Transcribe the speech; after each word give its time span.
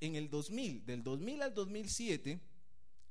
en 0.00 0.16
el 0.16 0.30
2000, 0.30 0.84
del 0.84 1.02
2000 1.02 1.42
al 1.42 1.54
2007, 1.54 2.40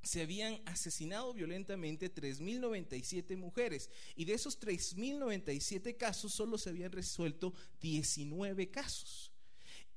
se 0.02 0.22
habían 0.22 0.60
asesinado 0.66 1.34
violentamente 1.34 2.14
3.097 2.14 3.36
mujeres 3.36 3.90
y 4.14 4.24
de 4.24 4.34
esos 4.34 4.60
3.097 4.60 5.96
casos 5.96 6.32
solo 6.32 6.58
se 6.58 6.70
habían 6.70 6.92
resuelto 6.92 7.52
19 7.80 8.70
casos. 8.70 9.32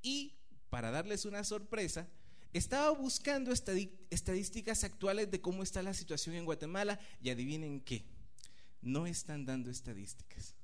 Y 0.02 0.34
para 0.70 0.92
darles 0.92 1.26
una 1.26 1.44
sorpresa, 1.44 2.08
estaba 2.54 2.90
buscando 2.92 3.52
estadísticas 3.52 4.84
actuales 4.84 5.30
de 5.30 5.42
cómo 5.42 5.62
está 5.62 5.84
la 5.84 5.94
situación 5.94 6.36
en 6.36 6.46
Guatemala 6.46 7.00
y 7.22 7.30
adivinen 7.30 7.80
qué, 7.80 8.04
no 8.82 9.06
están 9.06 9.46
dando 9.46 9.70
estadísticas. 9.70 10.56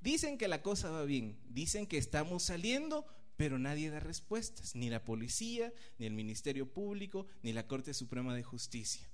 Dicen 0.00 0.36
que 0.36 0.48
la 0.48 0.60
cosa 0.60 0.90
va 0.90 1.04
bien, 1.04 1.38
dicen 1.48 1.86
que 1.86 1.96
estamos 1.96 2.42
saliendo, 2.42 3.06
pero 3.36 3.58
nadie 3.58 3.90
da 3.90 4.00
respuestas, 4.00 4.74
ni 4.74 4.90
la 4.90 5.04
policía, 5.04 5.72
ni 5.98 6.06
el 6.06 6.12
Ministerio 6.12 6.72
Público, 6.72 7.26
ni 7.42 7.52
la 7.52 7.66
Corte 7.66 7.94
Suprema 7.94 8.34
de 8.34 8.42
Justicia. 8.42 9.08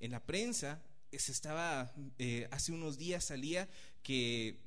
En 0.00 0.10
la 0.10 0.24
prensa 0.24 0.82
se 1.12 1.32
estaba, 1.32 1.92
eh, 2.18 2.48
hace 2.50 2.72
unos 2.72 2.98
días 2.98 3.24
salía 3.24 3.68
que 4.02 4.60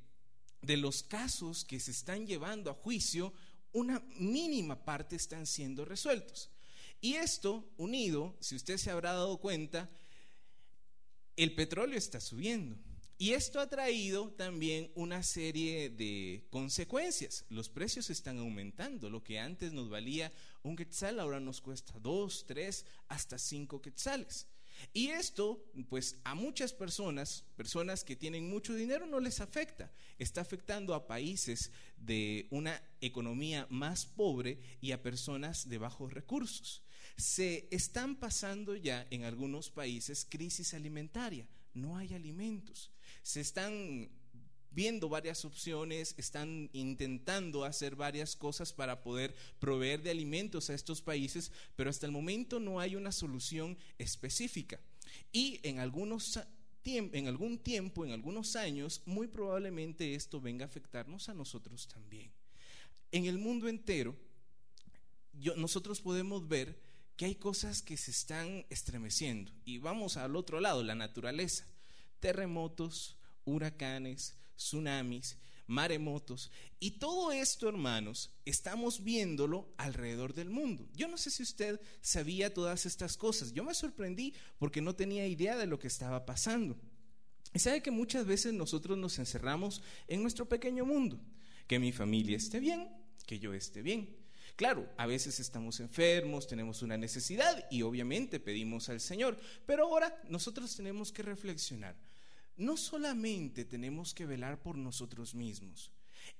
de 0.62 0.76
los 0.76 1.02
casos 1.02 1.64
que 1.64 1.80
se 1.80 1.90
están 1.90 2.26
llevando 2.26 2.70
a 2.70 2.74
juicio, 2.74 3.32
una 3.72 4.00
mínima 4.18 4.84
parte 4.84 5.16
están 5.16 5.46
siendo 5.46 5.84
resueltos. 5.84 6.50
Y 7.00 7.14
esto 7.14 7.68
unido, 7.76 8.36
si 8.40 8.56
usted 8.56 8.76
se 8.76 8.90
habrá 8.90 9.12
dado 9.12 9.38
cuenta, 9.38 9.88
el 11.36 11.54
petróleo 11.54 11.96
está 11.96 12.20
subiendo. 12.20 12.76
Y 13.20 13.34
esto 13.34 13.60
ha 13.60 13.68
traído 13.68 14.30
también 14.30 14.90
una 14.94 15.22
serie 15.22 15.90
de 15.90 16.46
consecuencias. 16.48 17.44
Los 17.50 17.68
precios 17.68 18.08
están 18.08 18.38
aumentando. 18.38 19.10
Lo 19.10 19.22
que 19.22 19.38
antes 19.38 19.74
nos 19.74 19.90
valía 19.90 20.32
un 20.62 20.74
quetzal 20.74 21.20
ahora 21.20 21.38
nos 21.38 21.60
cuesta 21.60 21.92
dos, 21.98 22.46
tres, 22.46 22.86
hasta 23.08 23.36
cinco 23.36 23.82
quetzales. 23.82 24.46
Y 24.94 25.08
esto, 25.08 25.62
pues 25.90 26.16
a 26.24 26.34
muchas 26.34 26.72
personas, 26.72 27.44
personas 27.58 28.04
que 28.04 28.16
tienen 28.16 28.48
mucho 28.48 28.74
dinero, 28.74 29.04
no 29.04 29.20
les 29.20 29.42
afecta. 29.42 29.92
Está 30.18 30.40
afectando 30.40 30.94
a 30.94 31.06
países 31.06 31.72
de 31.98 32.46
una 32.48 32.82
economía 33.02 33.66
más 33.68 34.06
pobre 34.06 34.58
y 34.80 34.92
a 34.92 35.02
personas 35.02 35.68
de 35.68 35.76
bajos 35.76 36.10
recursos. 36.10 36.80
Se 37.18 37.68
están 37.70 38.16
pasando 38.16 38.76
ya 38.76 39.06
en 39.10 39.24
algunos 39.24 39.68
países 39.68 40.26
crisis 40.26 40.72
alimentaria. 40.72 41.46
No 41.74 41.98
hay 41.98 42.14
alimentos 42.14 42.90
se 43.22 43.40
están 43.40 44.08
viendo 44.70 45.08
varias 45.08 45.44
opciones, 45.44 46.14
están 46.16 46.70
intentando 46.72 47.64
hacer 47.64 47.96
varias 47.96 48.36
cosas 48.36 48.72
para 48.72 49.02
poder 49.02 49.34
proveer 49.58 50.02
de 50.02 50.10
alimentos 50.10 50.70
a 50.70 50.74
estos 50.74 51.02
países, 51.02 51.50
pero 51.76 51.90
hasta 51.90 52.06
el 52.06 52.12
momento 52.12 52.60
no 52.60 52.80
hay 52.80 52.96
una 52.96 53.12
solución 53.12 53.76
específica. 53.98 54.78
Y 55.32 55.60
en 55.64 55.80
algunos 55.80 56.38
en 56.82 57.28
algún 57.28 57.58
tiempo, 57.58 58.06
en 58.06 58.12
algunos 58.12 58.56
años, 58.56 59.02
muy 59.04 59.26
probablemente 59.26 60.14
esto 60.14 60.40
venga 60.40 60.64
a 60.64 60.68
afectarnos 60.68 61.28
a 61.28 61.34
nosotros 61.34 61.88
también. 61.88 62.32
En 63.12 63.26
el 63.26 63.38
mundo 63.38 63.68
entero, 63.68 64.16
nosotros 65.56 66.00
podemos 66.00 66.48
ver 66.48 66.80
que 67.16 67.26
hay 67.26 67.34
cosas 67.34 67.82
que 67.82 67.98
se 67.98 68.12
están 68.12 68.64
estremeciendo. 68.70 69.52
Y 69.66 69.76
vamos 69.76 70.16
al 70.16 70.36
otro 70.36 70.58
lado, 70.58 70.82
la 70.82 70.94
naturaleza 70.94 71.66
terremotos, 72.20 73.16
huracanes, 73.44 74.34
tsunamis, 74.56 75.36
maremotos. 75.70 76.50
Y 76.80 76.92
todo 76.92 77.32
esto, 77.32 77.68
hermanos, 77.68 78.30
estamos 78.44 79.04
viéndolo 79.04 79.72
alrededor 79.76 80.34
del 80.34 80.50
mundo. 80.50 80.88
Yo 80.94 81.08
no 81.08 81.16
sé 81.16 81.30
si 81.30 81.42
usted 81.42 81.80
sabía 82.00 82.52
todas 82.52 82.86
estas 82.86 83.16
cosas. 83.16 83.52
Yo 83.52 83.64
me 83.64 83.74
sorprendí 83.74 84.34
porque 84.58 84.80
no 84.80 84.94
tenía 84.94 85.26
idea 85.26 85.56
de 85.56 85.66
lo 85.66 85.78
que 85.78 85.86
estaba 85.86 86.26
pasando. 86.26 86.76
Y 87.54 87.58
sabe 87.60 87.82
que 87.82 87.90
muchas 87.90 88.26
veces 88.26 88.52
nosotros 88.52 88.98
nos 88.98 89.18
encerramos 89.18 89.82
en 90.08 90.22
nuestro 90.22 90.48
pequeño 90.48 90.84
mundo. 90.84 91.20
Que 91.66 91.78
mi 91.78 91.92
familia 91.92 92.36
esté 92.36 92.58
bien, 92.58 92.88
que 93.26 93.38
yo 93.38 93.54
esté 93.54 93.80
bien. 93.80 94.16
Claro, 94.56 94.88
a 94.96 95.06
veces 95.06 95.38
estamos 95.38 95.78
enfermos, 95.78 96.48
tenemos 96.48 96.82
una 96.82 96.98
necesidad 96.98 97.64
y 97.70 97.82
obviamente 97.82 98.40
pedimos 98.40 98.88
al 98.88 99.00
Señor, 99.00 99.38
pero 99.66 99.84
ahora 99.84 100.20
nosotros 100.28 100.74
tenemos 100.74 101.12
que 101.12 101.22
reflexionar 101.22 101.96
no 102.56 102.76
solamente 102.76 103.64
tenemos 103.64 104.14
que 104.14 104.26
velar 104.26 104.60
por 104.62 104.76
nosotros 104.76 105.34
mismos, 105.34 105.92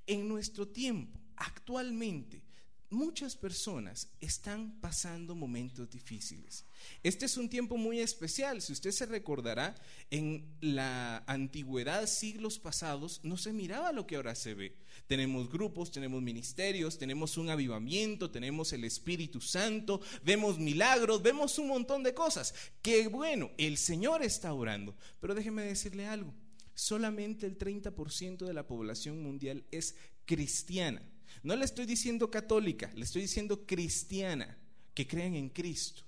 en 0.06 0.28
nuestro 0.28 0.68
tiempo, 0.68 1.20
actualmente, 1.36 2.42
muchas 2.90 3.36
personas 3.36 4.10
están 4.20 4.80
pasando 4.80 5.34
momentos 5.34 5.88
difíciles. 5.90 6.64
Este 7.02 7.26
es 7.26 7.36
un 7.36 7.48
tiempo 7.48 7.76
muy 7.76 8.00
especial. 8.00 8.60
Si 8.60 8.72
usted 8.72 8.90
se 8.90 9.06
recordará, 9.06 9.74
en 10.10 10.44
la 10.60 11.22
antigüedad, 11.26 12.06
siglos 12.06 12.58
pasados, 12.58 13.20
no 13.22 13.36
se 13.36 13.52
miraba 13.52 13.92
lo 13.92 14.06
que 14.06 14.16
ahora 14.16 14.34
se 14.34 14.54
ve. 14.54 14.76
Tenemos 15.06 15.50
grupos, 15.50 15.90
tenemos 15.90 16.20
ministerios, 16.20 16.98
tenemos 16.98 17.36
un 17.36 17.48
avivamiento, 17.48 18.30
tenemos 18.30 18.72
el 18.72 18.84
Espíritu 18.84 19.40
Santo, 19.40 20.00
vemos 20.24 20.58
milagros, 20.58 21.22
vemos 21.22 21.58
un 21.58 21.68
montón 21.68 22.02
de 22.02 22.14
cosas. 22.14 22.54
Que 22.82 23.08
bueno, 23.08 23.50
el 23.56 23.78
Señor 23.78 24.22
está 24.22 24.52
orando. 24.52 24.96
Pero 25.20 25.34
déjeme 25.34 25.62
decirle 25.62 26.06
algo. 26.06 26.34
Solamente 26.74 27.46
el 27.46 27.58
30% 27.58 28.46
de 28.46 28.54
la 28.54 28.66
población 28.66 29.22
mundial 29.22 29.64
es 29.70 29.96
cristiana. 30.24 31.02
No 31.42 31.56
le 31.56 31.64
estoy 31.64 31.86
diciendo 31.86 32.30
católica, 32.30 32.90
le 32.94 33.04
estoy 33.04 33.22
diciendo 33.22 33.66
cristiana, 33.66 34.58
que 34.94 35.06
creen 35.06 35.34
en 35.34 35.48
Cristo. 35.48 36.02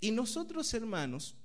Y 0.00 0.10
nosotros, 0.10 0.72
hermanos, 0.74 1.36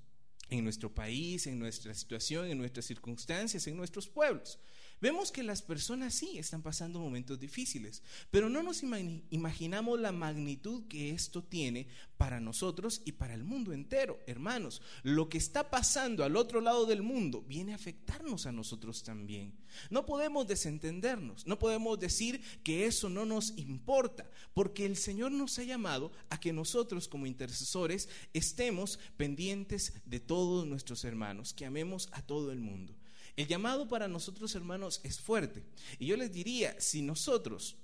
en 0.50 0.64
nuestro 0.64 0.94
país, 0.94 1.46
en 1.48 1.60
nuestra 1.60 1.94
situación, 1.94 2.48
en 2.48 2.58
nuestras 2.58 2.86
circunstancias, 2.86 3.68
en 3.68 3.78
nuestros 3.78 4.08
pueblos, 4.08 4.60
Vemos 5.02 5.32
que 5.32 5.44
las 5.44 5.62
personas 5.62 6.14
sí 6.14 6.38
están 6.38 6.62
pasando 6.62 7.00
momentos 7.00 7.40
difíciles, 7.40 8.04
pero 8.32 8.50
no 8.50 8.62
nos 8.62 8.84
imaginamos 8.84 10.00
la 10.00 10.12
magnitud 10.12 10.88
que 10.88 11.12
esto 11.12 11.42
tiene 11.42 11.88
para 12.18 12.42
nosotros 12.42 13.02
y 13.06 13.14
para 13.14 13.34
el 13.34 13.46
mundo 13.46 13.72
entero. 13.72 14.20
Hermanos, 14.28 14.82
lo 15.04 15.30
que 15.30 15.38
está 15.38 15.70
pasando 15.70 16.26
al 16.26 16.36
otro 16.36 16.60
lado 16.60 16.86
del 16.86 17.02
mundo 17.02 17.44
viene 17.44 17.72
a 17.72 17.76
afectarnos 17.76 18.46
a 18.46 18.52
nosotros 18.52 19.04
también. 19.04 19.54
No 19.90 20.06
podemos 20.06 20.48
desentendernos, 20.48 21.48
no 21.48 21.58
podemos 21.60 21.98
decir 21.98 22.42
que 22.64 22.86
eso 22.86 23.10
no 23.10 23.26
nos 23.26 23.58
importa, 23.58 24.30
porque 24.54 24.86
el 24.86 24.98
Señor 24.98 25.32
nos 25.32 25.58
ha 25.60 25.64
llamado 25.64 26.12
a 26.30 26.40
que 26.42 26.52
nosotros 26.52 27.08
como 27.08 27.26
intercesores 27.26 28.10
estemos 28.34 29.00
pendientes 29.16 29.94
de 30.06 30.20
todos 30.20 30.68
nuestros 30.68 31.06
hermanos, 31.06 31.54
que 31.54 31.66
amemos 31.66 32.10
a 32.12 32.22
todo 32.22 32.52
el 32.52 32.60
mundo. 32.60 32.99
El 33.40 33.48
llamado 33.48 33.88
para 33.88 34.10
nosotros, 34.10 34.54
hermanos, 34.54 35.00
es 35.02 35.22
fuerte. 35.22 35.64
Y 35.98 36.08
yo 36.08 36.18
les 36.18 36.30
diría, 36.30 36.76
si 36.82 37.02
nosotros 37.02 37.78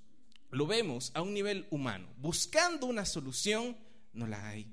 lo 0.51 0.67
vemos 0.67 1.13
a 1.13 1.21
un 1.21 1.33
nivel 1.33 1.65
humano, 1.69 2.09
buscando 2.17 2.87
una 2.87 3.05
solución, 3.05 3.77
no 4.11 4.27
la 4.27 4.49
hay. 4.49 4.67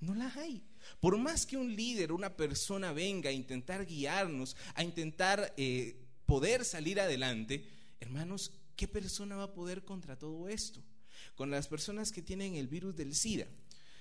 No 0.00 0.16
la 0.16 0.34
hay. 0.34 0.64
Por 0.98 1.16
más 1.18 1.46
que 1.46 1.56
un 1.56 1.76
líder, 1.76 2.10
una 2.10 2.36
persona 2.36 2.90
venga 2.92 3.30
a 3.30 3.32
intentar 3.32 3.86
guiarnos, 3.86 4.56
a 4.74 4.82
intentar 4.82 5.54
eh, 5.56 6.04
poder 6.26 6.64
salir 6.64 6.98
adelante, 6.98 7.64
hermanos, 8.00 8.50
¿qué 8.74 8.88
persona 8.88 9.36
va 9.36 9.44
a 9.44 9.54
poder 9.54 9.84
contra 9.84 10.18
todo 10.18 10.48
esto? 10.48 10.82
Con 11.36 11.48
las 11.52 11.68
personas 11.68 12.10
que 12.10 12.22
tienen 12.22 12.56
el 12.56 12.66
virus 12.66 12.96
del 12.96 13.14
SIDA. 13.14 13.46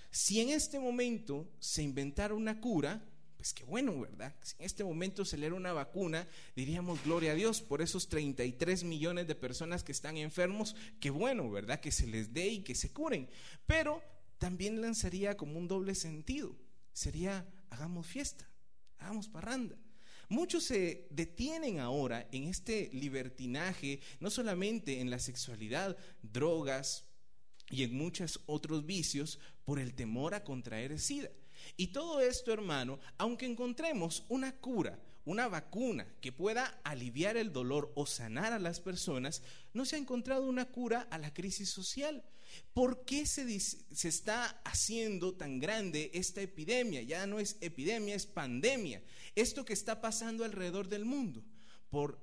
Si 0.09 0.41
en 0.41 0.49
este 0.49 0.79
momento 0.79 1.47
se 1.59 1.83
inventara 1.83 2.33
una 2.33 2.59
cura, 2.59 3.07
pues 3.37 3.53
qué 3.53 3.63
bueno, 3.63 3.99
¿verdad? 3.99 4.35
Si 4.41 4.55
en 4.59 4.65
este 4.65 4.83
momento 4.83 5.23
se 5.23 5.37
le 5.37 5.51
una 5.51 5.71
vacuna, 5.71 6.27
diríamos 6.55 7.01
gloria 7.03 7.31
a 7.31 7.35
Dios 7.35 7.61
por 7.61 7.81
esos 7.81 8.09
33 8.09 8.83
millones 8.83 9.27
de 9.27 9.35
personas 9.35 9.83
que 9.83 9.91
están 9.91 10.17
enfermos, 10.17 10.75
qué 10.99 11.09
bueno, 11.11 11.49
¿verdad? 11.49 11.79
Que 11.79 11.91
se 11.91 12.07
les 12.07 12.33
dé 12.33 12.47
y 12.47 12.63
que 12.63 12.75
se 12.75 12.91
curen. 12.91 13.29
Pero 13.65 14.01
también 14.39 14.81
lanzaría 14.81 15.37
como 15.37 15.57
un 15.57 15.67
doble 15.67 15.95
sentido. 15.95 16.57
Sería, 16.93 17.47
hagamos 17.69 18.07
fiesta, 18.07 18.49
hagamos 18.97 19.29
parranda. 19.29 19.77
Muchos 20.29 20.65
se 20.65 21.07
detienen 21.09 21.79
ahora 21.79 22.27
en 22.31 22.47
este 22.47 22.89
libertinaje, 22.91 24.01
no 24.19 24.29
solamente 24.29 24.99
en 24.99 25.09
la 25.09 25.19
sexualidad, 25.19 25.95
drogas 26.21 27.05
y 27.69 27.83
en 27.83 27.95
muchos 27.95 28.41
otros 28.45 28.85
vicios, 28.85 29.39
por 29.63 29.79
el 29.79 29.93
temor 29.93 30.33
a 30.33 30.43
contraer 30.43 30.99
SIDA. 30.99 31.29
Y 31.75 31.87
todo 31.87 32.21
esto, 32.21 32.53
hermano, 32.53 32.99
aunque 33.17 33.45
encontremos 33.45 34.23
una 34.29 34.55
cura, 34.55 34.99
una 35.25 35.47
vacuna 35.49 36.07
que 36.21 36.31
pueda 36.31 36.79
aliviar 36.83 37.35
el 37.35 37.51
dolor 37.51 37.91
o 37.95 38.05
sanar 38.05 38.53
a 38.53 38.59
las 38.59 38.79
personas, 38.79 39.41
no 39.73 39.85
se 39.85 39.97
ha 39.97 39.99
encontrado 39.99 40.47
una 40.47 40.65
cura 40.65 41.07
a 41.11 41.17
la 41.17 41.33
crisis 41.33 41.69
social. 41.69 42.23
¿Por 42.73 43.03
qué 43.03 43.25
se, 43.25 43.59
se, 43.59 44.07
está 44.07 44.45
haciendo 44.63 45.33
tan 45.33 45.59
grande 45.59 46.11
esta 46.13 46.41
epidemia? 46.41 47.01
Ya 47.01 47.27
no 47.27 47.39
es 47.39 47.57
epidemia, 47.59 48.15
es 48.15 48.25
pandemia. 48.25 49.03
Esto 49.35 49.65
que 49.65 49.73
está 49.73 49.99
pasando 49.99 50.45
alrededor 50.45 50.87
del 50.87 51.03
mundo 51.03 51.43
por 51.89 52.19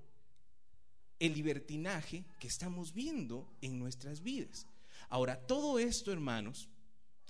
el 1.19 1.35
libertinaje 1.35 2.25
que 2.39 2.49
estamos 2.49 2.95
viendo 2.95 3.53
en 3.61 3.79
nuestras 3.79 4.23
vidas. 4.23 4.67
Ahora, 5.09 5.47
todo 5.47 5.79
esto, 5.79 6.11
hermanos, 6.11 6.69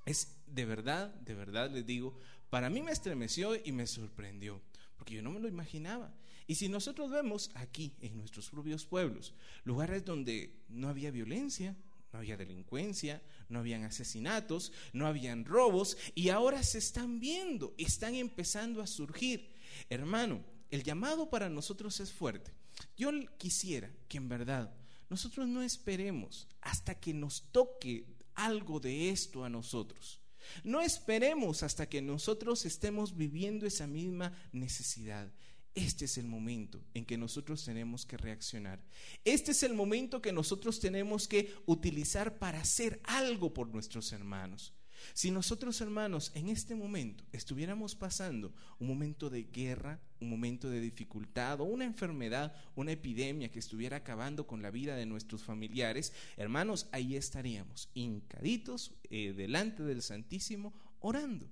Es 0.04 0.36
de 0.46 0.64
verdad, 0.64 1.14
de 1.14 1.34
verdad 1.34 1.70
les 1.70 1.86
digo, 1.86 2.18
para 2.50 2.70
mí 2.70 2.82
me 2.82 2.92
estremeció 2.92 3.54
y 3.56 3.72
me 3.72 3.86
sorprendió, 3.86 4.60
porque 4.96 5.14
yo 5.14 5.22
no 5.22 5.30
me 5.30 5.40
lo 5.40 5.48
imaginaba. 5.48 6.14
Y 6.46 6.56
si 6.56 6.68
nosotros 6.68 7.10
vemos 7.10 7.50
aquí, 7.54 7.94
en 8.00 8.16
nuestros 8.18 8.50
propios 8.50 8.84
pueblos, 8.84 9.34
lugares 9.64 10.04
donde 10.04 10.54
no 10.68 10.88
había 10.88 11.10
violencia, 11.10 11.74
no 12.12 12.18
había 12.18 12.36
delincuencia, 12.36 13.22
no 13.48 13.58
habían 13.58 13.82
asesinatos, 13.84 14.72
no 14.92 15.06
habían 15.06 15.44
robos, 15.44 15.96
y 16.14 16.28
ahora 16.28 16.62
se 16.62 16.78
están 16.78 17.18
viendo, 17.18 17.74
están 17.78 18.14
empezando 18.14 18.82
a 18.82 18.86
surgir. 18.86 19.52
Hermano, 19.88 20.44
el 20.70 20.82
llamado 20.82 21.30
para 21.30 21.48
nosotros 21.48 21.98
es 22.00 22.12
fuerte. 22.12 22.52
Yo 22.96 23.10
quisiera 23.38 23.90
que 24.06 24.18
en 24.18 24.28
verdad 24.28 24.72
nosotros 25.08 25.48
no 25.48 25.62
esperemos 25.62 26.46
hasta 26.60 26.94
que 26.94 27.14
nos 27.14 27.42
toque 27.52 28.06
algo 28.34 28.80
de 28.80 29.10
esto 29.10 29.44
a 29.44 29.48
nosotros. 29.48 30.20
No 30.62 30.80
esperemos 30.80 31.62
hasta 31.62 31.88
que 31.88 32.02
nosotros 32.02 32.66
estemos 32.66 33.16
viviendo 33.16 33.66
esa 33.66 33.86
misma 33.86 34.32
necesidad. 34.52 35.32
Este 35.74 36.04
es 36.04 36.18
el 36.18 36.26
momento 36.26 36.84
en 36.94 37.04
que 37.04 37.18
nosotros 37.18 37.64
tenemos 37.64 38.06
que 38.06 38.16
reaccionar. 38.16 38.80
Este 39.24 39.50
es 39.50 39.62
el 39.64 39.74
momento 39.74 40.22
que 40.22 40.32
nosotros 40.32 40.78
tenemos 40.78 41.26
que 41.26 41.52
utilizar 41.66 42.38
para 42.38 42.60
hacer 42.60 43.00
algo 43.04 43.52
por 43.52 43.68
nuestros 43.68 44.12
hermanos. 44.12 44.72
Si 45.12 45.30
nosotros 45.30 45.80
hermanos 45.80 46.32
en 46.34 46.48
este 46.48 46.74
momento 46.74 47.24
estuviéramos 47.32 47.94
pasando 47.94 48.52
un 48.78 48.88
momento 48.88 49.30
de 49.30 49.44
guerra, 49.44 50.00
un 50.20 50.30
momento 50.30 50.70
de 50.70 50.80
dificultad 50.80 51.60
o 51.60 51.64
una 51.64 51.84
enfermedad, 51.84 52.54
una 52.74 52.92
epidemia 52.92 53.50
que 53.50 53.58
estuviera 53.58 53.98
acabando 53.98 54.46
con 54.46 54.62
la 54.62 54.70
vida 54.70 54.96
de 54.96 55.06
nuestros 55.06 55.42
familiares, 55.42 56.12
hermanos, 56.36 56.88
ahí 56.92 57.16
estaríamos, 57.16 57.90
hincaditos 57.94 58.94
eh, 59.10 59.34
delante 59.36 59.82
del 59.82 60.02
Santísimo, 60.02 60.72
orando. 61.00 61.48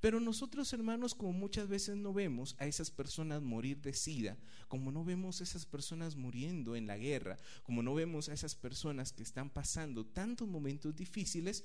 Pero 0.00 0.20
nosotros, 0.20 0.72
hermanos, 0.72 1.14
como 1.14 1.32
muchas 1.32 1.68
veces 1.68 1.96
no 1.96 2.12
vemos 2.12 2.56
a 2.58 2.66
esas 2.66 2.90
personas 2.90 3.42
morir 3.42 3.80
de 3.80 3.92
sida, 3.92 4.36
como 4.68 4.92
no 4.92 5.04
vemos 5.04 5.40
a 5.40 5.44
esas 5.44 5.66
personas 5.66 6.16
muriendo 6.16 6.76
en 6.76 6.86
la 6.86 6.96
guerra, 6.96 7.38
como 7.62 7.82
no 7.82 7.94
vemos 7.94 8.28
a 8.28 8.32
esas 8.32 8.54
personas 8.54 9.12
que 9.12 9.22
están 9.22 9.50
pasando 9.50 10.06
tantos 10.06 10.48
momentos 10.48 10.94
difíciles, 10.94 11.64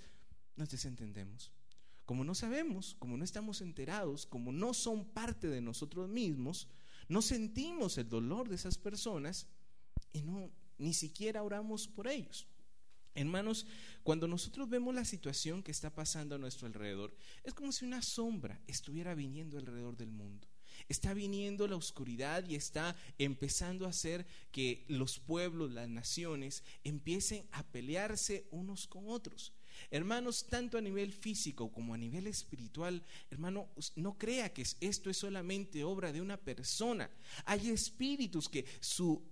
nos 0.58 0.70
desentendemos. 0.70 1.52
Como 2.06 2.24
no 2.24 2.36
sabemos, 2.36 2.96
como 3.00 3.18
no 3.18 3.24
estamos 3.24 3.62
enterados, 3.62 4.26
como 4.26 4.52
no 4.52 4.74
son 4.74 5.06
parte 5.06 5.48
de 5.48 5.62
nosotros 5.62 6.10
mismos, 6.10 6.68
no 7.08 7.22
sentimos 7.22 7.98
el 7.98 8.10
dolor 8.10 8.50
de 8.50 8.56
esas 8.56 8.78
personas 8.78 9.48
y 10.12 10.22
no 10.22 10.52
ni 10.78 10.94
siquiera 10.94 11.44
oramos 11.44 11.88
por 11.88 12.08
ellos. 12.08 12.48
Hermanos, 13.16 13.66
cuando 14.04 14.28
nosotros 14.28 14.70
vemos 14.70 14.94
la 14.94 15.04
situación 15.04 15.64
que 15.64 15.72
está 15.72 15.94
pasando 15.94 16.36
a 16.36 16.38
nuestro 16.38 16.68
alrededor, 16.68 17.16
es 17.44 17.54
como 17.54 17.72
si 17.72 17.84
una 17.84 18.02
sombra 18.04 18.62
estuviera 18.68 19.16
viniendo 19.16 19.58
alrededor 19.58 19.98
del 19.98 20.12
mundo. 20.12 20.48
Está 20.88 21.16
viniendo 21.16 21.68
la 21.68 21.76
oscuridad 21.76 22.48
y 22.48 22.56
está 22.56 22.96
empezando 23.18 23.86
a 23.88 23.90
hacer 23.90 24.28
que 24.52 24.86
los 24.88 25.18
pueblos, 25.18 25.72
las 25.72 25.90
naciones, 25.90 26.64
empiecen 26.84 27.48
a 27.52 27.64
pelearse 27.64 28.48
unos 28.52 28.86
con 28.86 29.10
otros. 29.10 29.52
Hermanos, 29.92 30.48
tanto 30.48 30.78
a 30.78 30.82
nivel 30.82 31.14
físico 31.14 31.72
como 31.72 31.94
a 31.94 31.98
nivel 31.98 32.28
espiritual, 32.28 33.04
hermano, 33.30 33.70
no 33.96 34.18
crea 34.18 34.54
que 34.54 34.66
esto 34.82 35.10
es 35.10 35.18
solamente 35.18 35.84
obra 35.84 36.12
de 36.12 36.22
una 36.22 36.38
persona. 36.38 37.10
Hay 37.46 37.70
espíritus 37.70 38.50
que 38.50 38.66
su 38.80 39.24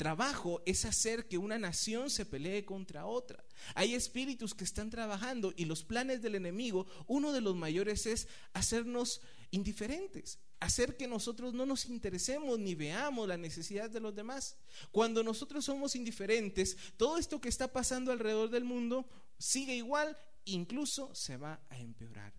trabajo 0.00 0.62
es 0.64 0.86
hacer 0.86 1.28
que 1.28 1.36
una 1.36 1.58
nación 1.58 2.08
se 2.08 2.24
pelee 2.24 2.64
contra 2.64 3.04
otra. 3.04 3.44
Hay 3.74 3.94
espíritus 3.94 4.54
que 4.54 4.64
están 4.64 4.88
trabajando 4.88 5.52
y 5.54 5.66
los 5.66 5.84
planes 5.84 6.22
del 6.22 6.36
enemigo, 6.36 6.86
uno 7.06 7.32
de 7.32 7.42
los 7.42 7.54
mayores 7.54 8.06
es 8.06 8.26
hacernos 8.54 9.20
indiferentes, 9.50 10.38
hacer 10.58 10.96
que 10.96 11.06
nosotros 11.06 11.52
no 11.52 11.66
nos 11.66 11.84
interesemos 11.84 12.58
ni 12.58 12.74
veamos 12.74 13.28
la 13.28 13.36
necesidad 13.36 13.90
de 13.90 14.00
los 14.00 14.14
demás. 14.14 14.56
Cuando 14.90 15.22
nosotros 15.22 15.66
somos 15.66 15.94
indiferentes, 15.94 16.78
todo 16.96 17.18
esto 17.18 17.38
que 17.38 17.50
está 17.50 17.70
pasando 17.70 18.10
alrededor 18.10 18.48
del 18.48 18.64
mundo 18.64 19.06
sigue 19.40 19.74
igual, 19.74 20.16
incluso 20.44 21.12
se 21.14 21.36
va 21.36 21.60
a 21.68 21.78
empeorar. 21.78 22.32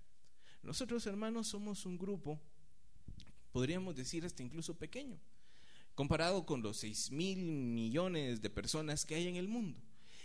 Nosotros 0.64 1.06
hermanos 1.08 1.48
somos 1.48 1.86
un 1.86 1.98
grupo, 1.98 2.40
podríamos 3.52 3.96
decir 3.96 4.24
hasta 4.24 4.44
incluso 4.44 4.78
pequeño 4.78 5.20
comparado 5.96 6.46
con 6.46 6.62
los 6.62 6.78
6 6.78 7.12
mil 7.12 7.38
millones 7.38 8.42
de 8.42 8.50
personas 8.50 9.06
que 9.06 9.16
hay 9.16 9.28
en 9.28 9.36
el 9.36 9.48
mundo. 9.48 9.80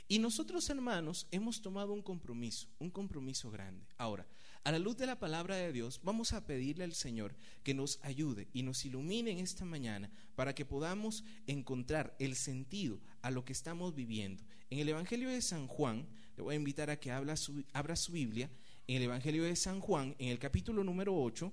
Y 0.08 0.20
nosotros, 0.20 0.70
hermanos, 0.70 1.26
hemos 1.32 1.61
tomado 1.61 1.93
un 1.93 2.02
compromiso, 2.02 2.69
un 2.79 2.90
compromiso 2.90 3.50
grande. 3.50 3.88
Ahora, 3.99 4.26
a 4.62 4.70
la 4.70 4.79
luz 4.79 4.96
de 4.96 5.06
la 5.06 5.19
palabra 5.19 5.56
de 5.56 5.72
Dios, 5.72 6.00
vamos 6.05 6.32
a 6.32 6.46
pedirle 6.46 6.84
al 6.84 6.94
Señor 6.94 7.34
que 7.64 7.75
nos 7.75 7.99
ayude 8.02 8.49
y 8.52 8.62
nos 8.62 8.84
ilumine 8.84 9.32
en 9.32 9.38
esta 9.38 9.64
mañana 9.64 10.11
para 10.37 10.55
que 10.55 10.64
podamos 10.64 11.25
encontrar 11.49 12.14
el 12.20 12.37
sentido 12.37 13.00
a 13.20 13.32
lo 13.32 13.44
que 13.44 13.52
estamos 13.52 13.96
viviendo. 13.96 14.44
En 14.70 14.79
el 14.79 14.88
Evangelio 14.88 15.29
de 15.29 15.43
San 15.43 15.67
Juan, 15.67 16.06
le 16.36 16.42
voy 16.42 16.54
a 16.54 16.58
invitar 16.58 16.90
a 16.90 17.00
que 17.00 17.10
abra 17.10 17.36
su, 17.36 17.64
abra 17.72 17.96
su 17.96 18.12
Biblia, 18.12 18.50
en 18.86 18.96
el 18.96 19.02
Evangelio 19.04 19.44
de 19.44 19.56
San 19.56 19.80
Juan, 19.80 20.14
en 20.18 20.28
el 20.28 20.38
capítulo 20.38 20.84
número 20.84 21.16
8, 21.16 21.52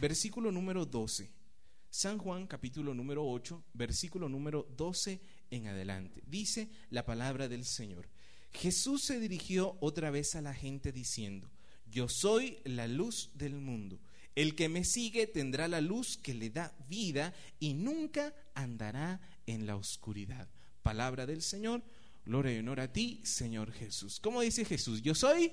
versículo 0.00 0.50
número 0.50 0.86
12. 0.86 1.30
San 1.90 2.16
Juan 2.16 2.46
capítulo 2.46 2.94
número 2.94 3.26
8, 3.26 3.62
versículo 3.74 4.28
número 4.28 4.66
12 4.76 5.20
en 5.50 5.66
adelante. 5.66 6.22
Dice 6.26 6.70
la 6.88 7.04
palabra 7.04 7.48
del 7.48 7.66
Señor. 7.66 8.08
Jesús 8.52 9.04
se 9.04 9.20
dirigió 9.20 9.76
otra 9.80 10.10
vez 10.10 10.34
a 10.34 10.40
la 10.40 10.54
gente 10.54 10.92
diciendo, 10.92 11.50
yo 11.90 12.08
soy 12.08 12.58
la 12.64 12.88
luz 12.88 13.30
del 13.34 13.54
mundo. 13.54 14.00
El 14.34 14.54
que 14.54 14.70
me 14.70 14.84
sigue 14.84 15.26
tendrá 15.26 15.68
la 15.68 15.82
luz 15.82 16.16
que 16.16 16.32
le 16.32 16.48
da 16.48 16.74
vida 16.88 17.34
y 17.60 17.74
nunca 17.74 18.34
andará 18.54 19.20
en 19.46 19.66
la 19.66 19.76
oscuridad. 19.76 20.48
Palabra 20.82 21.26
del 21.26 21.42
Señor. 21.42 21.82
Gloria 22.24 22.54
y 22.54 22.58
honor 22.58 22.80
a 22.80 22.92
ti, 22.92 23.20
Señor 23.24 23.72
Jesús. 23.72 24.20
¿Cómo 24.20 24.40
dice 24.40 24.64
Jesús? 24.64 25.02
Yo 25.02 25.14
soy, 25.14 25.52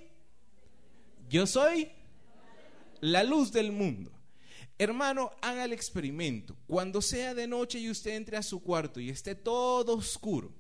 yo 1.30 1.48
soy 1.48 1.90
la 3.02 3.24
luz 3.24 3.52
del 3.52 3.72
mundo. 3.72 4.12
Hermano, 4.78 5.32
haga 5.42 5.66
el 5.66 5.74
experimento. 5.74 6.56
Cuando 6.68 7.02
sea 7.02 7.34
de 7.34 7.48
noche 7.48 7.80
y 7.80 7.90
usted 7.90 8.12
entre 8.12 8.38
a 8.38 8.44
su 8.44 8.62
cuarto 8.62 9.00
y 9.00 9.10
esté 9.10 9.36
todo 9.36 9.96
oscuro, 9.96 10.54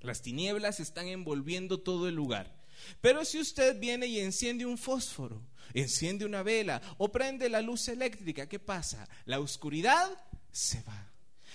las 0.00 0.22
tinieblas 0.22 0.80
están 0.80 1.08
envolviendo 1.08 1.80
todo 1.80 2.08
el 2.08 2.14
lugar. 2.14 2.62
Pero 3.00 3.24
si 3.24 3.38
usted 3.38 3.78
viene 3.78 4.06
y 4.06 4.20
enciende 4.20 4.64
un 4.64 4.78
fósforo, 4.78 5.42
enciende 5.74 6.24
una 6.24 6.42
vela 6.42 6.80
o 6.98 7.12
prende 7.12 7.48
la 7.48 7.60
luz 7.60 7.88
eléctrica, 7.88 8.48
¿qué 8.48 8.58
pasa? 8.58 9.08
La 9.24 9.40
oscuridad 9.40 10.10
se 10.50 10.82
va. 10.82 11.12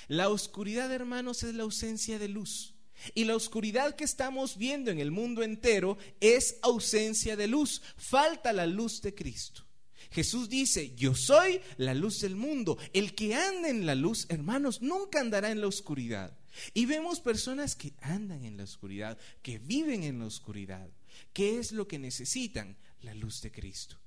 La 0.08 0.30
oscuridad, 0.30 0.92
hermanos, 0.92 1.44
es 1.44 1.56
la 1.56 1.64
ausencia 1.64 2.20
de 2.20 2.28
luz. 2.28 2.77
Y 3.14 3.26
la 3.26 3.36
oscuridad 3.36 3.96
que 3.96 4.04
estamos 4.04 4.58
viendo 4.58 4.92
en 4.92 5.00
el 5.00 5.12
mundo 5.12 5.44
entero 5.44 5.98
es 6.20 6.58
ausencia 6.62 7.36
de 7.36 7.48
luz. 7.48 7.82
Falta 7.96 8.54
la 8.54 8.66
luz 8.66 9.02
de 9.02 9.14
Cristo. 9.14 9.64
Jesús 10.12 10.50
dice, 10.50 10.96
yo 10.96 11.16
soy 11.16 11.62
la 11.78 11.94
luz 11.94 12.22
del 12.22 12.36
mundo. 12.36 12.78
El 12.94 13.14
que 13.14 13.36
anda 13.36 13.70
en 13.70 13.86
la 13.86 13.96
luz, 13.96 14.26
hermanos, 14.30 14.82
nunca 14.82 15.20
andará 15.20 15.52
en 15.52 15.62
la 15.62 15.68
oscuridad. 15.68 16.38
Y 16.74 16.86
vemos 16.86 17.20
personas 17.20 17.76
que 17.76 17.94
andan 18.02 18.44
en 18.46 18.58
la 18.58 18.64
oscuridad, 18.64 19.18
que 19.42 19.60
viven 19.60 20.04
en 20.04 20.20
la 20.20 20.26
oscuridad. 20.26 20.90
¿Qué 21.34 21.60
es 21.60 21.72
lo 21.72 21.88
que 21.88 22.00
necesitan? 22.00 22.78
La 23.02 23.14
luz 23.14 23.42
de 23.42 23.52
Cristo. 23.52 24.00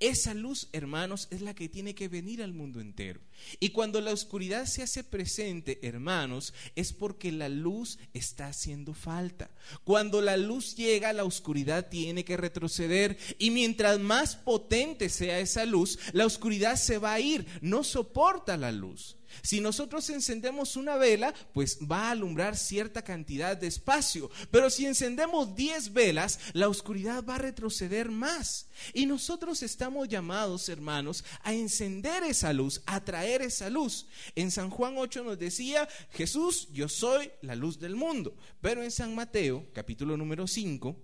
Esa 0.00 0.34
luz, 0.34 0.68
hermanos, 0.72 1.28
es 1.30 1.42
la 1.42 1.54
que 1.54 1.68
tiene 1.68 1.94
que 1.94 2.08
venir 2.08 2.42
al 2.42 2.52
mundo 2.52 2.80
entero. 2.80 3.20
Y 3.60 3.70
cuando 3.70 4.00
la 4.00 4.12
oscuridad 4.12 4.66
se 4.66 4.82
hace 4.82 5.04
presente, 5.04 5.78
hermanos, 5.82 6.54
es 6.76 6.92
porque 6.92 7.32
la 7.32 7.48
luz 7.48 7.98
está 8.14 8.48
haciendo 8.48 8.94
falta. 8.94 9.50
Cuando 9.84 10.20
la 10.20 10.36
luz 10.36 10.76
llega, 10.76 11.12
la 11.12 11.24
oscuridad 11.24 11.88
tiene 11.88 12.24
que 12.24 12.36
retroceder. 12.36 13.18
Y 13.38 13.50
mientras 13.50 13.98
más 13.98 14.36
potente 14.36 15.08
sea 15.08 15.40
esa 15.40 15.64
luz, 15.64 15.98
la 16.12 16.26
oscuridad 16.26 16.76
se 16.76 16.98
va 16.98 17.14
a 17.14 17.20
ir. 17.20 17.46
No 17.60 17.84
soporta 17.84 18.56
la 18.56 18.72
luz. 18.72 19.17
Si 19.42 19.60
nosotros 19.60 20.08
encendemos 20.10 20.76
una 20.76 20.96
vela, 20.96 21.34
pues 21.52 21.78
va 21.80 22.08
a 22.08 22.10
alumbrar 22.12 22.56
cierta 22.56 23.02
cantidad 23.02 23.56
de 23.56 23.66
espacio. 23.66 24.30
Pero 24.50 24.70
si 24.70 24.86
encendemos 24.86 25.54
10 25.54 25.92
velas, 25.92 26.38
la 26.52 26.68
oscuridad 26.68 27.24
va 27.24 27.36
a 27.36 27.38
retroceder 27.38 28.10
más. 28.10 28.68
Y 28.92 29.06
nosotros 29.06 29.62
estamos 29.62 30.08
llamados, 30.08 30.68
hermanos, 30.68 31.24
a 31.42 31.52
encender 31.52 32.22
esa 32.24 32.52
luz, 32.52 32.82
a 32.86 33.04
traer 33.04 33.42
esa 33.42 33.70
luz. 33.70 34.06
En 34.34 34.50
San 34.50 34.70
Juan 34.70 34.94
8 34.96 35.24
nos 35.24 35.38
decía, 35.38 35.88
Jesús, 36.12 36.68
yo 36.72 36.88
soy 36.88 37.30
la 37.42 37.54
luz 37.54 37.78
del 37.78 37.96
mundo. 37.96 38.36
Pero 38.60 38.82
en 38.82 38.90
San 38.90 39.14
Mateo, 39.14 39.66
capítulo 39.72 40.16
número 40.16 40.46
5, 40.46 40.96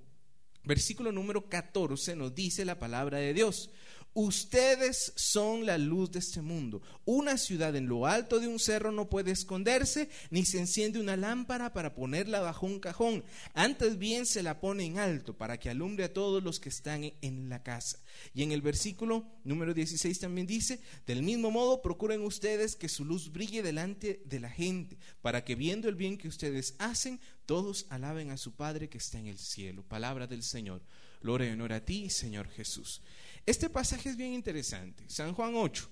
versículo 0.65 1.13
número 1.13 1.49
14, 1.49 2.17
nos 2.17 2.35
dice 2.35 2.65
la 2.65 2.79
palabra 2.79 3.19
de 3.19 3.35
Dios. 3.35 3.71
Ustedes 4.15 5.13
son 5.17 5.67
la 5.67 5.77
luz 5.77 6.13
de 6.13 6.21
este 6.21 6.41
mundo. 6.41 6.81
Una 7.05 7.37
ciudad 7.37 7.75
en 7.75 7.89
lo 7.89 8.07
alto 8.07 8.39
de 8.39 8.47
un 8.47 8.61
cerro 8.61 8.93
no 8.93 9.11
puede 9.11 9.33
esconderse, 9.33 10.09
ni 10.31 10.45
se 10.45 10.61
enciende 10.61 11.01
una 11.01 11.17
lámpara 11.17 11.73
para 11.73 11.97
ponerla 11.97 12.41
bajo 12.41 12.65
un 12.65 12.79
cajón. 12.79 13.25
Antes 13.55 13.99
bien 13.99 14.25
se 14.25 14.45
la 14.45 14.61
pone 14.61 14.85
en 14.85 14.99
alto 14.99 15.37
para 15.37 15.59
que 15.59 15.69
alumbre 15.69 16.05
a 16.05 16.13
todos 16.13 16.45
los 16.45 16.61
que 16.61 16.69
están 16.69 17.13
en 17.23 17.49
la 17.49 17.65
casa. 17.65 17.99
Y 18.33 18.45
en 18.45 18.53
el 18.53 18.63
versículo 18.63 19.27
número 19.43 19.75
16 19.75 20.21
también 20.21 20.47
dice, 20.47 20.79
del 21.09 21.25
mismo 21.25 21.51
modo 21.51 21.83
procuren 21.83 22.23
ustedes 22.23 22.77
que 22.77 22.89
su 22.89 23.05
luz 23.05 23.33
brille 23.33 23.65
delante 23.65 24.23
de 24.27 24.39
la 24.39 24.49
gente, 24.49 24.97
para 25.23 25.45
que 25.45 25.57
viendo 25.57 25.89
el 25.89 25.97
bien 25.97 26.19
que 26.19 26.29
ustedes 26.29 26.77
hacen, 26.79 27.21
todos 27.47 27.87
alaben 27.89 28.31
a 28.31 28.37
su 28.37 28.53
Padre 28.53 28.89
que 28.89 28.99
está 28.99 29.19
en 29.19 29.27
el 29.27 29.39
cielo. 29.39 29.83
Palabra 29.83 30.29
del 30.29 30.45
Señor. 30.45 30.83
Gloria 31.21 31.49
y 31.49 31.53
honor 31.53 31.73
a 31.73 31.85
ti, 31.85 32.11
Señor 32.11 32.49
Jesús. 32.49 33.01
Este 33.47 33.69
pasaje 33.69 34.09
es 34.09 34.17
bien 34.17 34.33
interesante. 34.33 35.05
San 35.09 35.35
Juan 35.35 35.55
8. 35.55 35.89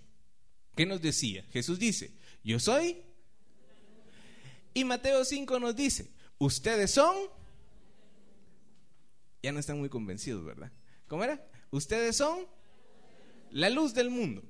¿Qué 0.75 0.87
nos 0.87 1.02
decía? 1.02 1.44
Jesús 1.52 1.78
dice, 1.78 2.12
yo 2.42 2.59
soy. 2.59 3.02
Y 4.75 4.85
Mateo 4.85 5.25
5 5.25 5.61
nos 5.61 5.76
dice, 5.76 6.11
ustedes 6.38 6.90
son. 6.90 7.16
Ya 9.42 9.52
no 9.52 9.59
están 9.59 9.78
muy 9.78 9.88
convencidos, 9.88 10.44
¿verdad? 10.44 10.73
¿Cómo 11.09 11.25
era? 11.25 11.44
Ustedes 11.71 12.16
son 12.16 12.47
la 13.50 13.68
luz 13.68 13.92
del 13.92 14.09
mundo. 14.09 14.42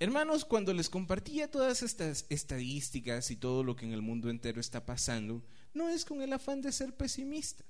Hermanos, 0.00 0.44
cuando 0.44 0.72
les 0.72 0.88
compartía 0.88 1.50
todas 1.50 1.82
estas 1.82 2.24
estadísticas 2.30 3.30
y 3.30 3.36
todo 3.36 3.62
lo 3.62 3.76
que 3.76 3.84
en 3.84 3.92
el 3.92 4.00
mundo 4.00 4.30
entero 4.30 4.58
está 4.58 4.86
pasando, 4.86 5.44
no 5.74 5.88
es 5.88 6.04
con 6.04 6.22
el 6.22 6.32
afán 6.32 6.62
de 6.62 6.72
ser 6.72 6.96
pesimista. 6.96 7.64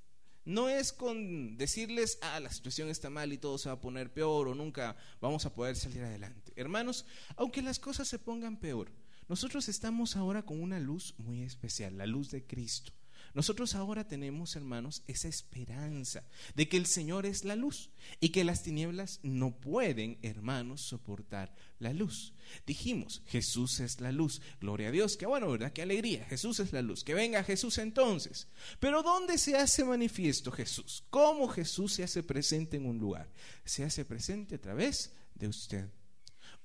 No 0.44 0.68
es 0.68 0.92
con 0.92 1.56
decirles, 1.56 2.18
ah, 2.22 2.40
la 2.40 2.50
situación 2.50 2.88
está 2.88 3.10
mal 3.10 3.32
y 3.32 3.38
todo 3.38 3.58
se 3.58 3.68
va 3.68 3.74
a 3.74 3.80
poner 3.80 4.12
peor 4.12 4.48
o 4.48 4.54
nunca 4.54 4.96
vamos 5.20 5.44
a 5.46 5.54
poder 5.54 5.76
salir 5.76 6.02
adelante. 6.02 6.52
Hermanos, 6.56 7.04
aunque 7.36 7.62
las 7.62 7.78
cosas 7.78 8.08
se 8.08 8.18
pongan 8.18 8.56
peor, 8.56 8.90
nosotros 9.28 9.68
estamos 9.68 10.16
ahora 10.16 10.42
con 10.42 10.60
una 10.60 10.80
luz 10.80 11.14
muy 11.18 11.42
especial, 11.42 11.98
la 11.98 12.06
luz 12.06 12.30
de 12.30 12.44
Cristo. 12.44 12.92
Nosotros 13.34 13.74
ahora 13.74 14.06
tenemos, 14.06 14.56
hermanos, 14.56 15.02
esa 15.06 15.28
esperanza 15.28 16.24
de 16.54 16.68
que 16.68 16.76
el 16.76 16.86
Señor 16.86 17.26
es 17.26 17.44
la 17.44 17.56
luz 17.56 17.90
y 18.20 18.30
que 18.30 18.44
las 18.44 18.62
tinieblas 18.62 19.20
no 19.22 19.52
pueden, 19.52 20.18
hermanos, 20.22 20.80
soportar 20.80 21.54
la 21.78 21.92
luz. 21.92 22.34
Dijimos, 22.66 23.22
Jesús 23.26 23.80
es 23.80 24.00
la 24.00 24.10
luz. 24.10 24.42
Gloria 24.60 24.88
a 24.88 24.92
Dios. 24.92 25.16
Qué 25.16 25.26
bueno, 25.26 25.50
¿verdad? 25.50 25.72
Qué 25.72 25.82
alegría. 25.82 26.24
Jesús 26.24 26.60
es 26.60 26.72
la 26.72 26.82
luz. 26.82 27.04
Que 27.04 27.14
venga 27.14 27.44
Jesús 27.44 27.78
entonces. 27.78 28.48
Pero 28.80 29.02
¿dónde 29.02 29.38
se 29.38 29.56
hace 29.56 29.84
manifiesto 29.84 30.50
Jesús? 30.50 31.04
¿Cómo 31.10 31.48
Jesús 31.48 31.94
se 31.94 32.02
hace 32.02 32.22
presente 32.22 32.76
en 32.76 32.86
un 32.86 32.98
lugar? 32.98 33.30
Se 33.64 33.84
hace 33.84 34.04
presente 34.04 34.56
a 34.56 34.60
través 34.60 35.12
de 35.34 35.48
usted. 35.48 35.88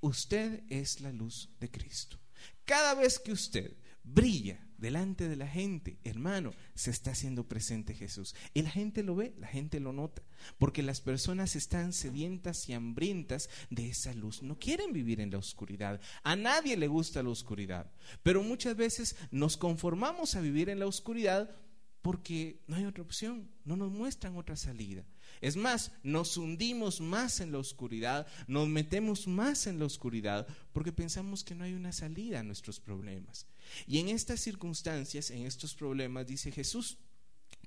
Usted 0.01 0.63
es 0.69 0.99
la 1.01 1.11
luz 1.11 1.49
de 1.59 1.69
Cristo. 1.69 2.19
Cada 2.65 2.95
vez 2.95 3.19
que 3.19 3.31
usted 3.31 3.75
brilla 4.05 4.65
delante 4.77 5.27
de 5.27 5.35
la 5.35 5.47
gente, 5.47 5.97
hermano, 6.03 6.51
se 6.73 6.91
está 6.91 7.11
haciendo 7.11 7.47
presente 7.47 7.93
Jesús. 7.93 8.35
Y 8.53 8.61
la 8.61 8.69
gente 8.69 9.03
lo 9.03 9.15
ve, 9.15 9.33
la 9.39 9.47
gente 9.47 9.79
lo 9.79 9.93
nota, 9.93 10.21
porque 10.57 10.83
las 10.83 11.01
personas 11.01 11.55
están 11.55 11.93
sedientas 11.93 12.67
y 12.69 12.73
hambrientas 12.73 13.49
de 13.69 13.89
esa 13.89 14.13
luz. 14.13 14.43
No 14.43 14.59
quieren 14.59 14.93
vivir 14.93 15.21
en 15.21 15.31
la 15.31 15.37
oscuridad. 15.37 15.99
A 16.23 16.35
nadie 16.35 16.77
le 16.77 16.87
gusta 16.87 17.23
la 17.23 17.29
oscuridad, 17.29 17.91
pero 18.23 18.43
muchas 18.43 18.75
veces 18.75 19.15
nos 19.31 19.57
conformamos 19.57 20.35
a 20.35 20.41
vivir 20.41 20.69
en 20.69 20.79
la 20.79 20.87
oscuridad 20.87 21.55
porque 22.01 22.61
no 22.67 22.75
hay 22.75 22.85
otra 22.85 23.03
opción, 23.03 23.49
no 23.63 23.75
nos 23.75 23.91
muestran 23.91 24.37
otra 24.37 24.55
salida. 24.55 25.03
Es 25.41 25.55
más, 25.55 25.91
nos 26.03 26.37
hundimos 26.37 27.01
más 27.01 27.39
en 27.39 27.51
la 27.51 27.59
oscuridad, 27.59 28.27
nos 28.47 28.67
metemos 28.67 29.27
más 29.27 29.67
en 29.67 29.79
la 29.79 29.85
oscuridad 29.85 30.47
porque 30.73 30.91
pensamos 30.91 31.43
que 31.43 31.55
no 31.55 31.63
hay 31.63 31.73
una 31.73 31.91
salida 31.91 32.39
a 32.39 32.43
nuestros 32.43 32.79
problemas. 32.79 33.47
Y 33.87 33.99
en 33.99 34.09
estas 34.09 34.41
circunstancias, 34.41 35.31
en 35.31 35.45
estos 35.45 35.73
problemas, 35.73 36.27
dice 36.27 36.51
Jesús, 36.51 36.97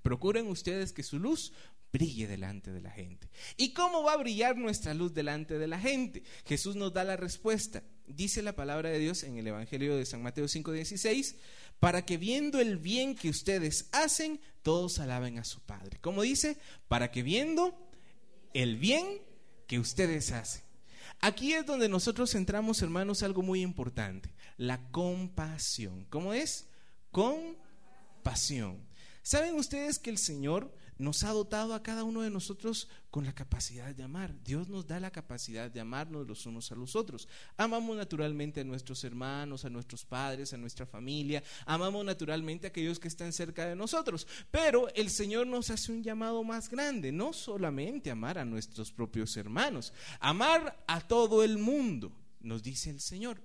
procuren 0.02 0.46
ustedes 0.46 0.92
que 0.92 1.02
su 1.02 1.18
luz 1.18 1.52
brille 1.92 2.26
delante 2.26 2.70
de 2.70 2.80
la 2.80 2.90
gente. 2.90 3.30
¿Y 3.56 3.72
cómo 3.72 4.02
va 4.02 4.12
a 4.12 4.18
brillar 4.18 4.56
nuestra 4.56 4.94
luz 4.94 5.14
delante 5.14 5.58
de 5.58 5.66
la 5.66 5.80
gente? 5.80 6.22
Jesús 6.44 6.76
nos 6.76 6.92
da 6.92 7.04
la 7.04 7.16
respuesta. 7.16 7.82
Dice 8.06 8.42
la 8.42 8.54
palabra 8.54 8.90
de 8.90 8.98
Dios 8.98 9.22
en 9.22 9.36
el 9.38 9.46
Evangelio 9.46 9.96
de 9.96 10.06
San 10.06 10.22
Mateo 10.22 10.46
5:16, 10.46 11.36
para 11.80 12.04
que 12.04 12.16
viendo 12.16 12.60
el 12.60 12.78
bien 12.78 13.14
que 13.14 13.28
ustedes 13.28 13.88
hacen, 13.92 14.40
todos 14.62 14.98
alaben 14.98 15.38
a 15.38 15.44
su 15.44 15.60
Padre. 15.60 15.98
Como 16.00 16.22
dice, 16.22 16.58
para 16.88 17.10
que 17.10 17.22
viendo 17.22 17.78
el 18.54 18.76
bien 18.76 19.06
que 19.66 19.78
ustedes 19.78 20.32
hacen. 20.32 20.62
Aquí 21.20 21.52
es 21.52 21.66
donde 21.66 21.88
nosotros 21.88 22.32
centramos, 22.32 22.80
hermanos, 22.82 23.22
algo 23.22 23.42
muy 23.42 23.60
importante, 23.62 24.32
la 24.56 24.90
compasión. 24.90 26.04
¿Cómo 26.10 26.32
es? 26.32 26.68
Compasión. 27.10 28.86
¿Saben 29.22 29.56
ustedes 29.56 29.98
que 29.98 30.10
el 30.10 30.18
Señor 30.18 30.72
nos 30.98 31.22
ha 31.22 31.30
dotado 31.30 31.74
a 31.74 31.82
cada 31.82 32.04
uno 32.04 32.22
de 32.22 32.30
nosotros 32.30 32.88
con 33.10 33.24
la 33.24 33.34
capacidad 33.34 33.94
de 33.94 34.02
amar. 34.02 34.34
Dios 34.42 34.68
nos 34.68 34.86
da 34.86 35.00
la 35.00 35.10
capacidad 35.10 35.70
de 35.70 35.80
amarnos 35.80 36.26
los 36.26 36.44
unos 36.46 36.70
a 36.72 36.74
los 36.74 36.96
otros. 36.96 37.28
Amamos 37.56 37.96
naturalmente 37.96 38.60
a 38.60 38.64
nuestros 38.64 39.04
hermanos, 39.04 39.64
a 39.64 39.70
nuestros 39.70 40.04
padres, 40.04 40.52
a 40.52 40.58
nuestra 40.58 40.86
familia. 40.86 41.42
Amamos 41.66 42.04
naturalmente 42.04 42.66
a 42.66 42.70
aquellos 42.70 42.98
que 42.98 43.08
están 43.08 43.32
cerca 43.32 43.66
de 43.66 43.76
nosotros. 43.76 44.26
Pero 44.50 44.92
el 44.94 45.10
Señor 45.10 45.46
nos 45.46 45.70
hace 45.70 45.92
un 45.92 46.02
llamado 46.02 46.42
más 46.42 46.68
grande, 46.68 47.12
no 47.12 47.32
solamente 47.32 48.10
amar 48.10 48.38
a 48.38 48.44
nuestros 48.44 48.92
propios 48.92 49.36
hermanos, 49.36 49.92
amar 50.20 50.84
a 50.86 51.00
todo 51.00 51.44
el 51.44 51.58
mundo, 51.58 52.12
nos 52.40 52.62
dice 52.62 52.90
el 52.90 53.00
Señor. 53.00 53.40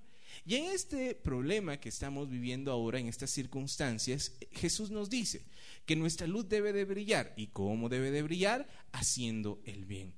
Y 0.45 0.55
en 0.55 0.65
este 0.65 1.15
problema 1.15 1.77
que 1.77 1.89
estamos 1.89 2.29
viviendo 2.29 2.71
ahora, 2.71 2.99
en 2.99 3.07
estas 3.07 3.29
circunstancias, 3.29 4.33
Jesús 4.51 4.89
nos 4.89 5.09
dice, 5.09 5.45
que 5.85 5.95
nuestra 5.95 6.27
luz 6.27 6.47
debe 6.47 6.73
de 6.73 6.85
brillar. 6.85 7.33
¿Y 7.37 7.47
cómo 7.47 7.89
debe 7.89 8.11
de 8.11 8.23
brillar? 8.23 8.67
Haciendo 8.91 9.61
el 9.65 9.85
bien. 9.85 10.13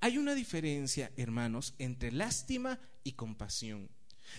Hay 0.00 0.18
una 0.18 0.34
diferencia, 0.34 1.12
hermanos, 1.16 1.74
entre 1.78 2.12
lástima 2.12 2.78
y 3.02 3.12
compasión. 3.12 3.90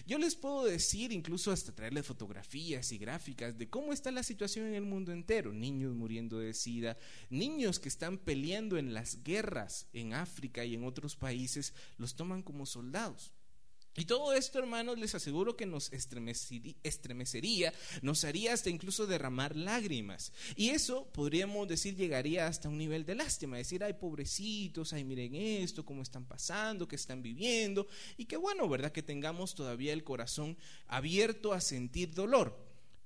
Yo 0.05 0.17
les 0.17 0.35
puedo 0.35 0.65
decir, 0.65 1.11
incluso 1.11 1.51
hasta 1.51 1.73
traerles 1.73 2.05
fotografías 2.05 2.91
y 2.91 2.97
gráficas 2.97 3.57
de 3.57 3.69
cómo 3.69 3.91
está 3.91 4.11
la 4.11 4.23
situación 4.23 4.67
en 4.67 4.75
el 4.75 4.85
mundo 4.85 5.11
entero. 5.11 5.51
Niños 5.51 5.95
muriendo 5.95 6.39
de 6.39 6.53
sida, 6.53 6.97
niños 7.29 7.79
que 7.79 7.89
están 7.89 8.17
peleando 8.17 8.77
en 8.77 8.93
las 8.93 9.23
guerras 9.23 9.87
en 9.93 10.13
África 10.13 10.63
y 10.63 10.75
en 10.75 10.83
otros 10.83 11.15
países, 11.15 11.73
los 11.97 12.15
toman 12.15 12.43
como 12.43 12.65
soldados. 12.65 13.33
Y 13.99 14.05
todo 14.05 14.31
esto, 14.31 14.59
hermanos, 14.59 14.97
les 14.97 15.13
aseguro 15.13 15.57
que 15.57 15.65
nos 15.65 15.91
estremecería, 15.91 17.73
nos 18.01 18.23
haría 18.23 18.53
hasta 18.53 18.69
incluso 18.69 19.05
derramar 19.05 19.57
lágrimas. 19.57 20.31
Y 20.55 20.69
eso, 20.69 21.11
podríamos 21.11 21.67
decir, 21.67 21.97
llegaría 21.97 22.47
hasta 22.47 22.69
un 22.69 22.77
nivel 22.77 23.05
de 23.05 23.15
lástima, 23.15 23.57
decir, 23.57 23.83
ay, 23.83 23.95
pobrecitos, 23.95 24.93
ay, 24.93 25.03
miren 25.03 25.35
esto, 25.35 25.85
cómo 25.85 26.01
están 26.01 26.25
pasando, 26.25 26.87
qué 26.87 26.95
están 26.95 27.21
viviendo. 27.21 27.87
Y 28.15 28.23
qué 28.23 28.37
bueno, 28.37 28.69
¿verdad? 28.69 28.93
Que 28.93 29.03
tengamos 29.03 29.53
todavía 29.53 29.91
el 29.91 30.05
corazón 30.05 30.57
abierto 30.87 31.51
a 31.51 31.59
sentir 31.59 32.13
dolor. 32.13 32.57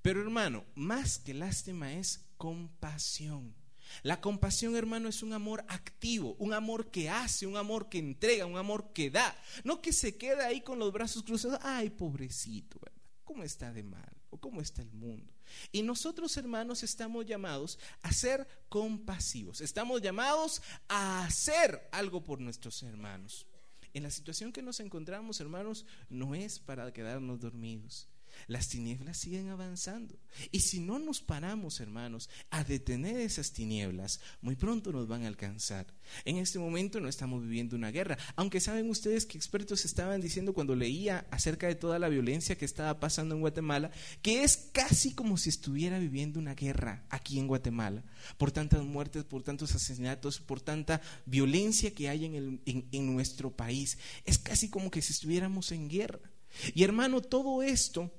Pero, 0.04 0.22
hermano, 0.22 0.64
más 0.76 1.18
que 1.18 1.34
lástima 1.34 1.92
es 1.94 2.24
compasión. 2.38 3.63
La 4.02 4.20
compasión, 4.20 4.76
hermano, 4.76 5.08
es 5.08 5.22
un 5.22 5.34
amor 5.34 5.64
activo, 5.68 6.36
un 6.40 6.54
amor 6.54 6.90
que 6.90 7.10
hace, 7.10 7.46
un 7.46 7.58
amor 7.58 7.90
que 7.90 8.00
entrega, 8.00 8.46
un 8.46 8.58
amor 8.58 8.92
que 8.94 9.10
da. 9.10 9.36
No 9.64 9.82
que 9.82 9.94
se 9.94 10.18
queda 10.18 10.48
ahí 10.48 10.62
con 10.62 10.80
los 10.80 10.92
brazos 10.92 11.24
cruzados, 11.24 11.60
ay, 11.62 11.90
pobrecito, 11.90 12.80
¿verdad? 12.80 13.02
¿Cómo 13.24 13.44
está 13.44 13.72
de 13.72 13.84
mal? 13.84 14.18
¿O 14.30 14.38
cómo 14.38 14.62
está 14.62 14.82
el 14.82 14.92
mundo? 14.92 15.32
Y 15.72 15.84
nosotros, 15.84 16.36
hermanos, 16.38 16.84
estamos 16.84 17.26
llamados 17.26 17.78
a 18.02 18.12
ser 18.12 18.48
compasivos. 18.70 19.62
Estamos 19.62 20.02
llamados 20.02 20.62
a 20.88 21.26
hacer 21.26 21.88
algo 21.92 22.24
por 22.24 22.42
nuestros 22.42 22.82
hermanos. 22.84 23.46
En 23.94 24.04
la 24.04 24.10
situación 24.10 24.52
que 24.52 24.64
nos 24.64 24.80
encontramos, 24.80 25.40
hermanos, 25.40 25.86
no 26.10 26.34
es 26.34 26.60
para 26.60 26.92
quedarnos 26.92 27.40
dormidos 27.40 28.08
las 28.48 28.70
tinieblas 28.70 29.18
siguen 29.18 29.50
avanzando. 29.50 30.16
Y 30.52 30.62
si 30.62 30.80
no 30.80 31.00
nos 31.00 31.22
paramos, 31.22 31.80
hermanos, 31.80 32.30
a 32.50 32.64
detener 32.64 33.18
esas 33.18 33.52
tinieblas, 33.52 34.20
muy 34.42 34.56
pronto 34.56 34.92
nos 34.92 35.08
van 35.08 35.24
a 35.24 35.28
alcanzar. 35.28 35.88
En 36.26 36.38
este 36.38 36.60
momento 36.60 37.00
no 37.00 37.08
estamos 37.08 37.44
viviendo 37.44 37.76
una 37.76 37.92
guerra, 37.92 38.18
aunque 38.36 38.60
saben 38.60 38.90
ustedes 38.90 39.26
que 39.26 39.38
expertos 39.38 39.86
estaban 39.86 40.22
diciendo 40.22 40.54
cuando 40.54 40.76
leía 40.76 41.26
acerca 41.32 41.68
de 41.68 41.76
toda 41.76 42.00
la 42.00 42.10
violencia 42.10 42.58
que 42.58 42.66
estaba 42.66 43.00
pasando 43.00 43.36
en 43.36 43.42
Guatemala, 43.42 43.92
que 44.22 44.44
es 44.44 44.70
casi 44.72 45.14
como 45.14 45.38
si 45.38 45.50
estuviera 45.50 46.00
viviendo 46.00 46.40
una 46.40 46.56
guerra 46.56 47.06
aquí 47.10 47.40
en 47.40 47.48
Guatemala, 47.48 48.04
por 48.38 48.52
tantas 48.52 48.84
muertes, 48.84 49.24
por 49.24 49.44
tantos 49.44 49.76
asesinatos, 49.76 50.40
por 50.40 50.62
tanta 50.62 51.02
violencia 51.26 51.94
que 51.94 52.10
hay 52.10 52.26
en, 52.26 52.62
en 52.66 53.14
nuestro 53.14 53.56
país. 53.56 53.98
Es 54.26 54.38
casi 54.38 54.70
como 54.70 54.92
que 54.92 55.02
si 55.02 55.14
estuviéramos 55.14 55.72
en 55.72 55.90
guerra. 55.90 56.32
Y 56.74 56.84
hermano, 56.84 57.22
todo 57.22 57.64
esto 57.64 58.12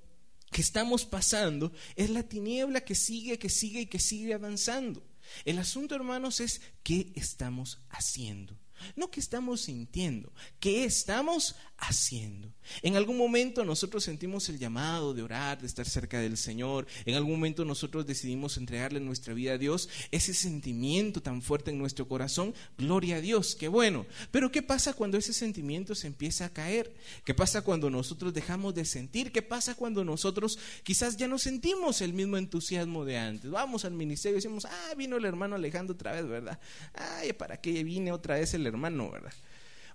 que 0.50 0.60
estamos 0.60 1.04
pasando 1.04 1.72
es 1.96 2.10
la 2.10 2.22
tiniebla 2.22 2.82
que 2.82 2.94
sigue, 2.94 3.38
que 3.38 3.48
sigue 3.48 3.82
y 3.82 3.86
que 3.86 3.98
sigue 3.98 4.34
avanzando. 4.34 5.02
El 5.44 5.58
asunto, 5.58 5.94
hermanos, 5.94 6.40
es 6.40 6.60
qué 6.82 7.12
estamos 7.14 7.80
haciendo. 7.90 8.58
no 8.96 9.10
qué 9.10 9.20
estamos 9.20 9.62
sintiendo, 9.62 10.32
qué 10.60 10.84
estamos 10.84 11.56
haciendo. 11.78 12.52
En 12.82 12.96
algún 12.96 13.18
momento 13.18 13.64
nosotros 13.64 14.04
sentimos 14.04 14.48
el 14.48 14.58
llamado 14.58 15.12
de 15.12 15.22
orar, 15.22 15.60
de 15.60 15.66
estar 15.66 15.86
cerca 15.86 16.20
del 16.20 16.36
Señor. 16.36 16.86
En 17.04 17.14
algún 17.14 17.32
momento 17.32 17.64
nosotros 17.64 18.06
decidimos 18.06 18.56
entregarle 18.56 19.00
nuestra 19.00 19.34
vida 19.34 19.54
a 19.54 19.58
Dios. 19.58 19.88
Ese 20.10 20.34
sentimiento 20.34 21.22
tan 21.22 21.42
fuerte 21.42 21.70
en 21.70 21.78
nuestro 21.78 22.08
corazón, 22.08 22.54
gloria 22.78 23.16
a 23.16 23.20
Dios, 23.20 23.54
qué 23.54 23.68
bueno. 23.68 24.06
Pero 24.30 24.50
¿qué 24.50 24.62
pasa 24.62 24.94
cuando 24.94 25.18
ese 25.18 25.32
sentimiento 25.32 25.94
se 25.94 26.06
empieza 26.06 26.46
a 26.46 26.52
caer? 26.52 26.94
¿Qué 27.24 27.34
pasa 27.34 27.62
cuando 27.62 27.90
nosotros 27.90 28.32
dejamos 28.32 28.74
de 28.74 28.84
sentir? 28.84 29.32
¿Qué 29.32 29.42
pasa 29.42 29.74
cuando 29.74 30.04
nosotros 30.04 30.58
quizás 30.82 31.16
ya 31.16 31.28
no 31.28 31.38
sentimos 31.38 32.00
el 32.00 32.12
mismo 32.12 32.36
entusiasmo 32.36 33.04
de 33.04 33.18
antes? 33.18 33.50
Vamos 33.50 33.84
al 33.84 33.92
ministerio 33.92 34.36
y 34.36 34.40
decimos, 34.40 34.64
ah, 34.64 34.94
vino 34.96 35.16
el 35.16 35.24
hermano 35.24 35.56
Alejandro 35.56 35.94
otra 35.94 36.12
vez, 36.12 36.26
¿verdad? 36.26 36.58
Ay, 36.94 37.32
¿para 37.32 37.60
qué 37.60 37.84
viene 37.84 38.12
otra 38.12 38.36
vez 38.36 38.54
el 38.54 38.66
hermano, 38.66 39.10
verdad? 39.10 39.32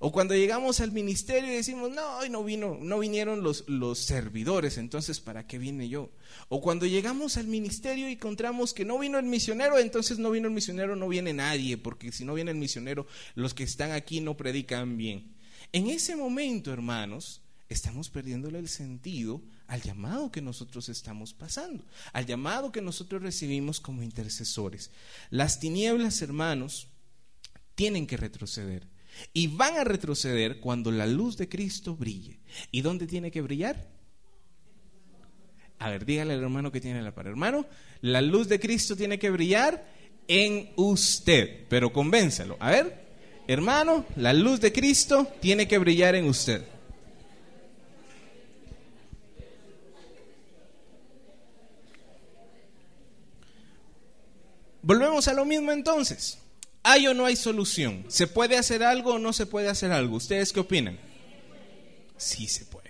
O 0.01 0.13
cuando 0.13 0.33
llegamos 0.33 0.79
al 0.79 0.93
ministerio 0.93 1.51
y 1.51 1.57
decimos, 1.57 1.91
no, 1.91 2.19
hoy 2.19 2.29
no 2.29 2.41
vino, 2.41 2.77
no 2.81 2.99
vinieron 2.99 3.43
los, 3.43 3.67
los 3.67 3.99
servidores, 3.99 4.77
entonces 4.77 5.19
¿para 5.19 5.45
qué 5.45 5.57
vine 5.57 5.89
yo? 5.89 6.09
O 6.47 6.61
cuando 6.61 6.85
llegamos 6.85 7.35
al 7.35 7.47
ministerio 7.47 8.07
y 8.07 8.13
encontramos 8.13 8.73
que 8.73 8.85
no 8.85 8.97
vino 8.97 9.19
el 9.19 9.25
misionero, 9.25 9.77
entonces 9.77 10.17
no 10.17 10.31
vino 10.31 10.47
el 10.47 10.53
misionero, 10.53 10.95
no 10.95 11.09
viene 11.09 11.33
nadie, 11.33 11.77
porque 11.77 12.13
si 12.13 12.23
no 12.23 12.33
viene 12.33 12.51
el 12.51 12.57
misionero, 12.57 13.07
los 13.35 13.53
que 13.53 13.63
están 13.63 13.91
aquí 13.91 14.21
no 14.21 14.37
predican 14.37 14.95
bien. 14.95 15.35
En 15.73 15.87
ese 15.87 16.15
momento, 16.15 16.71
hermanos, 16.71 17.41
estamos 17.67 18.09
perdiéndole 18.09 18.57
el 18.57 18.69
sentido 18.69 19.41
al 19.67 19.81
llamado 19.81 20.31
que 20.31 20.41
nosotros 20.41 20.87
estamos 20.87 21.33
pasando, 21.33 21.85
al 22.13 22.25
llamado 22.25 22.71
que 22.71 22.81
nosotros 22.81 23.21
recibimos 23.21 23.81
como 23.81 24.01
intercesores. 24.01 24.91
Las 25.29 25.59
tinieblas, 25.59 26.21
hermanos, 26.21 26.87
tienen 27.75 28.07
que 28.07 28.15
retroceder. 28.15 28.87
Y 29.33 29.47
van 29.47 29.77
a 29.77 29.83
retroceder 29.83 30.59
cuando 30.59 30.91
la 30.91 31.07
luz 31.07 31.37
de 31.37 31.49
Cristo 31.49 31.95
brille. 31.95 32.39
¿Y 32.71 32.81
dónde 32.81 33.07
tiene 33.07 33.31
que 33.31 33.41
brillar? 33.41 33.87
A 35.79 35.89
ver, 35.89 36.05
dígale 36.05 36.33
al 36.33 36.43
hermano 36.43 36.71
que 36.71 36.81
tiene 36.81 37.01
la 37.01 37.13
pared. 37.13 37.29
Hermano, 37.29 37.65
la 38.01 38.21
luz 38.21 38.49
de 38.49 38.59
Cristo 38.59 38.95
tiene 38.95 39.17
que 39.17 39.29
brillar 39.29 39.85
en 40.27 40.71
usted, 40.75 41.65
pero 41.69 41.93
convénzalo. 41.93 42.57
A 42.59 42.71
ver, 42.71 43.05
hermano, 43.47 44.05
la 44.17 44.33
luz 44.33 44.59
de 44.59 44.73
Cristo 44.73 45.31
tiene 45.39 45.67
que 45.67 45.77
brillar 45.77 46.15
en 46.15 46.25
usted. 46.25 46.63
Volvemos 54.81 55.27
a 55.27 55.33
lo 55.33 55.45
mismo 55.45 55.71
entonces. 55.71 56.38
¿Hay 56.83 57.07
o 57.07 57.13
no 57.13 57.25
hay 57.25 57.35
solución? 57.35 58.05
¿Se 58.07 58.27
puede 58.27 58.57
hacer 58.57 58.83
algo 58.83 59.15
o 59.15 59.19
no 59.19 59.33
se 59.33 59.45
puede 59.45 59.69
hacer 59.69 59.91
algo? 59.91 60.15
¿Ustedes 60.15 60.53
qué 60.53 60.59
opinan? 60.59 60.99
Sí 62.17 62.47
se 62.47 62.65
puede. 62.65 62.89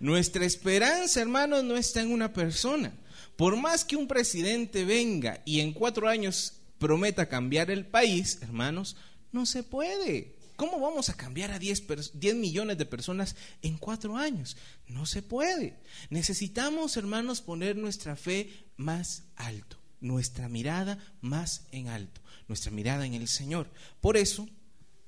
Nuestra 0.00 0.44
esperanza, 0.44 1.20
hermanos, 1.20 1.62
no 1.64 1.76
está 1.76 2.00
en 2.00 2.12
una 2.12 2.32
persona. 2.32 2.92
Por 3.36 3.56
más 3.56 3.84
que 3.84 3.96
un 3.96 4.08
presidente 4.08 4.84
venga 4.84 5.42
y 5.44 5.60
en 5.60 5.72
cuatro 5.72 6.08
años 6.08 6.54
prometa 6.78 7.28
cambiar 7.28 7.70
el 7.70 7.86
país, 7.86 8.38
hermanos, 8.42 8.96
no 9.32 9.46
se 9.46 9.62
puede. 9.62 10.36
¿Cómo 10.60 10.78
vamos 10.78 11.08
a 11.08 11.16
cambiar 11.16 11.52
a 11.52 11.58
10, 11.58 11.84
10, 12.12 12.34
millones 12.34 12.76
de 12.76 12.84
personas 12.84 13.34
en 13.62 13.78
cuatro 13.78 14.18
años? 14.18 14.58
No 14.88 15.06
se 15.06 15.22
puede. 15.22 15.78
Necesitamos, 16.10 16.98
hermanos, 16.98 17.40
poner 17.40 17.76
nuestra 17.76 18.14
fe 18.14 18.66
más 18.76 19.22
alto, 19.36 19.79
nuestra 20.00 20.48
mirada 20.48 20.98
más 21.20 21.66
en 21.72 21.88
alto 21.88 22.20
nuestra 22.50 22.72
mirada 22.72 23.06
en 23.06 23.14
el 23.14 23.28
Señor. 23.28 23.70
Por 24.00 24.16
eso, 24.16 24.48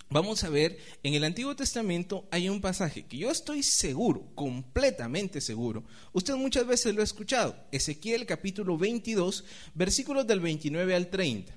vamos 0.08 0.44
a 0.44 0.48
ver, 0.48 0.78
en 1.02 1.14
el 1.14 1.24
Antiguo 1.24 1.56
Testamento 1.56 2.26
hay 2.30 2.48
un 2.48 2.60
pasaje 2.60 3.04
que 3.04 3.18
yo 3.18 3.30
estoy 3.30 3.64
seguro, 3.64 4.30
completamente 4.36 5.40
seguro, 5.40 5.84
usted 6.12 6.34
muchas 6.36 6.66
veces 6.66 6.94
lo 6.94 7.00
ha 7.00 7.04
escuchado, 7.04 7.56
Ezequiel 7.72 8.26
capítulo 8.26 8.78
22, 8.78 9.44
versículos 9.74 10.26
del 10.26 10.38
29 10.38 10.94
al 10.94 11.10
30. 11.10 11.52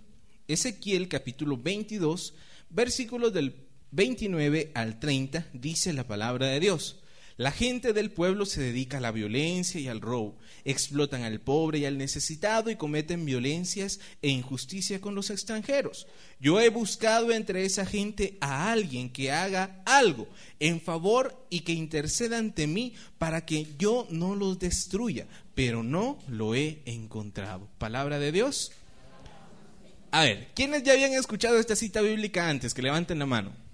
Ezequiel 0.48 1.08
capítulo 1.08 1.56
22, 1.56 2.34
versículos 2.72 3.32
del 3.32 3.56
29 3.92 4.72
al 4.74 5.00
30, 5.00 5.50
dice 5.54 5.94
la 5.94 6.08
palabra 6.08 6.48
de 6.48 6.60
Dios. 6.60 7.00
La 7.38 7.52
gente 7.52 7.92
del 7.92 8.12
pueblo 8.12 8.46
se 8.46 8.62
dedica 8.62 8.98
a 8.98 9.02
la 9.02 9.12
violencia 9.12 9.82
y 9.82 9.90
al 9.90 10.00
robo, 10.00 10.38
explotan 10.64 11.24
al 11.24 11.42
pobre 11.42 11.80
y 11.80 11.86
al 11.86 11.98
necesitado 11.98 12.70
y 12.70 12.78
cometen 12.78 13.26
violencias 13.26 14.00
e 14.22 14.30
injusticia 14.30 15.02
con 15.02 15.16
los 15.16 15.30
extranjeros. 15.30 16.08
Yo 16.40 16.62
he 16.62 16.70
buscado 16.70 17.34
entre 17.34 17.66
esa 17.66 17.86
gente 17.86 18.38
a 18.40 18.72
alguien 18.72 19.10
que 19.10 19.34
haga 19.34 19.82
algo 19.86 20.30
en 20.62 20.80
favor 20.80 21.46
y 21.50 21.62
que 21.62 21.74
interceda 21.74 22.38
ante 22.38 22.68
mí 22.68 22.94
para 23.18 23.46
que 23.46 23.68
yo 23.78 24.08
no 24.10 24.34
los 24.34 24.58
destruya, 24.58 25.28
pero 25.56 25.84
no 25.84 26.20
lo 26.30 26.56
he 26.56 26.84
encontrado. 26.86 27.68
Palabra 27.78 28.18
de 28.18 28.32
Dios. 28.32 28.72
A 30.12 30.24
ver, 30.24 30.48
¿quiénes 30.56 30.84
ya 30.84 30.94
habían 30.94 31.12
escuchado 31.12 31.60
esta 31.60 31.76
cita 31.76 32.00
bíblica 32.00 32.48
antes? 32.48 32.74
Que 32.74 32.82
levanten 32.82 33.20
la 33.20 33.26
mano. 33.26 33.65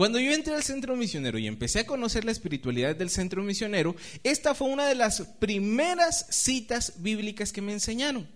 Cuando 0.00 0.18
yo 0.18 0.32
entré 0.32 0.54
al 0.54 0.62
centro 0.62 0.96
misionero 0.96 1.38
y 1.38 1.46
empecé 1.46 1.80
a 1.80 1.86
conocer 1.86 2.24
la 2.24 2.32
espiritualidad 2.32 2.96
del 2.96 3.10
centro 3.10 3.42
misionero, 3.42 3.94
esta 4.24 4.54
fue 4.54 4.68
una 4.68 4.86
de 4.86 4.94
las 4.94 5.20
primeras 5.38 6.24
citas 6.30 6.94
bíblicas 7.02 7.52
que 7.52 7.60
me 7.60 7.74
enseñaron. 7.74 8.26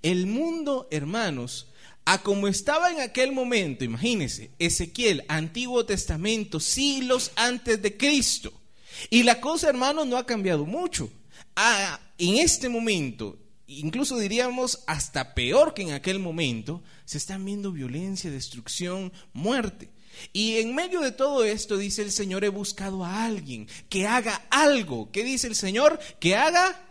El 0.00 0.26
mundo, 0.26 0.88
hermanos, 0.90 1.66
a 2.06 2.22
como 2.22 2.48
estaba 2.48 2.90
en 2.90 3.02
aquel 3.02 3.32
momento, 3.32 3.84
imagínense, 3.84 4.52
Ezequiel, 4.58 5.26
Antiguo 5.28 5.84
Testamento, 5.84 6.60
siglos 6.60 7.30
antes 7.36 7.82
de 7.82 7.94
Cristo. 7.98 8.50
Y 9.10 9.22
la 9.22 9.38
cosa, 9.38 9.68
hermanos, 9.68 10.06
no 10.06 10.16
ha 10.16 10.24
cambiado 10.24 10.64
mucho. 10.64 11.10
Ah, 11.56 12.00
en 12.16 12.38
este 12.38 12.70
momento, 12.70 13.38
incluso 13.66 14.16
diríamos 14.16 14.82
hasta 14.86 15.34
peor 15.34 15.74
que 15.74 15.82
en 15.82 15.90
aquel 15.90 16.20
momento, 16.20 16.82
se 17.04 17.18
están 17.18 17.44
viendo 17.44 17.70
violencia, 17.70 18.30
destrucción, 18.30 19.12
muerte. 19.34 19.90
Y 20.32 20.56
en 20.56 20.74
medio 20.74 21.00
de 21.00 21.12
todo 21.12 21.44
esto, 21.44 21.76
dice 21.76 22.02
el 22.02 22.12
Señor, 22.12 22.44
he 22.44 22.48
buscado 22.48 23.04
a 23.04 23.24
alguien 23.24 23.68
que 23.88 24.06
haga 24.06 24.46
algo. 24.50 25.10
¿Qué 25.12 25.24
dice 25.24 25.46
el 25.46 25.54
Señor? 25.54 25.98
Que 26.20 26.36
haga 26.36 26.82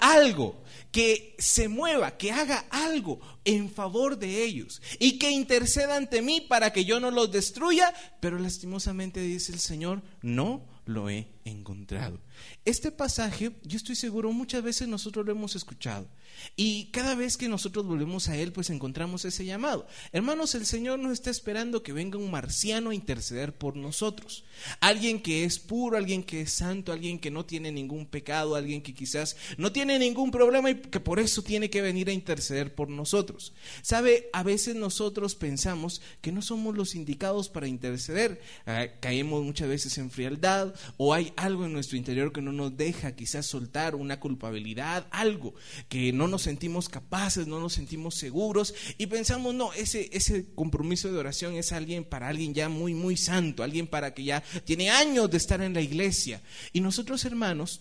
algo, 0.00 0.62
que 0.92 1.34
se 1.38 1.68
mueva, 1.68 2.16
que 2.16 2.32
haga 2.32 2.66
algo 2.70 3.20
en 3.44 3.70
favor 3.70 4.18
de 4.18 4.44
ellos 4.44 4.82
y 4.98 5.18
que 5.18 5.30
interceda 5.30 5.96
ante 5.96 6.22
mí 6.22 6.40
para 6.40 6.72
que 6.72 6.84
yo 6.84 7.00
no 7.00 7.10
los 7.10 7.30
destruya. 7.30 7.92
Pero 8.20 8.38
lastimosamente 8.38 9.20
dice 9.20 9.52
el 9.52 9.60
Señor, 9.60 10.02
no 10.22 10.66
lo 10.84 11.10
he 11.10 11.28
encontrado. 11.44 12.20
Este 12.64 12.90
pasaje, 12.90 13.52
yo 13.62 13.76
estoy 13.76 13.96
seguro, 13.96 14.32
muchas 14.32 14.62
veces 14.62 14.88
nosotros 14.88 15.26
lo 15.26 15.32
hemos 15.32 15.56
escuchado. 15.56 16.08
Y 16.54 16.86
cada 16.86 17.14
vez 17.14 17.36
que 17.36 17.48
nosotros 17.48 17.86
volvemos 17.86 18.28
a 18.28 18.36
Él, 18.36 18.52
pues 18.52 18.70
encontramos 18.70 19.24
ese 19.24 19.44
llamado. 19.44 19.86
Hermanos, 20.12 20.54
el 20.54 20.66
Señor 20.66 20.98
no 20.98 21.12
está 21.12 21.30
esperando 21.30 21.82
que 21.82 21.92
venga 21.92 22.18
un 22.18 22.30
marciano 22.30 22.90
a 22.90 22.94
interceder 22.94 23.52
por 23.52 23.76
nosotros. 23.76 24.44
Alguien 24.80 25.20
que 25.20 25.44
es 25.44 25.58
puro, 25.58 25.96
alguien 25.96 26.22
que 26.22 26.42
es 26.42 26.52
santo, 26.52 26.92
alguien 26.92 27.18
que 27.18 27.30
no 27.30 27.44
tiene 27.44 27.72
ningún 27.72 28.06
pecado, 28.06 28.54
alguien 28.54 28.82
que 28.82 28.94
quizás 28.94 29.36
no 29.56 29.72
tiene 29.72 29.98
ningún 29.98 30.30
problema 30.30 30.70
y 30.70 30.76
que 30.76 31.00
por 31.00 31.18
eso 31.18 31.42
tiene 31.42 31.70
que 31.70 31.82
venir 31.82 32.08
a 32.08 32.12
interceder 32.12 32.74
por 32.74 32.88
nosotros. 32.88 33.52
Sabe, 33.82 34.28
a 34.32 34.42
veces 34.42 34.76
nosotros 34.76 35.34
pensamos 35.34 36.00
que 36.20 36.32
no 36.32 36.42
somos 36.42 36.76
los 36.76 36.94
indicados 36.94 37.48
para 37.48 37.68
interceder. 37.68 38.40
Ah, 38.66 38.86
caemos 39.00 39.44
muchas 39.44 39.68
veces 39.68 39.96
en 39.98 40.10
frialdad 40.10 40.74
o 40.96 41.14
hay 41.14 41.32
algo 41.36 41.64
en 41.64 41.72
nuestro 41.72 41.96
interior 41.96 42.32
que 42.32 42.42
no 42.42 42.52
nos 42.52 42.76
deja 42.76 43.14
quizás 43.16 43.46
soltar 43.46 43.94
una 43.94 44.20
culpabilidad, 44.20 45.06
algo 45.10 45.54
que 45.88 46.12
no 46.12 46.28
nos 46.28 46.35
sentimos 46.42 46.88
capaces, 46.88 47.46
no 47.46 47.60
nos 47.60 47.74
sentimos 47.74 48.14
seguros 48.14 48.74
y 48.98 49.06
pensamos, 49.06 49.54
no, 49.54 49.72
ese, 49.72 50.08
ese 50.12 50.46
compromiso 50.54 51.10
de 51.10 51.18
oración 51.18 51.54
es 51.54 51.72
alguien 51.72 52.04
para 52.04 52.28
alguien 52.28 52.54
ya 52.54 52.68
muy, 52.68 52.94
muy 52.94 53.16
santo, 53.16 53.62
alguien 53.62 53.86
para 53.86 54.14
que 54.14 54.24
ya 54.24 54.42
tiene 54.64 54.90
años 54.90 55.30
de 55.30 55.36
estar 55.36 55.60
en 55.60 55.74
la 55.74 55.80
iglesia. 55.80 56.42
Y 56.72 56.80
nosotros, 56.80 57.24
hermanos, 57.24 57.80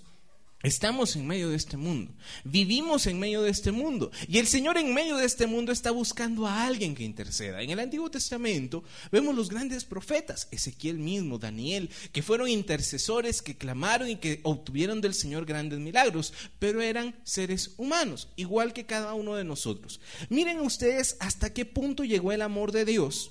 Estamos 0.63 1.15
en 1.15 1.27
medio 1.27 1.49
de 1.49 1.57
este 1.57 1.77
mundo, 1.77 2.11
vivimos 2.43 3.05
en 3.05 3.19
medio 3.19 3.43
de 3.43 3.51
este 3.51 3.71
mundo 3.71 4.09
y 4.27 4.39
el 4.39 4.47
Señor 4.47 4.77
en 4.77 4.95
medio 4.95 5.17
de 5.17 5.25
este 5.25 5.45
mundo 5.45 5.71
está 5.71 5.91
buscando 5.91 6.47
a 6.47 6.65
alguien 6.65 6.95
que 6.95 7.03
interceda. 7.03 7.61
En 7.61 7.69
el 7.69 7.79
Antiguo 7.79 8.09
Testamento 8.09 8.83
vemos 9.11 9.35
los 9.35 9.49
grandes 9.49 9.83
profetas, 9.83 10.47
Ezequiel 10.49 10.97
mismo, 10.97 11.37
Daniel, 11.37 11.91
que 12.11 12.23
fueron 12.23 12.49
intercesores, 12.49 13.43
que 13.43 13.57
clamaron 13.57 14.09
y 14.09 14.15
que 14.15 14.39
obtuvieron 14.41 15.01
del 15.01 15.13
Señor 15.13 15.45
grandes 15.45 15.77
milagros, 15.79 16.33
pero 16.57 16.81
eran 16.81 17.15
seres 17.23 17.75
humanos, 17.77 18.29
igual 18.35 18.73
que 18.73 18.87
cada 18.87 19.13
uno 19.13 19.35
de 19.35 19.43
nosotros. 19.43 19.99
Miren 20.29 20.61
ustedes 20.61 21.17
hasta 21.19 21.53
qué 21.53 21.65
punto 21.65 22.03
llegó 22.03 22.31
el 22.31 22.41
amor 22.41 22.71
de 22.71 22.85
Dios 22.85 23.29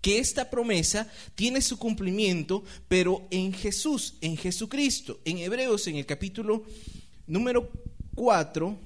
que 0.00 0.18
esta 0.18 0.50
promesa 0.50 1.10
tiene 1.34 1.60
su 1.60 1.78
cumplimiento, 1.78 2.64
pero 2.88 3.26
en 3.30 3.52
Jesús, 3.52 4.14
en 4.20 4.36
Jesucristo. 4.36 5.20
En 5.24 5.38
Hebreos, 5.38 5.86
en 5.86 5.96
el 5.96 6.06
capítulo 6.06 6.64
número 7.26 7.70
4, 8.14 8.78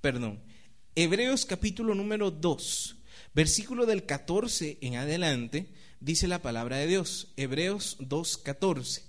perdón, 0.00 0.40
Hebreos 0.94 1.44
capítulo 1.44 1.94
número 1.94 2.30
2, 2.30 2.96
Versículo 3.36 3.84
del 3.84 4.06
14 4.06 4.78
en 4.80 4.96
adelante 4.96 5.66
dice 6.00 6.26
la 6.26 6.40
palabra 6.40 6.78
de 6.78 6.86
Dios, 6.86 7.34
Hebreos 7.36 7.98
2.14. 8.00 9.02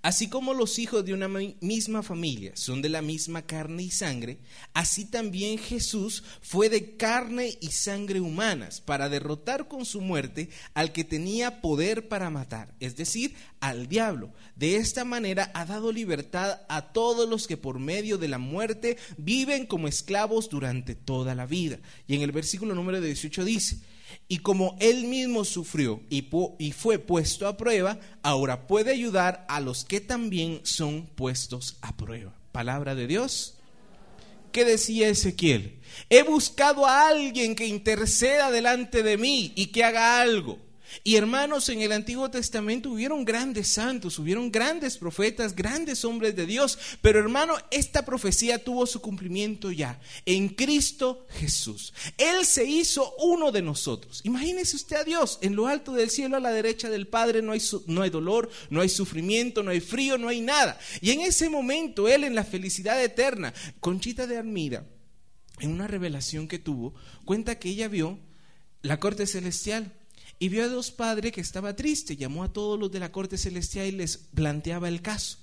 Así 0.00 0.28
como 0.28 0.54
los 0.54 0.78
hijos 0.78 1.04
de 1.04 1.12
una 1.12 1.26
misma 1.26 2.04
familia 2.04 2.52
son 2.54 2.82
de 2.82 2.88
la 2.88 3.02
misma 3.02 3.42
carne 3.42 3.82
y 3.82 3.90
sangre, 3.90 4.38
así 4.72 5.04
también 5.04 5.58
Jesús 5.58 6.22
fue 6.40 6.68
de 6.68 6.96
carne 6.96 7.58
y 7.60 7.72
sangre 7.72 8.20
humanas 8.20 8.80
para 8.80 9.08
derrotar 9.08 9.66
con 9.66 9.84
su 9.84 10.00
muerte 10.00 10.50
al 10.74 10.92
que 10.92 11.02
tenía 11.02 11.60
poder 11.60 12.06
para 12.06 12.30
matar, 12.30 12.76
es 12.78 12.94
decir, 12.94 13.34
al 13.58 13.88
diablo. 13.88 14.32
De 14.54 14.76
esta 14.76 15.04
manera 15.04 15.50
ha 15.52 15.66
dado 15.66 15.90
libertad 15.90 16.60
a 16.68 16.92
todos 16.92 17.28
los 17.28 17.48
que 17.48 17.56
por 17.56 17.80
medio 17.80 18.18
de 18.18 18.28
la 18.28 18.38
muerte 18.38 18.98
viven 19.16 19.66
como 19.66 19.88
esclavos 19.88 20.48
durante 20.48 20.94
toda 20.94 21.34
la 21.34 21.46
vida. 21.46 21.80
Y 22.06 22.14
en 22.14 22.22
el 22.22 22.30
versículo 22.30 22.76
número 22.76 23.00
18 23.00 23.44
dice, 23.44 23.80
y 24.28 24.38
como 24.38 24.76
él 24.78 25.04
mismo 25.04 25.44
sufrió 25.44 26.02
y, 26.10 26.22
fue 26.72 26.98
puesto 26.98 27.48
a 27.48 27.56
prueba, 27.56 27.98
ahora 28.22 28.66
puede 28.66 28.92
ayudar 28.92 29.46
a 29.48 29.60
los 29.60 29.84
que 29.86 30.00
también 30.00 30.60
son 30.64 31.06
puestos 31.06 31.78
a 31.80 31.96
prueba. 31.96 32.34
Palabra 32.52 32.94
de 32.94 33.06
Dios. 33.06 33.54
¿Qué 34.52 34.66
decía 34.66 35.08
Ezequiel? 35.08 35.80
He 36.10 36.22
buscado 36.22 36.86
a 36.86 37.08
alguien 37.08 37.54
que 37.54 37.66
interceda 37.66 38.50
delante 38.50 39.02
de 39.02 39.16
mí 39.16 39.52
y 39.56 39.66
que 39.66 39.84
haga 39.84 40.20
algo. 40.20 40.58
Y 41.04 41.16
hermanos, 41.16 41.68
en 41.68 41.80
el 41.80 41.92
Antiguo 41.92 42.30
Testamento 42.30 42.90
hubieron 42.90 43.24
grandes 43.24 43.68
santos, 43.68 44.18
hubieron 44.18 44.50
grandes 44.50 44.96
profetas, 44.96 45.54
grandes 45.54 46.04
hombres 46.04 46.34
de 46.36 46.46
Dios, 46.46 46.78
pero 47.00 47.18
hermano, 47.18 47.56
esta 47.70 48.04
profecía 48.04 48.62
tuvo 48.62 48.86
su 48.86 49.00
cumplimiento 49.00 49.70
ya 49.70 50.00
en 50.24 50.48
Cristo 50.48 51.26
Jesús. 51.30 51.92
Él 52.16 52.44
se 52.44 52.64
hizo 52.64 53.14
uno 53.18 53.52
de 53.52 53.62
nosotros. 53.62 54.20
Imagínese 54.24 54.76
usted 54.76 54.96
a 54.96 55.04
Dios 55.04 55.38
en 55.42 55.56
lo 55.56 55.66
alto 55.66 55.92
del 55.92 56.10
cielo 56.10 56.36
a 56.36 56.40
la 56.40 56.50
derecha 56.50 56.90
del 56.90 57.06
Padre, 57.06 57.42
no 57.42 57.52
hay, 57.52 57.62
no 57.86 58.02
hay 58.02 58.10
dolor, 58.10 58.50
no 58.70 58.80
hay 58.80 58.88
sufrimiento, 58.88 59.62
no 59.62 59.70
hay 59.70 59.80
frío, 59.80 60.18
no 60.18 60.28
hay 60.28 60.40
nada. 60.40 60.78
Y 61.00 61.10
en 61.10 61.20
ese 61.20 61.48
momento 61.48 62.08
Él 62.08 62.24
en 62.24 62.34
la 62.34 62.44
felicidad 62.44 63.02
eterna, 63.02 63.52
Conchita 63.80 64.26
de 64.26 64.38
Armida, 64.38 64.86
en 65.60 65.72
una 65.72 65.86
revelación 65.86 66.48
que 66.48 66.58
tuvo, 66.58 66.94
cuenta 67.24 67.58
que 67.58 67.68
ella 67.68 67.88
vio 67.88 68.18
la 68.82 69.00
corte 69.00 69.26
celestial 69.26 69.92
y 70.38 70.48
vio 70.48 70.64
a 70.64 70.68
dos 70.68 70.90
padres 70.90 71.32
que 71.32 71.40
estaba 71.40 71.74
triste, 71.74 72.16
llamó 72.16 72.44
a 72.44 72.52
todos 72.52 72.78
los 72.78 72.90
de 72.90 73.00
la 73.00 73.12
corte 73.12 73.38
celestial 73.38 73.86
y 73.86 73.92
les 73.92 74.16
planteaba 74.16 74.88
el 74.88 75.02
caso. 75.02 75.38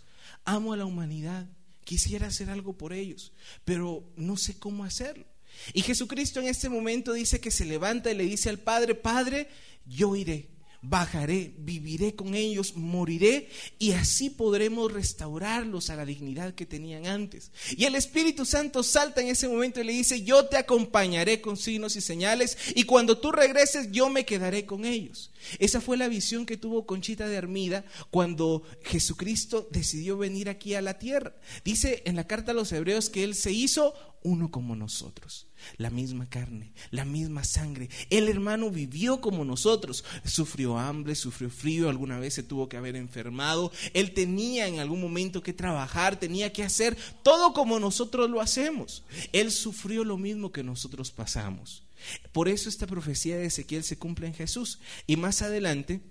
Amo 0.45 0.73
a 0.73 0.77
la 0.77 0.85
humanidad, 0.85 1.47
quisiera 1.83 2.27
hacer 2.27 2.49
algo 2.49 2.77
por 2.77 2.93
ellos, 2.93 3.33
pero 3.65 4.09
no 4.15 4.37
sé 4.37 4.57
cómo 4.57 4.83
hacerlo. 4.83 5.25
Y 5.73 5.81
Jesucristo 5.81 6.39
en 6.39 6.47
este 6.47 6.69
momento 6.69 7.13
dice 7.13 7.39
que 7.39 7.51
se 7.51 7.65
levanta 7.65 8.11
y 8.11 8.15
le 8.15 8.23
dice 8.23 8.49
al 8.49 8.59
Padre, 8.59 8.95
Padre, 8.95 9.49
yo 9.85 10.15
iré 10.15 10.54
bajaré, 10.87 11.53
viviré 11.57 12.15
con 12.15 12.35
ellos, 12.35 12.75
moriré 12.75 13.49
y 13.79 13.91
así 13.91 14.29
podremos 14.29 14.91
restaurarlos 14.91 15.89
a 15.89 15.95
la 15.95 16.05
dignidad 16.05 16.53
que 16.53 16.65
tenían 16.65 17.07
antes. 17.07 17.51
Y 17.75 17.85
el 17.85 17.95
Espíritu 17.95 18.45
Santo 18.45 18.83
salta 18.83 19.21
en 19.21 19.27
ese 19.27 19.47
momento 19.47 19.81
y 19.81 19.83
le 19.83 19.93
dice, 19.93 20.23
yo 20.23 20.45
te 20.45 20.57
acompañaré 20.57 21.41
con 21.41 21.57
signos 21.57 21.95
y 21.95 22.01
señales 22.01 22.57
y 22.75 22.83
cuando 22.83 23.17
tú 23.17 23.31
regreses 23.31 23.91
yo 23.91 24.09
me 24.09 24.25
quedaré 24.25 24.65
con 24.65 24.85
ellos. 24.85 25.31
Esa 25.59 25.81
fue 25.81 25.97
la 25.97 26.07
visión 26.07 26.45
que 26.45 26.57
tuvo 26.57 26.85
Conchita 26.85 27.27
de 27.27 27.37
Armida 27.37 27.85
cuando 28.11 28.63
Jesucristo 28.83 29.67
decidió 29.71 30.17
venir 30.17 30.49
aquí 30.49 30.75
a 30.75 30.81
la 30.81 30.99
tierra. 30.99 31.35
Dice 31.63 32.03
en 32.05 32.15
la 32.15 32.27
carta 32.27 32.51
a 32.51 32.55
los 32.55 32.71
hebreos 32.71 33.09
que 33.09 33.23
Él 33.23 33.35
se 33.35 33.51
hizo 33.51 33.93
uno 34.23 34.49
como 34.49 34.75
nosotros 34.75 35.47
la 35.77 35.89
misma 35.89 36.29
carne, 36.29 36.73
la 36.91 37.05
misma 37.05 37.43
sangre. 37.43 37.89
El 38.09 38.27
hermano 38.27 38.69
vivió 38.69 39.21
como 39.21 39.45
nosotros, 39.45 40.03
sufrió 40.23 40.77
hambre, 40.77 41.15
sufrió 41.15 41.49
frío, 41.49 41.89
alguna 41.89 42.19
vez 42.19 42.35
se 42.35 42.43
tuvo 42.43 42.69
que 42.69 42.77
haber 42.77 42.95
enfermado, 42.95 43.71
él 43.93 44.13
tenía 44.13 44.67
en 44.67 44.79
algún 44.79 45.01
momento 45.01 45.41
que 45.41 45.53
trabajar, 45.53 46.19
tenía 46.19 46.53
que 46.53 46.63
hacer 46.63 46.97
todo 47.23 47.53
como 47.53 47.79
nosotros 47.79 48.29
lo 48.29 48.41
hacemos. 48.41 49.03
Él 49.31 49.51
sufrió 49.51 50.03
lo 50.03 50.17
mismo 50.17 50.51
que 50.51 50.63
nosotros 50.63 51.11
pasamos. 51.11 51.84
Por 52.31 52.49
eso 52.49 52.69
esta 52.69 52.87
profecía 52.87 53.37
de 53.37 53.47
Ezequiel 53.47 53.83
se 53.83 53.97
cumple 53.97 54.27
en 54.27 54.33
Jesús. 54.33 54.79
Y 55.07 55.17
más 55.17 55.41
adelante, 55.41 56.01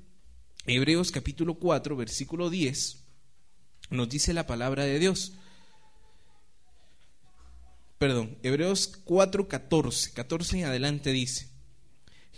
Hebreos 0.67 1.11
capítulo 1.11 1.55
4, 1.55 1.97
versículo 1.97 2.51
10, 2.51 2.99
nos 3.91 4.09
dice 4.09 4.33
la 4.33 4.47
palabra 4.47 4.85
de 4.85 4.99
Dios 4.99 5.35
perdón, 8.05 8.37
Hebreos 8.43 9.01
4, 9.05 9.49
14, 9.49 10.13
14 10.13 10.59
en 10.59 10.65
adelante 10.67 11.11
dice, 11.11 11.49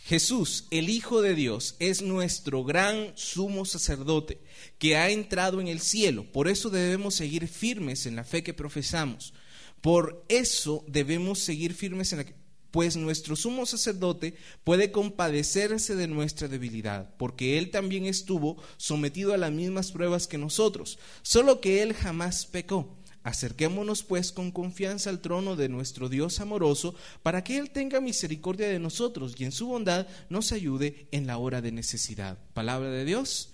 Jesús, 0.04 0.68
el 0.70 0.88
Hijo 0.88 1.22
de 1.22 1.34
Dios, 1.34 1.74
es 1.80 2.02
nuestro 2.02 2.62
gran 2.62 3.10
sumo 3.16 3.64
sacerdote 3.64 4.40
que 4.78 4.96
ha 4.96 5.10
entrado 5.10 5.60
en 5.60 5.66
el 5.66 5.80
cielo. 5.80 6.24
Por 6.30 6.46
eso 6.46 6.70
debemos 6.70 7.16
seguir 7.16 7.48
firmes 7.48 8.06
en 8.06 8.14
la 8.14 8.22
fe 8.22 8.44
que 8.44 8.54
profesamos. 8.54 9.34
Por 9.80 10.24
eso 10.28 10.84
debemos 10.86 11.40
seguir 11.40 11.74
firmes 11.74 12.12
en 12.12 12.18
la 12.18 12.26
pues 12.70 12.96
nuestro 12.96 13.36
sumo 13.36 13.66
sacerdote 13.66 14.36
puede 14.64 14.90
compadecerse 14.90 15.94
de 15.96 16.08
nuestra 16.08 16.48
debilidad, 16.48 17.14
porque 17.16 17.58
él 17.58 17.70
también 17.70 18.06
estuvo 18.06 18.62
sometido 18.76 19.32
a 19.32 19.38
las 19.38 19.52
mismas 19.52 19.92
pruebas 19.92 20.26
que 20.26 20.38
nosotros, 20.38 20.98
solo 21.22 21.60
que 21.60 21.82
él 21.82 21.94
jamás 21.94 22.46
pecó. 22.46 22.96
Acerquémonos 23.26 24.04
pues 24.04 24.30
con 24.30 24.52
confianza 24.52 25.10
al 25.10 25.20
trono 25.20 25.56
de 25.56 25.68
nuestro 25.68 26.08
Dios 26.08 26.38
amoroso, 26.38 26.94
para 27.24 27.42
que 27.42 27.58
Él 27.58 27.70
tenga 27.70 28.00
misericordia 28.00 28.68
de 28.68 28.78
nosotros 28.78 29.34
y 29.36 29.42
en 29.42 29.50
su 29.50 29.66
bondad 29.66 30.06
nos 30.28 30.52
ayude 30.52 31.08
en 31.10 31.26
la 31.26 31.36
hora 31.36 31.60
de 31.60 31.72
necesidad. 31.72 32.38
Palabra 32.54 32.88
de 32.88 33.04
Dios. 33.04 33.52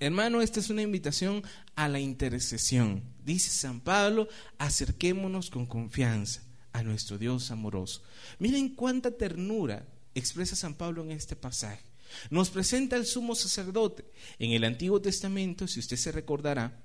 Hermano, 0.00 0.42
esta 0.42 0.58
es 0.58 0.68
una 0.68 0.82
invitación 0.82 1.44
a 1.76 1.88
la 1.88 2.00
intercesión. 2.00 3.04
Dice 3.24 3.50
San 3.50 3.80
Pablo, 3.80 4.26
acerquémonos 4.58 5.48
con 5.48 5.64
confianza 5.64 6.43
a 6.74 6.82
nuestro 6.82 7.16
Dios 7.16 7.50
amoroso. 7.50 8.02
Miren 8.38 8.74
cuánta 8.74 9.12
ternura 9.12 9.86
expresa 10.14 10.56
San 10.56 10.74
Pablo 10.74 11.02
en 11.02 11.12
este 11.12 11.36
pasaje. 11.36 11.82
Nos 12.30 12.50
presenta 12.50 12.96
el 12.96 13.06
sumo 13.06 13.34
sacerdote. 13.34 14.04
En 14.38 14.50
el 14.50 14.64
Antiguo 14.64 15.00
Testamento, 15.00 15.66
si 15.66 15.80
usted 15.80 15.96
se 15.96 16.12
recordará, 16.12 16.82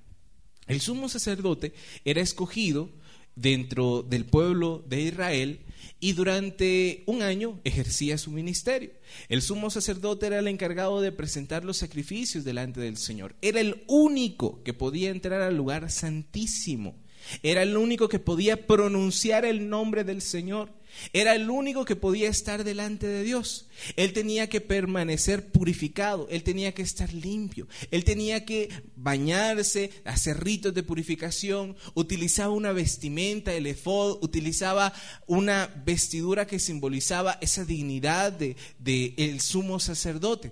el 0.67 0.79
sumo 0.79 1.09
sacerdote 1.09 1.73
era 2.05 2.21
escogido 2.21 2.89
dentro 3.35 4.03
del 4.03 4.25
pueblo 4.25 4.83
de 4.87 5.01
Israel 5.01 5.59
y 5.99 6.13
durante 6.13 7.03
un 7.07 7.23
año 7.23 7.59
ejercía 7.63 8.17
su 8.17 8.29
ministerio. 8.31 8.91
El 9.27 9.41
sumo 9.41 9.71
sacerdote 9.71 10.27
era 10.27 10.39
el 10.39 10.47
encargado 10.47 11.01
de 11.01 11.11
presentar 11.11 11.65
los 11.65 11.77
sacrificios 11.77 12.43
delante 12.43 12.79
del 12.79 12.97
Señor. 12.97 13.35
Era 13.41 13.59
el 13.59 13.83
único 13.87 14.61
que 14.63 14.73
podía 14.73 15.09
entrar 15.09 15.41
al 15.41 15.57
lugar 15.57 15.89
santísimo. 15.89 16.95
Era 17.43 17.63
el 17.63 17.77
único 17.77 18.09
que 18.09 18.19
podía 18.19 18.67
pronunciar 18.67 19.45
el 19.45 19.69
nombre 19.69 20.03
del 20.03 20.21
Señor. 20.21 20.69
Era 21.13 21.35
el 21.35 21.49
único 21.49 21.85
que 21.85 21.95
podía 21.95 22.29
estar 22.29 22.63
delante 22.63 23.07
de 23.07 23.23
Dios. 23.23 23.67
Él 23.95 24.13
tenía 24.13 24.49
que 24.49 24.61
permanecer 24.61 25.51
purificado, 25.51 26.27
él 26.29 26.43
tenía 26.43 26.73
que 26.73 26.81
estar 26.81 27.13
limpio, 27.13 27.67
él 27.91 28.03
tenía 28.03 28.45
que 28.45 28.69
bañarse, 28.95 29.91
hacer 30.03 30.43
ritos 30.43 30.73
de 30.73 30.83
purificación, 30.83 31.75
utilizaba 31.93 32.53
una 32.53 32.71
vestimenta, 32.71 33.53
el 33.53 33.67
efod, 33.67 34.17
utilizaba 34.23 34.93
una 35.27 35.67
vestidura 35.85 36.47
que 36.47 36.59
simbolizaba 36.59 37.37
esa 37.41 37.65
dignidad 37.65 38.31
de, 38.31 38.55
de 38.79 39.13
el 39.17 39.41
sumo 39.41 39.79
sacerdote. 39.79 40.51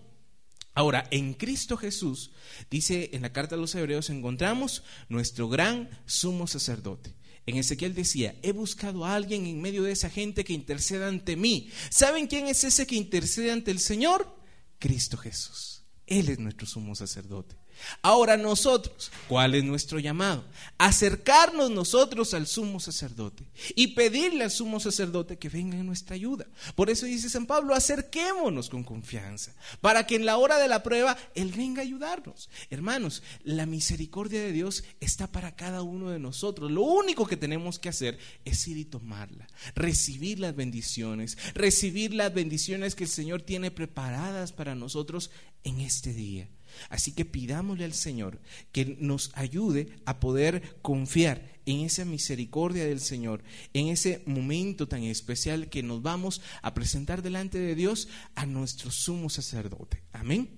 Ahora, 0.78 1.08
en 1.10 1.34
Cristo 1.34 1.76
Jesús, 1.76 2.30
dice 2.70 3.10
en 3.14 3.24
la 3.24 3.34
carta 3.34 3.56
a 3.56 3.58
los 3.58 3.74
hebreos, 3.74 4.12
encontramos 4.12 4.84
nuestro 5.10 5.50
gran 5.50 5.90
sumo 6.06 6.46
sacerdote. 6.46 7.16
En 7.48 7.58
Ezequiel 7.58 7.96
decía, 7.96 8.36
he 8.44 8.52
buscado 8.52 9.04
a 9.04 9.16
alguien 9.16 9.48
en 9.48 9.60
medio 9.60 9.82
de 9.82 9.92
esa 9.92 10.12
gente 10.12 10.44
que 10.44 10.54
interceda 10.54 11.08
ante 11.08 11.36
mí. 11.36 11.72
¿Saben 11.90 12.28
quién 12.28 12.46
es 12.46 12.64
ese 12.64 12.86
que 12.86 12.94
intercede 12.94 13.52
ante 13.52 13.72
el 13.72 13.80
Señor? 13.80 14.38
Cristo 14.78 15.18
Jesús. 15.18 15.82
Él 16.06 16.30
es 16.30 16.38
nuestro 16.38 16.68
sumo 16.68 16.94
sacerdote. 16.94 17.56
Ahora 18.02 18.38
nosotros, 18.38 19.12
¿cuál 19.28 19.56
es 19.56 19.64
nuestro 19.64 20.00
llamado? 20.00 20.44
Acercarnos 20.78 21.72
nosotros 21.72 22.34
al 22.34 22.48
sumo 22.48 22.80
sacerdote 22.80 23.46
y 23.76 23.88
pedirle 23.88 24.44
al 24.44 24.52
sumo 24.52 24.80
sacerdote 24.80 25.38
que 25.38 25.50
venga 25.50 25.78
en 25.78 25.86
nuestra 25.86 26.16
ayuda. 26.16 26.48
Por 26.76 26.90
eso 26.90 27.06
dice 27.06 27.30
San 27.30 27.46
Pablo, 27.46 27.74
acerquémonos 27.74 28.70
con 28.70 28.84
confianza, 28.84 29.54
para 29.82 30.06
que 30.06 30.16
en 30.16 30.26
la 30.26 30.38
hora 30.38 30.58
de 30.58 30.68
la 30.68 30.84
prueba 30.84 31.18
Él 31.36 31.52
venga 31.56 31.82
a 31.82 31.86
ayudarnos. 31.86 32.50
Hermanos, 32.70 33.24
la 33.44 33.66
misericordia 33.66 34.42
de 34.42 34.52
Dios 34.52 34.84
está 35.00 35.28
para 35.28 35.56
cada 35.56 35.82
uno 35.82 36.10
de 36.10 36.20
nosotros. 36.20 36.72
Lo 36.72 36.82
único 36.82 37.26
que 37.28 37.38
tenemos 37.38 37.80
que 37.80 37.90
hacer 37.90 38.18
es 38.46 38.68
ir 38.68 38.78
y 38.78 38.86
tomarla, 38.86 39.48
recibir 39.76 40.40
las 40.40 40.56
bendiciones, 40.56 41.38
recibir 41.54 42.14
las 42.14 42.34
bendiciones 42.34 42.96
que 42.96 43.06
el 43.06 43.10
Señor 43.10 43.42
tiene 43.42 43.72
preparadas 43.72 44.52
para 44.52 44.76
nosotros 44.76 45.32
en 45.64 45.82
este 45.82 46.14
día. 46.14 46.50
Así 46.90 47.12
que 47.14 47.26
pidámosle 47.26 47.86
al 47.86 47.94
Señor 47.94 48.40
que 48.72 48.98
nos 49.00 49.32
ayude 49.36 49.90
a 50.06 50.20
poder 50.20 50.78
confiar 50.82 51.58
en 51.66 51.82
esa 51.82 52.06
misericordia 52.06 52.86
del 52.86 53.02
Señor, 53.02 53.44
en 53.74 53.88
ese 53.88 54.24
momento 54.26 54.88
tan 54.88 55.04
especial 55.04 55.70
que 55.70 55.84
nos 55.84 56.02
vamos 56.02 56.42
a 56.62 56.74
presentar 56.74 57.22
delante 57.22 57.60
de 57.60 57.76
Dios 57.76 58.08
a 58.36 58.46
nuestro 58.46 58.90
sumo 58.90 59.30
sacerdote. 59.30 60.02
Amén. 60.14 60.50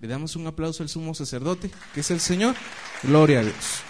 Le 0.00 0.08
damos 0.08 0.34
un 0.34 0.48
aplauso 0.48 0.82
al 0.82 0.88
sumo 0.88 1.14
sacerdote, 1.14 1.70
que 1.94 2.00
es 2.00 2.10
el 2.10 2.18
Señor. 2.18 2.56
Gloria 3.04 3.38
a 3.38 3.44
Dios. 3.44 3.82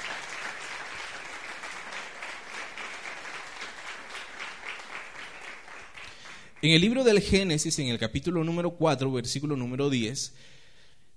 En 6.61 6.71
el 6.71 6.81
libro 6.81 7.03
del 7.03 7.21
Génesis, 7.21 7.77
en 7.81 7.89
el 7.89 7.99
capítulo 7.99 8.45
número 8.45 8.73
4, 8.73 9.11
versículo 9.11 9.57
número 9.57 9.91
10, 9.91 10.33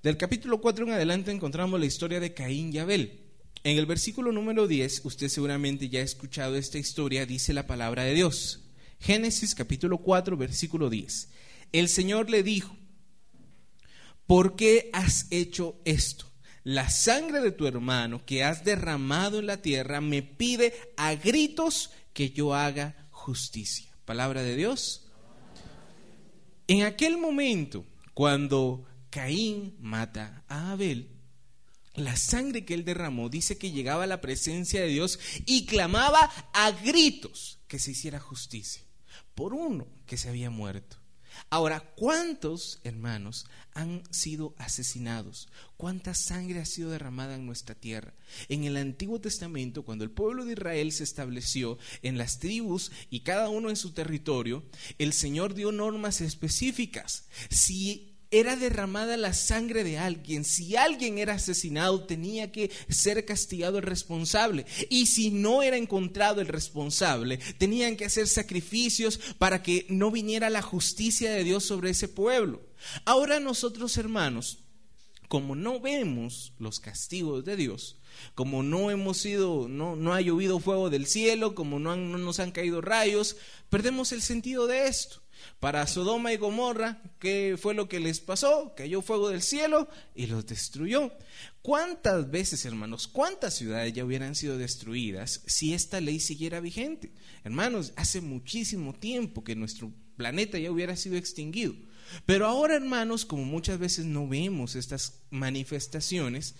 del 0.05 0.17
capítulo 0.17 0.61
4 0.61 0.85
en 0.85 0.91
adelante 0.91 1.31
encontramos 1.31 1.79
la 1.79 1.87
historia 1.87 2.19
de 2.19 2.35
Caín 2.35 2.71
y 2.71 2.77
Abel. 2.77 3.21
En 3.63 3.79
el 3.79 3.87
versículo 3.87 4.31
número 4.31 4.67
10, 4.67 5.03
usted 5.03 5.29
seguramente 5.29 5.89
ya 5.89 6.01
ha 6.01 6.03
escuchado 6.03 6.57
esta 6.57 6.77
historia, 6.77 7.25
dice 7.25 7.53
la 7.53 7.65
palabra 7.65 8.03
de 8.03 8.13
Dios. 8.13 8.65
Génesis 8.99 9.55
capítulo 9.55 9.97
4, 9.97 10.37
versículo 10.37 10.91
10. 10.91 11.29
El 11.71 11.89
Señor 11.89 12.29
le 12.29 12.43
dijo, 12.43 12.77
¿por 14.27 14.55
qué 14.55 14.91
has 14.93 15.25
hecho 15.31 15.81
esto? 15.85 16.27
La 16.63 16.91
sangre 16.91 17.41
de 17.41 17.51
tu 17.51 17.65
hermano 17.65 18.23
que 18.27 18.43
has 18.43 18.63
derramado 18.63 19.39
en 19.39 19.47
la 19.47 19.63
tierra 19.63 20.01
me 20.01 20.21
pide 20.21 20.75
a 20.97 21.15
gritos 21.15 21.89
que 22.13 22.29
yo 22.29 22.53
haga 22.53 23.07
justicia. 23.09 23.89
Palabra 24.05 24.43
de 24.43 24.55
Dios. 24.55 25.07
En 26.67 26.83
aquel 26.83 27.17
momento, 27.17 27.87
cuando 28.13 28.85
Caín 29.15 29.77
mata 29.79 30.43
a 30.49 30.73
Abel, 30.73 31.09
la 31.93 32.17
sangre 32.17 32.65
que 32.65 32.73
él 32.73 32.83
derramó 32.83 33.29
dice 33.29 33.57
que 33.57 33.71
llegaba 33.71 34.03
a 34.03 34.07
la 34.07 34.19
presencia 34.19 34.81
de 34.81 34.87
Dios 34.87 35.19
y 35.45 35.65
clamaba 35.65 36.29
a 36.51 36.71
gritos 36.71 37.59
que 37.69 37.79
se 37.79 37.91
hiciera 37.91 38.19
justicia 38.19 38.83
por 39.33 39.53
uno 39.53 39.87
que 40.05 40.17
se 40.17 40.27
había 40.27 40.49
muerto. 40.49 40.97
Ahora, 41.49 41.79
¿cuántos 41.95 42.81
hermanos 42.83 43.45
han 43.73 44.03
sido 44.11 44.53
asesinados? 44.57 45.47
¿Cuánta 45.77 46.13
sangre 46.13 46.59
ha 46.59 46.65
sido 46.65 46.89
derramada 46.89 47.35
en 47.35 47.45
nuestra 47.45 47.73
tierra? 47.73 48.13
En 48.49 48.65
el 48.65 48.75
Antiguo 48.75 49.21
Testamento, 49.21 49.83
cuando 49.83 50.03
el 50.03 50.11
pueblo 50.11 50.43
de 50.43 50.53
Israel 50.53 50.91
se 50.91 51.05
estableció 51.05 51.77
en 52.01 52.17
las 52.17 52.39
tribus 52.39 52.91
y 53.09 53.21
cada 53.21 53.47
uno 53.47 53.69
en 53.69 53.77
su 53.77 53.93
territorio, 53.93 54.65
el 54.97 55.13
Señor 55.13 55.53
dio 55.53 55.71
normas 55.71 56.19
específicas. 56.19 57.27
Si 57.49 58.14
era 58.39 58.55
derramada 58.55 59.15
la 59.17 59.33
sangre 59.33 59.83
de 59.83 59.97
alguien. 59.97 60.43
Si 60.43 60.75
alguien 60.75 61.17
era 61.17 61.35
asesinado, 61.35 62.03
tenía 62.03 62.51
que 62.51 62.69
ser 62.89 63.23
castigado 63.25 63.77
el 63.77 63.83
responsable. 63.83 64.65
Y 64.89 65.05
si 65.05 65.31
no 65.31 65.61
era 65.61 65.77
encontrado 65.77 66.41
el 66.41 66.47
responsable, 66.47 67.39
tenían 67.57 67.95
que 67.95 68.05
hacer 68.05 68.27
sacrificios 68.27 69.19
para 69.37 69.63
que 69.63 69.85
no 69.89 70.11
viniera 70.11 70.49
la 70.49 70.61
justicia 70.61 71.31
de 71.31 71.43
Dios 71.43 71.63
sobre 71.63 71.91
ese 71.91 72.07
pueblo. 72.07 72.61
Ahora 73.05 73.39
nosotros, 73.39 73.97
hermanos, 73.97 74.59
como 75.27 75.55
no 75.55 75.79
vemos 75.79 76.53
los 76.59 76.79
castigos 76.79 77.45
de 77.45 77.55
Dios, 77.55 77.97
como 78.33 78.63
no 78.63 78.91
hemos 78.91 79.17
sido, 79.17 79.67
no, 79.67 79.95
no 79.95 80.13
ha 80.13 80.21
llovido 80.21 80.59
fuego 80.59 80.89
del 80.89 81.07
cielo, 81.07 81.55
como 81.55 81.79
no, 81.79 81.95
no 81.95 82.17
nos 82.17 82.39
han 82.39 82.51
caído 82.51 82.81
rayos, 82.81 83.37
perdemos 83.69 84.11
el 84.11 84.21
sentido 84.21 84.67
de 84.67 84.87
esto. 84.87 85.24
Para 85.59 85.87
Sodoma 85.87 86.33
y 86.33 86.37
Gomorra, 86.37 87.01
¿qué 87.19 87.57
fue 87.59 87.73
lo 87.73 87.87
que 87.87 87.99
les 87.99 88.19
pasó? 88.19 88.73
Cayó 88.75 89.01
fuego 89.01 89.29
del 89.29 89.41
cielo 89.41 89.87
y 90.13 90.27
los 90.27 90.45
destruyó. 90.45 91.11
¿Cuántas 91.61 92.29
veces, 92.29 92.65
hermanos, 92.65 93.07
cuántas 93.07 93.55
ciudades 93.55 93.93
ya 93.93 94.05
hubieran 94.05 94.35
sido 94.35 94.57
destruidas 94.57 95.41
si 95.47 95.73
esta 95.73 96.01
ley 96.01 96.19
siguiera 96.19 96.59
vigente? 96.59 97.11
Hermanos, 97.43 97.93
hace 97.95 98.21
muchísimo 98.21 98.93
tiempo 98.93 99.43
que 99.43 99.55
nuestro 99.55 99.91
planeta 100.17 100.59
ya 100.59 100.71
hubiera 100.71 100.95
sido 100.95 101.15
extinguido. 101.15 101.73
Pero 102.25 102.45
ahora, 102.45 102.75
hermanos, 102.75 103.25
como 103.25 103.43
muchas 103.43 103.79
veces 103.79 104.05
no 104.05 104.27
vemos 104.27 104.75
estas 104.75 105.23
manifestaciones, 105.31 106.55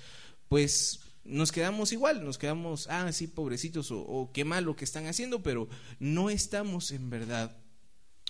pues 0.49 1.01
nos 1.23 1.51
quedamos 1.51 1.91
igual, 1.91 2.23
nos 2.23 2.37
quedamos, 2.37 2.87
ah, 2.89 3.11
sí, 3.11 3.27
pobrecitos, 3.27 3.91
o, 3.91 3.99
o 3.99 4.31
qué 4.31 4.45
malo 4.45 4.75
que 4.75 4.85
están 4.85 5.07
haciendo, 5.07 5.43
pero 5.43 5.67
no 5.99 6.29
estamos 6.29 6.91
en 6.91 7.09
verdad 7.09 7.55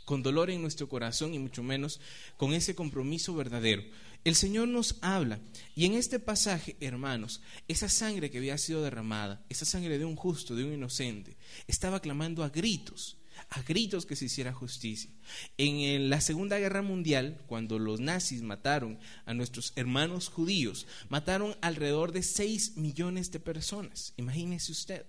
con 0.06 0.24
dolor 0.24 0.50
en 0.50 0.62
nuestro 0.62 0.88
corazón 0.88 1.34
y 1.34 1.40
mucho 1.40 1.64
menos 1.64 2.00
con 2.38 2.54
ese 2.54 2.76
compromiso 2.76 3.36
verdadero. 3.36 3.84
El 4.24 4.36
Señor 4.36 4.68
nos 4.68 4.96
habla 5.02 5.40
y 5.76 5.86
en 5.86 5.94
este 5.94 6.20
pasaje, 6.20 6.78
hermanos, 6.80 7.42
esa 7.68 7.90
sangre 7.90 8.32
que 8.32 8.40
había 8.40 8.58
sido 8.58 8.82
derramada, 8.82 9.46
esa 9.50 9.66
sangre 9.66 10.00
de 10.00 10.06
un 10.06 10.16
justo, 10.16 10.56
de 10.56 10.64
un 10.64 10.74
inocente, 10.74 11.38
estaba 11.68 12.00
clamando 12.00 12.44
a 12.44 12.50
gritos, 12.50 13.18
a 13.50 13.62
gritos 13.62 14.06
que 14.06 14.16
se 14.16 14.26
hiciera 14.26 14.52
justicia. 14.52 15.12
En 15.58 16.10
la 16.10 16.22
Segunda 16.22 16.58
Guerra 16.58 16.82
Mundial, 16.82 17.40
cuando 17.46 17.78
los 17.78 18.00
nazis 18.00 18.42
mataron 18.42 18.98
a 19.26 19.34
nuestros 19.34 19.74
hermanos 19.76 20.30
judíos, 20.30 20.88
mataron 21.10 21.56
alrededor 21.62 22.12
de 22.12 22.24
6 22.24 22.78
millones 22.78 23.32
de 23.32 23.40
personas, 23.40 24.14
imagínese 24.18 24.72
usted. 24.72 25.06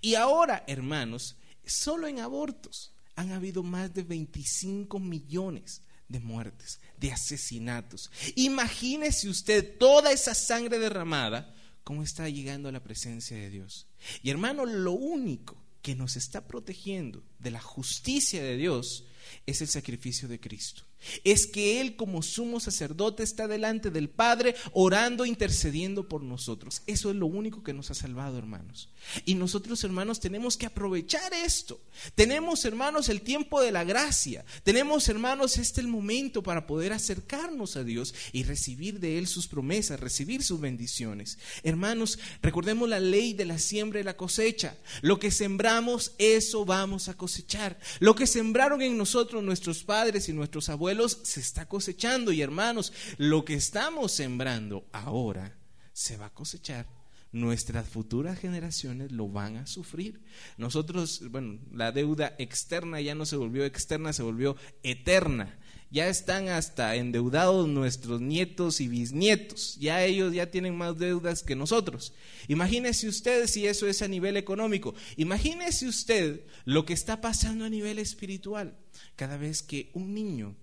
Y 0.00 0.16
ahora, 0.16 0.64
hermanos, 0.66 1.36
solo 1.64 2.08
en 2.08 2.18
abortos, 2.18 2.92
han 3.20 3.32
habido 3.32 3.62
más 3.62 3.92
de 3.92 4.02
25 4.02 4.98
millones 4.98 5.82
de 6.08 6.20
muertes, 6.20 6.80
de 6.98 7.12
asesinatos. 7.12 8.10
Imagínese 8.34 9.28
usted 9.28 9.76
toda 9.78 10.10
esa 10.10 10.34
sangre 10.34 10.78
derramada, 10.78 11.54
cómo 11.84 12.02
está 12.02 12.28
llegando 12.28 12.68
a 12.68 12.72
la 12.72 12.82
presencia 12.82 13.36
de 13.36 13.50
Dios. 13.50 13.86
Y 14.22 14.30
hermano, 14.30 14.64
lo 14.64 14.92
único 14.92 15.62
que 15.82 15.94
nos 15.94 16.16
está 16.16 16.46
protegiendo 16.46 17.22
de 17.38 17.50
la 17.50 17.60
justicia 17.60 18.42
de 18.42 18.56
Dios 18.56 19.04
es 19.46 19.60
el 19.60 19.68
sacrificio 19.68 20.26
de 20.26 20.40
Cristo 20.40 20.89
es 21.24 21.46
que 21.46 21.80
Él 21.80 21.96
como 21.96 22.22
sumo 22.22 22.60
sacerdote 22.60 23.22
está 23.22 23.48
delante 23.48 23.90
del 23.90 24.08
Padre 24.08 24.54
orando, 24.72 25.26
intercediendo 25.26 26.08
por 26.08 26.22
nosotros. 26.22 26.82
Eso 26.86 27.10
es 27.10 27.16
lo 27.16 27.26
único 27.26 27.62
que 27.62 27.72
nos 27.72 27.90
ha 27.90 27.94
salvado, 27.94 28.38
hermanos. 28.38 28.88
Y 29.24 29.34
nosotros, 29.34 29.82
hermanos, 29.84 30.20
tenemos 30.20 30.56
que 30.56 30.66
aprovechar 30.66 31.32
esto. 31.32 31.80
Tenemos, 32.14 32.64
hermanos, 32.64 33.08
el 33.08 33.22
tiempo 33.22 33.60
de 33.60 33.72
la 33.72 33.84
gracia. 33.84 34.44
Tenemos, 34.62 35.08
hermanos, 35.08 35.58
este 35.58 35.80
el 35.80 35.88
momento 35.88 36.42
para 36.42 36.66
poder 36.66 36.92
acercarnos 36.92 37.76
a 37.76 37.82
Dios 37.82 38.14
y 38.32 38.44
recibir 38.44 39.00
de 39.00 39.18
Él 39.18 39.26
sus 39.26 39.48
promesas, 39.48 39.98
recibir 39.98 40.44
sus 40.44 40.60
bendiciones. 40.60 41.38
Hermanos, 41.64 42.18
recordemos 42.42 42.88
la 42.88 43.00
ley 43.00 43.32
de 43.32 43.46
la 43.46 43.58
siembra 43.58 44.00
y 44.00 44.04
la 44.04 44.16
cosecha. 44.16 44.76
Lo 45.00 45.18
que 45.18 45.30
sembramos, 45.30 46.12
eso 46.18 46.64
vamos 46.64 47.08
a 47.08 47.16
cosechar. 47.16 47.78
Lo 47.98 48.14
que 48.14 48.26
sembraron 48.26 48.82
en 48.82 48.96
nosotros 48.96 49.42
nuestros 49.42 49.82
padres 49.82 50.28
y 50.28 50.32
nuestros 50.32 50.68
abuelos, 50.68 50.89
se 51.24 51.40
está 51.40 51.66
cosechando 51.66 52.32
y 52.32 52.42
hermanos, 52.42 52.92
lo 53.18 53.44
que 53.44 53.54
estamos 53.54 54.12
sembrando 54.12 54.86
ahora 54.92 55.56
se 55.92 56.16
va 56.16 56.26
a 56.26 56.34
cosechar. 56.34 56.86
Nuestras 57.32 57.88
futuras 57.88 58.38
generaciones 58.38 59.12
lo 59.12 59.28
van 59.28 59.56
a 59.56 59.66
sufrir. 59.66 60.20
Nosotros, 60.56 61.22
bueno, 61.30 61.60
la 61.72 61.92
deuda 61.92 62.34
externa 62.38 63.00
ya 63.00 63.14
no 63.14 63.24
se 63.24 63.36
volvió 63.36 63.64
externa, 63.64 64.12
se 64.12 64.24
volvió 64.24 64.56
eterna. 64.82 65.56
Ya 65.92 66.08
están 66.08 66.48
hasta 66.48 66.96
endeudados 66.96 67.68
nuestros 67.68 68.20
nietos 68.20 68.80
y 68.80 68.88
bisnietos. 68.88 69.76
Ya 69.78 70.04
ellos 70.04 70.32
ya 70.32 70.50
tienen 70.50 70.76
más 70.76 70.98
deudas 70.98 71.42
que 71.42 71.54
nosotros. 71.54 72.14
Imagínese 72.48 73.08
usted 73.08 73.46
si 73.46 73.66
eso 73.66 73.86
es 73.86 74.02
a 74.02 74.08
nivel 74.08 74.36
económico. 74.36 74.94
Imagínese 75.16 75.86
usted 75.86 76.44
lo 76.64 76.84
que 76.84 76.94
está 76.94 77.20
pasando 77.20 77.64
a 77.64 77.70
nivel 77.70 77.98
espiritual. 78.00 78.76
Cada 79.14 79.36
vez 79.36 79.62
que 79.62 79.90
un 79.94 80.14
niño 80.14 80.56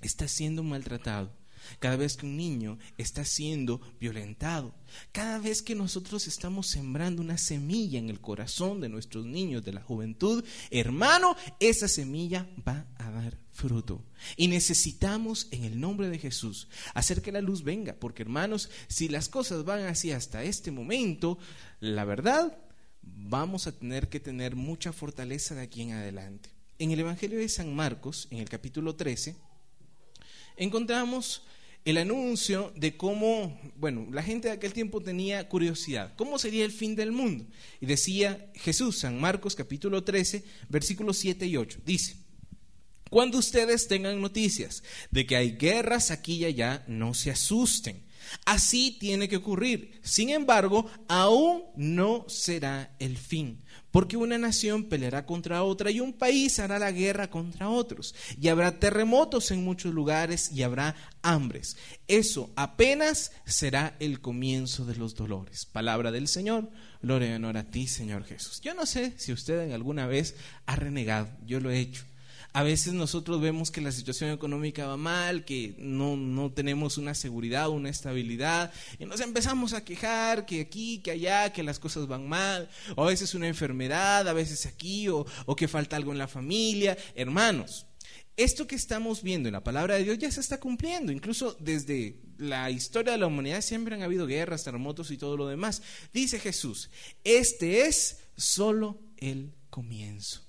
está 0.00 0.28
siendo 0.28 0.62
maltratado, 0.62 1.32
cada 1.78 1.96
vez 1.96 2.16
que 2.16 2.26
un 2.26 2.36
niño 2.36 2.78
está 2.98 3.24
siendo 3.24 3.80
violentado, 4.00 4.74
cada 5.12 5.38
vez 5.38 5.62
que 5.62 5.74
nosotros 5.74 6.26
estamos 6.26 6.68
sembrando 6.68 7.22
una 7.22 7.38
semilla 7.38 7.98
en 7.98 8.08
el 8.08 8.20
corazón 8.20 8.80
de 8.80 8.88
nuestros 8.88 9.26
niños, 9.26 9.64
de 9.64 9.72
la 9.72 9.82
juventud, 9.82 10.44
hermano, 10.70 11.36
esa 11.58 11.88
semilla 11.88 12.48
va 12.66 12.86
a 12.96 13.10
dar 13.10 13.38
fruto. 13.52 14.02
Y 14.36 14.48
necesitamos 14.48 15.48
en 15.50 15.64
el 15.64 15.80
nombre 15.80 16.08
de 16.08 16.18
Jesús 16.18 16.68
hacer 16.94 17.22
que 17.22 17.32
la 17.32 17.40
luz 17.40 17.62
venga, 17.62 17.94
porque 17.94 18.22
hermanos, 18.22 18.70
si 18.88 19.08
las 19.08 19.28
cosas 19.28 19.64
van 19.64 19.84
así 19.84 20.12
hasta 20.12 20.44
este 20.44 20.70
momento, 20.70 21.38
la 21.80 22.04
verdad, 22.04 22.58
vamos 23.02 23.66
a 23.66 23.72
tener 23.72 24.08
que 24.08 24.20
tener 24.20 24.56
mucha 24.56 24.92
fortaleza 24.92 25.54
de 25.54 25.62
aquí 25.62 25.82
en 25.82 25.92
adelante. 25.92 26.50
En 26.78 26.90
el 26.90 27.00
Evangelio 27.00 27.38
de 27.38 27.48
San 27.48 27.74
Marcos, 27.74 28.26
en 28.30 28.38
el 28.38 28.48
capítulo 28.48 28.96
13, 28.96 29.36
encontramos 30.60 31.42
el 31.86 31.96
anuncio 31.96 32.72
de 32.76 32.96
cómo, 32.96 33.58
bueno, 33.76 34.06
la 34.12 34.22
gente 34.22 34.48
de 34.48 34.54
aquel 34.54 34.74
tiempo 34.74 35.00
tenía 35.00 35.48
curiosidad, 35.48 36.12
¿cómo 36.16 36.38
sería 36.38 36.64
el 36.64 36.72
fin 36.72 36.94
del 36.94 37.10
mundo? 37.10 37.46
Y 37.80 37.86
decía 37.86 38.50
Jesús, 38.54 38.98
San 38.98 39.18
Marcos 39.18 39.56
capítulo 39.56 40.04
13, 40.04 40.44
versículos 40.68 41.16
7 41.16 41.46
y 41.46 41.56
8, 41.56 41.80
dice, 41.84 42.16
cuando 43.08 43.38
ustedes 43.38 43.88
tengan 43.88 44.20
noticias 44.20 44.84
de 45.10 45.26
que 45.26 45.36
hay 45.36 45.52
guerras 45.52 46.10
aquí 46.10 46.34
y 46.34 46.44
allá, 46.44 46.84
no 46.86 47.14
se 47.14 47.30
asusten. 47.30 48.04
Así 48.44 48.96
tiene 49.00 49.28
que 49.28 49.36
ocurrir. 49.36 49.98
Sin 50.02 50.28
embargo, 50.28 50.88
aún 51.08 51.64
no 51.74 52.26
será 52.28 52.94
el 53.00 53.16
fin. 53.16 53.58
Porque 53.90 54.16
una 54.16 54.38
nación 54.38 54.84
peleará 54.84 55.26
contra 55.26 55.62
otra 55.62 55.90
y 55.90 56.00
un 56.00 56.12
país 56.12 56.58
hará 56.58 56.78
la 56.78 56.92
guerra 56.92 57.30
contra 57.30 57.68
otros. 57.68 58.14
Y 58.40 58.48
habrá 58.48 58.78
terremotos 58.78 59.50
en 59.50 59.64
muchos 59.64 59.92
lugares 59.92 60.52
y 60.52 60.62
habrá 60.62 60.94
hambres. 61.22 61.76
Eso 62.06 62.50
apenas 62.56 63.32
será 63.44 63.96
el 64.00 64.20
comienzo 64.20 64.84
de 64.84 64.96
los 64.96 65.14
dolores. 65.14 65.66
Palabra 65.66 66.10
del 66.10 66.28
Señor. 66.28 66.70
Gloria 67.02 67.30
y 67.30 67.34
honor 67.34 67.56
a 67.56 67.64
ti, 67.64 67.86
Señor 67.86 68.24
Jesús. 68.24 68.60
Yo 68.60 68.74
no 68.74 68.86
sé 68.86 69.14
si 69.16 69.32
usted 69.32 69.60
en 69.62 69.72
alguna 69.72 70.06
vez 70.06 70.36
ha 70.66 70.76
renegado. 70.76 71.28
Yo 71.46 71.60
lo 71.60 71.70
he 71.70 71.80
hecho. 71.80 72.04
A 72.52 72.64
veces 72.64 72.92
nosotros 72.92 73.40
vemos 73.40 73.70
que 73.70 73.80
la 73.80 73.92
situación 73.92 74.30
económica 74.30 74.86
va 74.86 74.96
mal, 74.96 75.44
que 75.44 75.74
no, 75.78 76.16
no 76.16 76.50
tenemos 76.50 76.98
una 76.98 77.14
seguridad, 77.14 77.68
una 77.68 77.90
estabilidad, 77.90 78.72
y 78.98 79.04
nos 79.04 79.20
empezamos 79.20 79.72
a 79.72 79.84
quejar 79.84 80.46
que 80.46 80.62
aquí, 80.62 80.98
que 80.98 81.12
allá, 81.12 81.52
que 81.52 81.62
las 81.62 81.78
cosas 81.78 82.08
van 82.08 82.28
mal, 82.28 82.68
o 82.96 83.04
a 83.04 83.06
veces 83.06 83.34
una 83.34 83.46
enfermedad, 83.46 84.26
a 84.26 84.32
veces 84.32 84.66
aquí, 84.66 85.08
o, 85.08 85.24
o 85.46 85.54
que 85.54 85.68
falta 85.68 85.94
algo 85.94 86.10
en 86.10 86.18
la 86.18 86.26
familia. 86.26 86.98
Hermanos, 87.14 87.86
esto 88.36 88.66
que 88.66 88.74
estamos 88.74 89.22
viendo 89.22 89.48
en 89.48 89.52
la 89.52 89.62
palabra 89.62 89.96
de 89.96 90.04
Dios 90.04 90.18
ya 90.18 90.30
se 90.30 90.40
está 90.40 90.58
cumpliendo. 90.58 91.12
Incluso 91.12 91.56
desde 91.60 92.20
la 92.38 92.70
historia 92.70 93.12
de 93.12 93.18
la 93.18 93.26
humanidad 93.26 93.60
siempre 93.60 93.94
han 93.94 94.02
habido 94.02 94.26
guerras, 94.26 94.64
terremotos 94.64 95.10
y 95.10 95.18
todo 95.18 95.36
lo 95.36 95.46
demás. 95.46 95.82
Dice 96.12 96.40
Jesús, 96.40 96.90
este 97.22 97.82
es 97.82 98.18
solo 98.36 98.98
el 99.18 99.52
comienzo. 99.68 100.42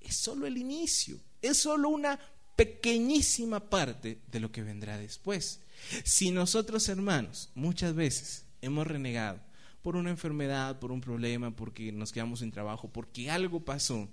Es 0.00 0.16
solo 0.16 0.46
el 0.46 0.58
inicio 0.58 1.18
es 1.48 1.58
solo 1.58 1.88
una 1.88 2.18
pequeñísima 2.56 3.68
parte 3.68 4.18
de 4.30 4.40
lo 4.40 4.52
que 4.52 4.62
vendrá 4.62 4.98
después. 4.98 5.60
Si 6.04 6.30
nosotros, 6.30 6.88
hermanos, 6.88 7.50
muchas 7.54 7.94
veces 7.94 8.44
hemos 8.62 8.86
renegado 8.86 9.40
por 9.82 9.96
una 9.96 10.10
enfermedad, 10.10 10.78
por 10.78 10.92
un 10.92 11.00
problema, 11.00 11.54
porque 11.54 11.92
nos 11.92 12.12
quedamos 12.12 12.40
sin 12.40 12.50
trabajo, 12.50 12.88
porque 12.88 13.30
algo 13.30 13.64
pasó, 13.64 14.08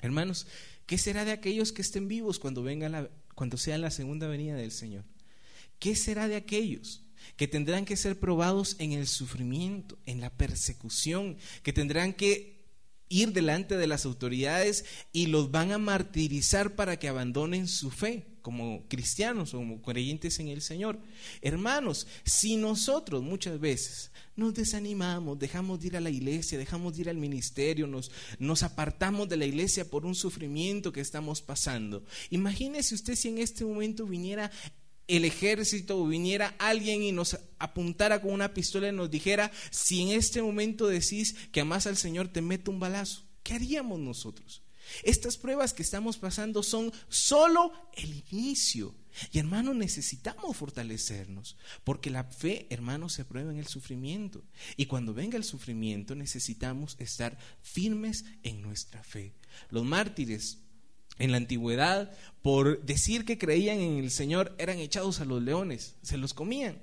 hermanos, 0.00 0.46
¿qué 0.86 0.96
será 0.96 1.24
de 1.24 1.32
aquellos 1.32 1.72
que 1.72 1.82
estén 1.82 2.08
vivos 2.08 2.38
cuando 2.38 2.62
venga 2.62 2.88
la, 2.88 3.10
cuando 3.34 3.56
sea 3.58 3.76
la 3.76 3.90
segunda 3.90 4.26
venida 4.26 4.54
del 4.54 4.72
Señor? 4.72 5.04
¿Qué 5.78 5.94
será 5.96 6.28
de 6.28 6.36
aquellos 6.36 7.02
que 7.36 7.48
tendrán 7.48 7.84
que 7.84 7.96
ser 7.96 8.18
probados 8.18 8.76
en 8.78 8.92
el 8.92 9.06
sufrimiento, 9.06 9.98
en 10.06 10.20
la 10.20 10.30
persecución, 10.30 11.36
que 11.62 11.72
tendrán 11.72 12.14
que 12.14 12.55
ir 13.08 13.32
delante 13.32 13.76
de 13.76 13.86
las 13.86 14.04
autoridades 14.04 14.84
y 15.12 15.26
los 15.26 15.50
van 15.50 15.72
a 15.72 15.78
martirizar 15.78 16.74
para 16.74 16.98
que 16.98 17.08
abandonen 17.08 17.68
su 17.68 17.90
fe 17.90 18.26
como 18.46 18.86
cristianos 18.86 19.54
o 19.54 19.58
como 19.58 19.82
creyentes 19.82 20.38
en 20.38 20.46
el 20.46 20.62
Señor. 20.62 21.00
Hermanos, 21.42 22.06
si 22.24 22.54
nosotros 22.56 23.22
muchas 23.22 23.58
veces 23.58 24.12
nos 24.36 24.54
desanimamos, 24.54 25.38
dejamos 25.38 25.80
de 25.80 25.88
ir 25.88 25.96
a 25.96 26.00
la 26.00 26.10
iglesia, 26.10 26.56
dejamos 26.56 26.94
de 26.94 27.02
ir 27.02 27.08
al 27.08 27.16
ministerio, 27.16 27.88
nos, 27.88 28.12
nos 28.38 28.62
apartamos 28.62 29.28
de 29.28 29.36
la 29.36 29.46
iglesia 29.46 29.90
por 29.90 30.06
un 30.06 30.14
sufrimiento 30.14 30.92
que 30.92 31.00
estamos 31.00 31.42
pasando. 31.42 32.04
Imagínese 32.30 32.94
usted 32.94 33.16
si 33.16 33.30
en 33.30 33.38
este 33.38 33.64
momento 33.64 34.06
viniera 34.06 34.52
el 35.08 35.24
ejército 35.24 36.04
viniera 36.06 36.54
alguien 36.58 37.02
y 37.02 37.12
nos 37.12 37.38
apuntara 37.58 38.20
con 38.20 38.32
una 38.32 38.52
pistola 38.54 38.88
y 38.88 38.92
nos 38.92 39.10
dijera, 39.10 39.50
si 39.70 40.02
en 40.02 40.08
este 40.08 40.42
momento 40.42 40.86
decís 40.86 41.34
que 41.52 41.60
amas 41.60 41.86
al 41.86 41.96
Señor, 41.96 42.28
te 42.28 42.42
meto 42.42 42.70
un 42.70 42.80
balazo, 42.80 43.24
¿qué 43.42 43.54
haríamos 43.54 44.00
nosotros? 44.00 44.62
Estas 45.02 45.36
pruebas 45.36 45.72
que 45.72 45.82
estamos 45.82 46.16
pasando 46.16 46.62
son 46.62 46.92
solo 47.08 47.72
el 47.94 48.22
inicio. 48.30 48.94
Y 49.32 49.38
hermanos, 49.38 49.74
necesitamos 49.74 50.56
fortalecernos, 50.56 51.56
porque 51.84 52.10
la 52.10 52.24
fe, 52.24 52.66
hermanos, 52.70 53.14
se 53.14 53.24
prueba 53.24 53.50
en 53.50 53.58
el 53.58 53.66
sufrimiento. 53.66 54.44
Y 54.76 54.86
cuando 54.86 55.14
venga 55.14 55.38
el 55.38 55.44
sufrimiento, 55.44 56.14
necesitamos 56.14 56.96
estar 56.98 57.38
firmes 57.62 58.24
en 58.42 58.60
nuestra 58.60 59.02
fe. 59.02 59.32
Los 59.70 59.84
mártires 59.84 60.58
en 61.18 61.30
la 61.30 61.38
antigüedad, 61.38 62.12
por 62.42 62.84
decir 62.84 63.24
que 63.24 63.38
creían 63.38 63.80
en 63.80 63.98
el 63.98 64.10
Señor, 64.10 64.54
eran 64.58 64.78
echados 64.78 65.20
a 65.20 65.24
los 65.24 65.42
leones, 65.42 65.96
se 66.02 66.18
los 66.18 66.34
comían. 66.34 66.80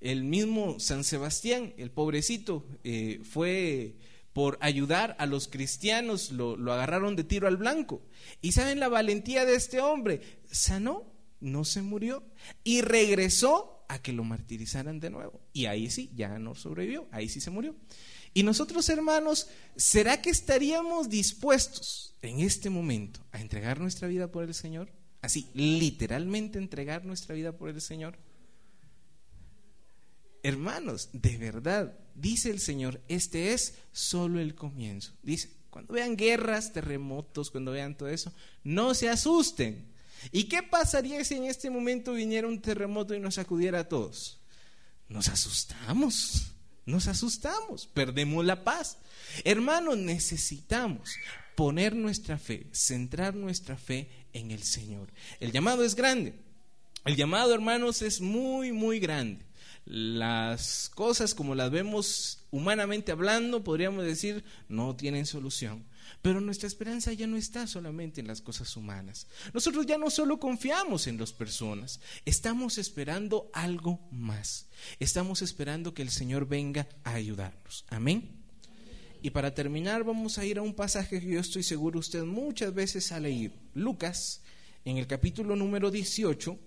El 0.00 0.24
mismo 0.24 0.80
San 0.80 1.04
Sebastián, 1.04 1.72
el 1.76 1.90
pobrecito, 1.90 2.66
eh, 2.84 3.20
fue 3.24 3.94
por 4.32 4.58
ayudar 4.60 5.14
a 5.18 5.26
los 5.26 5.48
cristianos, 5.48 6.32
lo, 6.32 6.56
lo 6.56 6.72
agarraron 6.72 7.16
de 7.16 7.24
tiro 7.24 7.46
al 7.46 7.56
blanco. 7.56 8.02
¿Y 8.42 8.52
saben 8.52 8.80
la 8.80 8.88
valentía 8.88 9.44
de 9.44 9.54
este 9.54 9.80
hombre? 9.80 10.20
Sanó, 10.50 11.04
no 11.40 11.64
se 11.64 11.82
murió 11.82 12.24
y 12.64 12.80
regresó 12.80 13.84
a 13.88 14.00
que 14.00 14.12
lo 14.12 14.24
martirizaran 14.24 15.00
de 15.00 15.10
nuevo. 15.10 15.40
Y 15.52 15.66
ahí 15.66 15.90
sí, 15.90 16.10
ya 16.14 16.38
no 16.38 16.54
sobrevivió, 16.54 17.06
ahí 17.12 17.28
sí 17.28 17.40
se 17.40 17.50
murió. 17.50 17.76
Y 18.34 18.42
nosotros, 18.42 18.88
hermanos, 18.88 19.48
¿será 19.76 20.20
que 20.20 20.30
estaríamos 20.30 21.08
dispuestos 21.08 22.16
en 22.20 22.40
este 22.40 22.68
momento 22.68 23.20
a 23.30 23.40
entregar 23.40 23.78
nuestra 23.78 24.08
vida 24.08 24.30
por 24.30 24.42
el 24.42 24.54
Señor? 24.54 24.90
Así, 25.22 25.48
literalmente 25.54 26.58
entregar 26.58 27.04
nuestra 27.04 27.34
vida 27.34 27.52
por 27.56 27.70
el 27.70 27.80
Señor. 27.80 28.18
Hermanos, 30.42 31.08
de 31.12 31.38
verdad, 31.38 31.96
dice 32.14 32.50
el 32.50 32.60
Señor, 32.60 33.00
este 33.08 33.54
es 33.54 33.76
solo 33.92 34.40
el 34.40 34.54
comienzo. 34.54 35.12
Dice, 35.22 35.48
cuando 35.70 35.94
vean 35.94 36.16
guerras, 36.16 36.72
terremotos, 36.72 37.50
cuando 37.50 37.70
vean 37.70 37.96
todo 37.96 38.08
eso, 38.08 38.32
no 38.64 38.94
se 38.94 39.08
asusten. 39.08 39.94
¿Y 40.32 40.44
qué 40.44 40.62
pasaría 40.62 41.24
si 41.24 41.36
en 41.36 41.44
este 41.44 41.70
momento 41.70 42.12
viniera 42.12 42.48
un 42.48 42.60
terremoto 42.60 43.14
y 43.14 43.20
nos 43.20 43.36
sacudiera 43.36 43.80
a 43.80 43.88
todos? 43.88 44.40
Nos 45.08 45.28
asustamos, 45.28 46.53
nos 46.86 47.08
asustamos, 47.08 47.86
perdemos 47.86 48.44
la 48.44 48.64
paz. 48.64 48.98
Hermanos, 49.44 49.96
necesitamos 49.96 51.16
poner 51.54 51.94
nuestra 51.94 52.38
fe, 52.38 52.66
centrar 52.72 53.34
nuestra 53.34 53.76
fe 53.76 54.08
en 54.32 54.50
el 54.50 54.62
Señor. 54.62 55.08
El 55.40 55.52
llamado 55.52 55.84
es 55.84 55.94
grande. 55.94 56.34
El 57.04 57.16
llamado, 57.16 57.54
hermanos, 57.54 58.02
es 58.02 58.20
muy, 58.20 58.72
muy 58.72 58.98
grande. 58.98 59.44
Las 59.84 60.90
cosas 60.94 61.34
como 61.34 61.54
las 61.54 61.70
vemos 61.70 62.38
humanamente 62.50 63.12
hablando, 63.12 63.62
podríamos 63.62 64.04
decir, 64.04 64.44
no 64.68 64.96
tienen 64.96 65.26
solución. 65.26 65.84
Pero 66.22 66.40
nuestra 66.40 66.66
esperanza 66.66 67.12
ya 67.12 67.26
no 67.26 67.36
está 67.36 67.66
solamente 67.66 68.20
en 68.20 68.26
las 68.26 68.40
cosas 68.40 68.76
humanas. 68.76 69.26
Nosotros 69.52 69.86
ya 69.86 69.98
no 69.98 70.10
solo 70.10 70.38
confiamos 70.38 71.06
en 71.06 71.18
las 71.18 71.32
personas, 71.32 72.00
estamos 72.24 72.78
esperando 72.78 73.50
algo 73.52 74.00
más. 74.10 74.68
Estamos 74.98 75.42
esperando 75.42 75.94
que 75.94 76.02
el 76.02 76.10
Señor 76.10 76.46
venga 76.48 76.88
a 77.04 77.14
ayudarnos. 77.14 77.84
Amén. 77.88 78.44
Y 79.22 79.30
para 79.30 79.54
terminar 79.54 80.04
vamos 80.04 80.36
a 80.36 80.44
ir 80.44 80.58
a 80.58 80.62
un 80.62 80.74
pasaje 80.74 81.18
que 81.18 81.26
yo 81.26 81.40
estoy 81.40 81.62
seguro 81.62 81.98
usted 81.98 82.24
muchas 82.24 82.74
veces 82.74 83.10
ha 83.10 83.20
leído. 83.20 83.54
Lucas, 83.72 84.42
en 84.84 84.98
el 84.98 85.06
capítulo 85.06 85.56
número 85.56 85.90
18, 85.90 86.58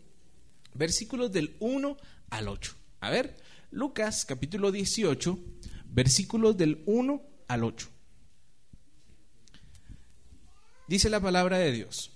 versículos 0.73 1.31
del 1.31 1.55
1 1.59 1.97
al 2.31 2.47
8. 2.47 2.75
A 3.01 3.11
ver, 3.11 3.37
Lucas 3.69 4.25
capítulo 4.25 4.71
18, 4.71 5.37
versículos 5.85 6.57
del 6.57 6.81
1 6.87 7.21
al 7.47 7.63
8. 7.63 7.89
Dice 10.87 11.09
la 11.09 11.19
palabra 11.19 11.57
de 11.57 11.71
Dios. 11.71 12.11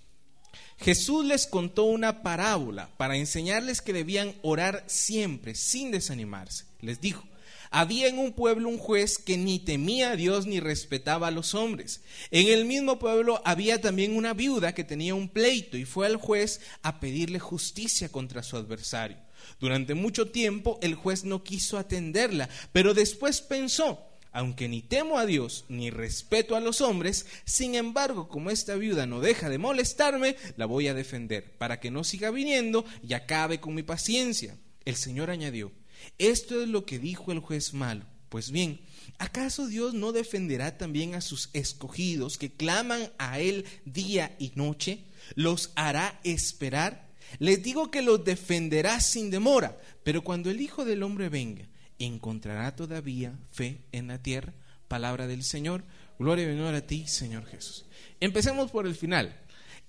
Jesús 0.78 1.26
les 1.26 1.46
contó 1.46 1.84
una 1.84 2.24
parábola 2.24 2.90
para 2.98 3.18
enseñarles 3.18 3.82
que 3.82 3.94
debían 3.94 4.34
orar 4.42 4.84
siempre, 4.88 5.56
sin 5.56 5.92
desanimarse. 5.92 6.66
Les 6.80 7.00
dijo, 7.00 7.24
había 7.70 8.08
en 8.08 8.18
un 8.18 8.34
pueblo 8.34 8.68
un 8.68 8.78
juez 8.78 9.18
que 9.18 9.38
ni 9.38 9.60
temía 9.60 10.12
a 10.12 10.16
Dios 10.16 10.46
ni 10.46 10.60
respetaba 10.60 11.28
a 11.28 11.32
los 11.32 11.54
hombres. 11.54 12.02
En 12.32 12.48
el 12.48 12.66
mismo 12.66 12.98
pueblo 13.00 13.42
había 13.46 13.80
también 13.80 14.16
una 14.16 14.34
viuda 14.34 14.74
que 14.74 14.84
tenía 14.84 15.16
un 15.16 15.30
pleito 15.30 15.78
y 15.78 15.86
fue 15.86 16.08
al 16.08 16.18
juez 16.18 16.62
a 16.82 17.00
pedirle 17.00 17.40
justicia 17.40 18.10
contra 18.10 18.44
su 18.44 18.58
adversario. 18.58 19.18
Durante 19.60 19.94
mucho 19.94 20.32
tiempo 20.32 20.80
el 20.82 20.96
juez 20.96 21.24
no 21.24 21.44
quiso 21.44 21.78
atenderla, 21.78 22.50
pero 22.74 22.94
después 22.94 23.42
pensó, 23.42 24.11
aunque 24.32 24.68
ni 24.68 24.82
temo 24.82 25.18
a 25.18 25.26
Dios 25.26 25.66
ni 25.70 25.90
respeto 25.90 26.56
a 26.56 26.60
los 26.60 26.82
hombres, 26.82 27.26
sin 27.46 27.76
embargo, 27.76 28.28
como 28.28 28.50
esta 28.50 28.76
viuda 28.76 29.06
no 29.06 29.20
deja 29.20 29.50
de 29.50 29.58
molestarme, 29.58 30.36
la 30.58 30.66
voy 30.66 30.88
a 30.88 30.94
defender, 30.94 31.58
para 31.58 31.80
que 31.80 31.92
no 31.92 32.04
siga 32.04 32.32
viniendo 32.32 32.86
y 33.08 33.14
acabe 33.14 33.60
con 33.60 33.76
mi 33.76 33.84
paciencia. 33.84 34.58
El 34.86 34.96
Señor 34.96 35.30
añadió, 35.30 35.72
esto 36.18 36.62
es 36.62 36.68
lo 36.68 36.86
que 36.86 37.00
dijo 37.00 37.32
el 37.32 37.40
juez 37.40 37.74
malo. 37.74 38.06
Pues 38.30 38.50
bien, 38.50 38.80
¿acaso 39.18 39.68
Dios 39.68 39.94
no 39.94 40.14
defenderá 40.14 40.78
también 40.78 41.16
a 41.16 41.22
sus 41.22 41.50
escogidos 41.52 42.38
que 42.38 42.54
claman 42.54 43.12
a 43.18 43.42
Él 43.42 43.66
día 43.84 44.36
y 44.40 44.54
noche? 44.56 45.04
¿Los 45.36 45.74
hará 45.76 46.20
esperar? 46.24 47.12
Les 47.40 47.62
digo 47.62 47.92
que 47.92 48.02
los 48.02 48.24
defenderá 48.24 49.02
sin 49.02 49.32
demora, 49.32 49.78
pero 50.04 50.24
cuando 50.24 50.50
el 50.50 50.62
Hijo 50.62 50.86
del 50.86 51.04
Hombre 51.04 51.28
venga, 51.28 51.68
¿encontrará 52.06 52.76
todavía 52.76 53.38
fe 53.52 53.82
en 53.92 54.08
la 54.08 54.22
tierra? 54.22 54.54
Palabra 54.88 55.28
del 55.28 55.44
Señor. 55.44 55.84
Gloria 56.20 56.46
y 56.46 56.56
honor 56.58 56.76
a 56.76 56.86
ti, 56.86 57.08
Señor 57.08 57.46
Jesús. 57.46 57.86
Empecemos 58.20 58.72
por 58.72 58.86
el 58.86 58.96
final. 58.96 59.36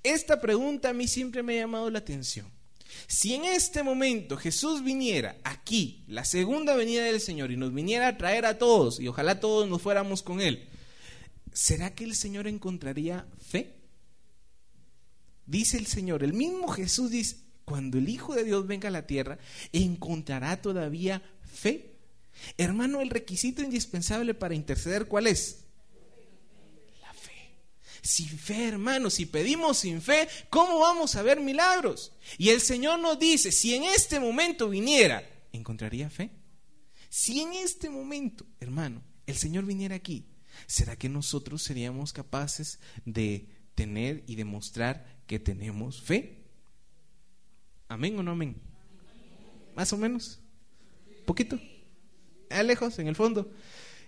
Esta 0.02 0.40
pregunta 0.40 0.90
a 0.90 0.92
mí 0.92 1.06
siempre 1.06 1.42
me 1.42 1.54
ha 1.54 1.62
llamado 1.62 1.90
la 1.90 1.98
atención. 1.98 2.46
si 3.06 3.34
en 3.34 3.44
este 3.44 3.82
momento 3.82 4.36
Jesús 4.36 4.84
viniera 4.84 5.36
aquí, 5.44 6.04
la 6.08 6.24
segunda 6.24 6.74
venida 6.74 7.04
del 7.04 7.20
Señor, 7.20 7.50
y 7.50 7.56
nos 7.56 7.72
viniera 7.72 8.08
a 8.08 8.18
traer 8.18 8.44
a 8.44 8.58
todos, 8.58 9.00
y 9.00 9.08
ojalá 9.08 9.40
todos 9.40 9.68
nos 9.68 9.80
fuéramos 9.80 10.22
con 10.22 10.40
Él, 10.40 10.68
¿será 11.52 11.94
que 11.94 12.04
el 12.04 12.14
Señor 12.14 12.46
encontraría 12.46 13.26
fe? 13.38 13.76
Dice 15.46 15.78
el 15.78 15.86
Señor, 15.86 16.22
el 16.22 16.32
mismo 16.32 16.68
Jesús 16.68 17.10
dice, 17.10 17.36
cuando 17.64 17.98
el 17.98 18.08
Hijo 18.08 18.34
de 18.34 18.44
Dios 18.44 18.66
venga 18.66 18.88
a 18.88 18.92
la 18.92 19.06
tierra, 19.06 19.38
¿encontrará 19.72 20.60
todavía 20.60 21.22
fe? 21.42 21.91
Hermano, 22.56 23.00
el 23.00 23.10
requisito 23.10 23.62
indispensable 23.62 24.34
para 24.34 24.54
interceder, 24.54 25.06
¿cuál 25.06 25.26
es? 25.26 25.64
La 27.00 27.12
fe. 27.12 27.54
Sin 28.02 28.28
fe, 28.28 28.68
hermano, 28.68 29.10
si 29.10 29.26
pedimos 29.26 29.78
sin 29.78 30.02
fe, 30.02 30.28
¿cómo 30.50 30.78
vamos 30.80 31.14
a 31.16 31.22
ver 31.22 31.40
milagros? 31.40 32.12
Y 32.38 32.50
el 32.50 32.60
Señor 32.60 32.98
nos 32.98 33.18
dice, 33.18 33.52
si 33.52 33.74
en 33.74 33.84
este 33.84 34.20
momento 34.20 34.68
viniera, 34.68 35.28
¿encontraría 35.52 36.10
fe? 36.10 36.30
Si 37.08 37.40
en 37.40 37.52
este 37.52 37.90
momento, 37.90 38.46
hermano, 38.58 39.02
el 39.26 39.36
Señor 39.36 39.64
viniera 39.64 39.94
aquí, 39.94 40.26
¿será 40.66 40.96
que 40.96 41.08
nosotros 41.08 41.62
seríamos 41.62 42.12
capaces 42.12 42.80
de 43.04 43.48
tener 43.74 44.24
y 44.26 44.36
demostrar 44.36 45.22
que 45.26 45.38
tenemos 45.38 46.02
fe? 46.02 46.42
¿Amén 47.88 48.18
o 48.18 48.22
no 48.22 48.32
amén? 48.32 48.56
Más 49.74 49.92
o 49.92 49.98
menos. 49.98 50.40
¿Poquito? 51.26 51.58
Lejos, 52.62 52.98
en 52.98 53.08
el 53.08 53.16
fondo. 53.16 53.50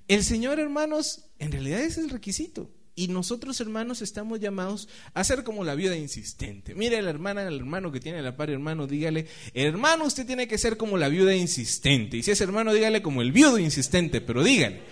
El 0.08 0.24
Señor, 0.24 0.58
hermanos, 0.58 1.26
en 1.38 1.52
realidad 1.52 1.80
es 1.80 1.98
el 1.98 2.10
requisito. 2.10 2.70
Y 2.96 3.08
nosotros, 3.08 3.60
hermanos, 3.60 4.02
estamos 4.02 4.38
llamados 4.38 4.88
a 5.14 5.24
ser 5.24 5.42
como 5.42 5.64
la 5.64 5.74
viuda 5.74 5.96
insistente. 5.96 6.74
Mire 6.76 7.02
la 7.02 7.10
hermana, 7.10 7.42
el 7.42 7.56
hermano 7.56 7.90
que 7.90 7.98
tiene 7.98 8.22
la 8.22 8.36
par, 8.36 8.50
hermano, 8.50 8.86
dígale, 8.86 9.26
hermano, 9.52 10.04
usted 10.04 10.24
tiene 10.26 10.46
que 10.46 10.58
ser 10.58 10.76
como 10.76 10.96
la 10.96 11.08
viuda 11.08 11.34
insistente. 11.34 12.18
Y 12.18 12.22
si 12.22 12.30
es 12.30 12.40
hermano, 12.40 12.72
dígale 12.72 13.02
como 13.02 13.22
el 13.22 13.32
viudo 13.32 13.58
insistente, 13.58 14.20
pero 14.20 14.44
dígale. 14.44 14.82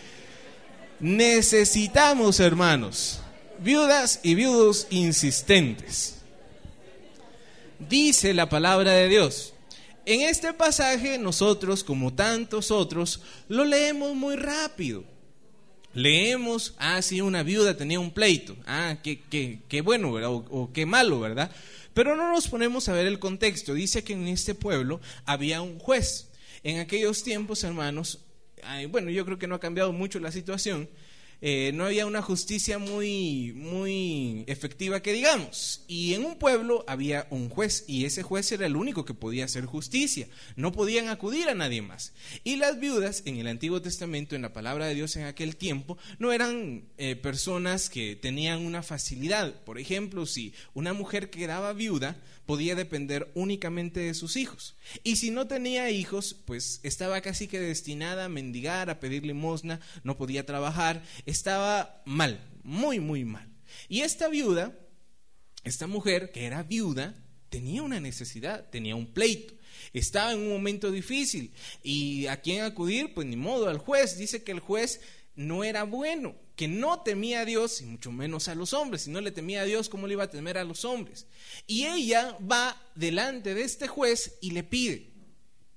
Necesitamos, 0.99 2.41
hermanos, 2.41 3.21
viudas 3.61 4.19
y 4.25 4.35
viudos 4.35 4.89
insistentes. 4.91 6.23
Dice 7.79 8.35
la 8.35 8.49
palabra 8.49 8.93
de 8.93 9.09
Dios. 9.09 9.52
En 10.05 10.23
este 10.23 10.53
pasaje 10.53 11.19
nosotros, 11.19 11.85
como 11.85 12.13
tantos 12.13 12.71
otros, 12.71 13.21
lo 13.49 13.65
leemos 13.65 14.15
muy 14.15 14.37
rápido. 14.37 15.05
Leemos, 15.95 16.75
ah, 16.79 17.03
sí, 17.03 17.21
una 17.21 17.43
viuda 17.43 17.77
tenía 17.77 18.01
un 18.01 18.11
pleito. 18.11 18.57
Ah, 18.67 18.97
qué, 19.03 19.21
qué, 19.21 19.61
qué 19.69 19.81
bueno, 19.83 20.13
¿verdad? 20.13 20.31
O, 20.33 20.71
qué 20.73 20.87
malo, 20.87 21.21
¿verdad? 21.21 21.51
Pero 21.95 22.17
no 22.17 22.33
nos 22.33 22.49
ponemos 22.49 22.89
a 22.89 22.95
ver 22.95 23.07
el 23.07 23.19
contexto. 23.19 23.75
Dice 23.75 24.03
que 24.03 24.15
en 24.15 24.27
este 24.27 24.55
pueblo 24.55 25.01
había 25.27 25.61
un 25.61 25.79
juez. 25.79 26.29
En 26.65 26.79
aquellos 26.79 27.23
tiempos, 27.23 27.63
hermanos, 27.63 28.21
bueno, 28.91 29.11
yo 29.11 29.25
creo 29.25 29.39
que 29.39 29.47
no 29.47 29.57
ha 29.57 29.61
cambiado 29.61 29.93
mucho 29.93 30.19
la 30.19 30.33
situación, 30.33 30.89
eh, 31.45 31.73
no 31.75 31.87
había 31.87 32.07
una 32.07 32.23
justicia 32.23 32.79
muy, 32.79 33.53
muy 33.57 34.45
efectiva 34.47 35.03
que 35.03 35.13
digamos. 35.13 35.85
Y 35.89 36.15
en 36.15 36.25
un 36.25 36.39
pueblo 36.39 36.85
había 36.87 37.27
un 37.31 37.49
juez 37.49 37.85
y 37.89 38.05
ese 38.05 38.23
juez 38.23 38.53
era 38.53 38.65
el 38.65 38.77
único 38.77 39.05
que 39.05 39.13
podía 39.13 39.47
hacer 39.47 39.67
justicia. 39.67 40.29
No 40.55 40.71
podían 40.71 41.09
acudir 41.09 41.49
a 41.49 41.55
nadie 41.55 41.83
más. 41.83 42.13
Y 42.45 42.57
las 42.57 42.79
viudas 42.79 43.25
en 43.27 43.39
el 43.39 43.49
Antiguo 43.49 43.83
Testamento, 43.83 44.37
en 44.37 44.43
la 44.43 44.53
palabra 44.53 44.87
de 44.87 44.95
Dios 44.95 45.17
en 45.17 45.25
aquel 45.25 45.57
tiempo, 45.57 45.99
no 46.21 46.33
eran 46.33 46.85
eh, 46.97 47.17
personas 47.17 47.91
que 47.91 48.15
tenían 48.15 48.65
una 48.65 48.85
facilidad. 48.85 49.53
Por 49.65 49.81
ejemplo, 49.81 50.27
si 50.27 50.55
una 50.75 50.93
mujer 50.93 51.29
quedaba 51.29 51.73
viuda, 51.73 52.17
podía 52.47 52.75
depender 52.75 53.31
únicamente 53.35 54.01
de 54.01 54.15
sus 54.15 54.37
hijos. 54.37 54.77
Y 55.05 55.17
si 55.17 55.31
no 55.31 55.47
tenía 55.47 55.91
hijos, 55.91 56.35
pues 56.45 56.81
estaba 56.83 57.21
casi 57.21 57.49
que 57.49 57.61
destinada 57.61 58.27
a 58.27 58.29
mendigar, 58.29 58.91
a 58.91 59.01
pedir 59.01 59.25
limosna, 59.25 59.81
no 60.05 60.17
podía 60.17 60.47
trabajar, 60.47 61.03
estaba 61.27 62.03
mal, 62.05 62.41
muy, 62.63 63.01
muy 63.01 63.25
mal. 63.25 63.49
Y 63.89 64.01
esta 64.01 64.29
viuda, 64.29 64.79
esta 65.65 65.87
mujer 65.87 66.33
que 66.33 66.45
era 66.45 66.63
viuda, 66.63 67.15
tenía 67.49 67.83
una 67.83 68.01
necesidad, 68.01 68.69
tenía 68.71 68.97
un 68.97 69.07
pleito. 69.07 69.55
Estaba 69.93 70.33
en 70.33 70.41
un 70.41 70.49
momento 70.49 70.91
difícil. 70.91 71.53
¿Y 71.83 72.27
a 72.27 72.41
quién 72.41 72.65
acudir? 72.65 73.13
Pues 73.15 73.27
ni 73.27 73.37
modo, 73.37 73.69
al 73.69 73.79
juez. 73.79 74.17
Dice 74.17 74.43
que 74.43 74.53
el 74.53 74.61
juez 74.61 75.01
no 75.35 75.65
era 75.65 75.85
bueno, 75.85 76.35
que 76.57 76.69
no 76.69 77.01
temía 77.03 77.41
a 77.41 77.45
Dios 77.45 77.81
y 77.81 77.87
mucho 77.87 78.13
menos 78.13 78.49
a 78.49 78.55
los 78.55 78.73
hombres. 78.73 79.03
Si 79.03 79.11
no 79.11 79.21
le 79.21 79.33
temía 79.33 79.63
a 79.63 79.65
Dios, 79.65 79.89
¿cómo 79.89 80.07
le 80.07 80.15
iba 80.15 80.25
a 80.25 80.31
temer 80.31 80.59
a 80.59 80.65
los 80.65 80.85
hombres? 80.85 81.27
Y 81.67 81.87
ella 81.87 82.37
va 82.41 82.81
delante 82.95 83.55
de 83.55 83.63
este 83.63 83.89
juez 83.89 84.39
y 84.41 84.51
le 84.51 84.63
pide, 84.63 85.11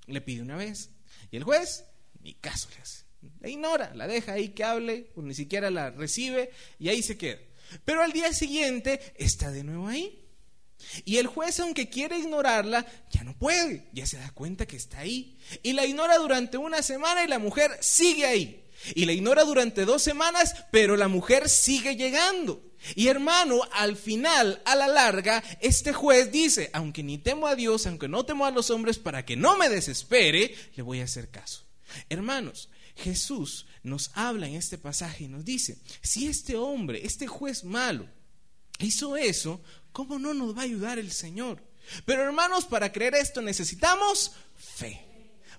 le 0.08 0.22
pide 0.22 0.42
una 0.42 0.58
vez. 0.58 0.90
Y 1.32 1.38
el 1.38 1.44
juez, 1.44 1.86
ni 2.22 2.34
caso 2.34 2.70
le 2.76 2.82
hace. 2.82 3.06
La 3.40 3.50
ignora, 3.50 3.94
la 3.96 4.08
deja 4.08 4.34
ahí 4.34 4.50
que 4.50 4.64
hable, 4.64 5.10
pues 5.16 5.26
ni 5.26 5.34
siquiera 5.34 5.72
la 5.72 5.90
recibe 5.90 6.52
y 6.80 6.90
ahí 6.90 7.02
se 7.02 7.18
queda. 7.18 7.40
Pero 7.84 8.02
al 8.02 8.12
día 8.12 8.32
siguiente 8.34 9.00
está 9.18 9.52
de 9.52 9.64
nuevo 9.64 9.88
ahí. 9.88 10.22
Y 11.04 11.18
el 11.18 11.28
juez, 11.28 11.60
aunque 11.60 11.90
quiere 11.90 12.20
ignorarla, 12.20 12.86
ya 13.10 13.24
no 13.24 13.36
puede, 13.38 13.88
ya 13.94 14.06
se 14.06 14.18
da 14.18 14.30
cuenta 14.32 14.66
que 14.66 14.76
está 14.76 15.00
ahí. 15.00 15.38
Y 15.64 15.74
la 15.74 15.86
ignora 15.86 16.18
durante 16.18 16.58
una 16.58 16.82
semana 16.84 17.24
y 17.24 17.28
la 17.28 17.40
mujer 17.40 17.72
sigue 17.82 18.26
ahí. 18.26 18.65
Y 18.94 19.06
la 19.06 19.14
ignora 19.14 19.44
durante 19.44 19.86
dos 19.86 20.02
semanas, 20.02 20.56
pero 20.72 20.96
la 20.96 21.08
mujer 21.08 21.50
sigue 21.50 21.96
llegando. 21.96 22.62
Y 22.94 23.08
hermano, 23.08 23.62
al 23.72 23.96
final, 23.96 24.62
a 24.66 24.76
la 24.76 24.88
larga, 24.88 25.44
este 25.60 25.92
juez 25.94 26.32
dice, 26.32 26.70
aunque 26.74 27.02
ni 27.02 27.18
temo 27.18 27.48
a 27.48 27.56
Dios, 27.56 27.88
aunque 27.88 28.08
no 28.08 28.26
temo 28.26 28.46
a 28.46 28.52
los 28.52 28.70
hombres, 28.70 29.00
para 29.00 29.26
que 29.26 29.36
no 29.36 29.58
me 29.58 29.70
desespere, 29.70 30.56
le 30.76 30.84
voy 30.84 31.00
a 31.00 31.06
hacer 31.06 31.30
caso. 31.30 31.64
Hermanos, 32.10 32.70
Jesús 32.96 33.66
nos 33.82 34.12
habla 34.14 34.48
en 34.48 34.56
este 34.56 34.78
pasaje 34.78 35.24
y 35.24 35.28
nos 35.28 35.44
dice, 35.46 35.78
si 36.02 36.28
este 36.28 36.56
hombre, 36.56 37.06
este 37.06 37.28
juez 37.28 37.64
malo, 37.64 38.08
hizo 38.80 39.18
eso, 39.18 39.62
¿cómo 39.92 40.20
no 40.20 40.34
nos 40.34 40.56
va 40.56 40.62
a 40.62 40.66
ayudar 40.66 41.00
el 41.00 41.12
Señor? 41.12 41.64
Pero 42.06 42.24
hermanos, 42.24 42.66
para 42.66 42.92
creer 42.92 43.16
esto 43.16 43.42
necesitamos 43.42 44.34
fe 44.56 45.05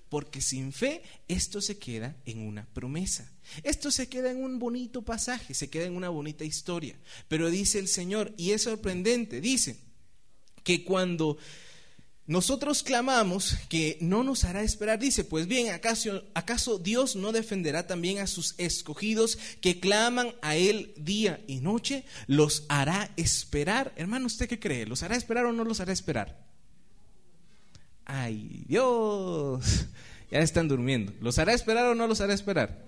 porque 0.09 0.41
sin 0.41 0.71
fe 0.71 1.01
esto 1.27 1.61
se 1.61 1.77
queda 1.77 2.15
en 2.25 2.39
una 2.39 2.65
promesa. 2.73 3.31
Esto 3.63 3.91
se 3.91 4.07
queda 4.07 4.31
en 4.31 4.43
un 4.43 4.59
bonito 4.59 5.03
pasaje, 5.03 5.53
se 5.53 5.69
queda 5.69 5.85
en 5.85 5.95
una 5.95 6.09
bonita 6.09 6.43
historia. 6.43 6.95
Pero 7.27 7.49
dice 7.49 7.79
el 7.79 7.87
Señor, 7.87 8.33
y 8.37 8.51
es 8.51 8.63
sorprendente, 8.63 9.41
dice 9.41 9.77
que 10.63 10.83
cuando 10.83 11.37
nosotros 12.27 12.83
clamamos 12.83 13.55
que 13.69 13.97
no 14.01 14.21
nos 14.21 14.43
hará 14.43 14.61
esperar, 14.61 14.99
dice, 14.99 15.23
pues 15.23 15.47
bien, 15.47 15.73
¿acaso, 15.73 16.25
¿acaso 16.33 16.77
Dios 16.77 17.15
no 17.15 17.31
defenderá 17.31 17.87
también 17.87 18.19
a 18.19 18.27
sus 18.27 18.53
escogidos 18.57 19.37
que 19.61 19.79
claman 19.79 20.35
a 20.41 20.57
Él 20.57 20.93
día 20.97 21.41
y 21.47 21.61
noche? 21.61 22.03
¿Los 22.27 22.65
hará 22.67 23.13
esperar? 23.15 23.93
Hermano, 23.95 24.25
¿usted 24.25 24.49
qué 24.49 24.59
cree? 24.59 24.85
¿Los 24.85 25.03
hará 25.03 25.15
esperar 25.15 25.45
o 25.45 25.53
no 25.53 25.63
los 25.63 25.79
hará 25.79 25.93
esperar? 25.93 26.45
Ay 28.07 28.63
Dios, 28.67 29.85
ya 30.31 30.39
están 30.39 30.67
durmiendo. 30.67 31.13
¿Los 31.21 31.37
hará 31.37 31.53
esperar 31.53 31.85
o 31.85 31.95
no 31.95 32.07
los 32.07 32.21
hará 32.21 32.33
esperar? 32.33 32.83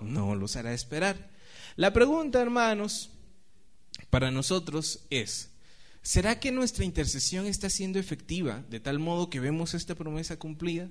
No 0.00 0.34
los 0.34 0.56
hará 0.56 0.74
esperar. 0.74 1.30
La 1.76 1.92
pregunta, 1.92 2.42
hermanos, 2.42 3.10
para 4.10 4.30
nosotros 4.30 5.06
es, 5.10 5.50
¿será 6.02 6.40
que 6.40 6.52
nuestra 6.52 6.84
intercesión 6.84 7.46
está 7.46 7.70
siendo 7.70 7.98
efectiva 7.98 8.64
de 8.68 8.80
tal 8.80 8.98
modo 8.98 9.30
que 9.30 9.40
vemos 9.40 9.74
esta 9.74 9.94
promesa 9.94 10.38
cumplida? 10.38 10.88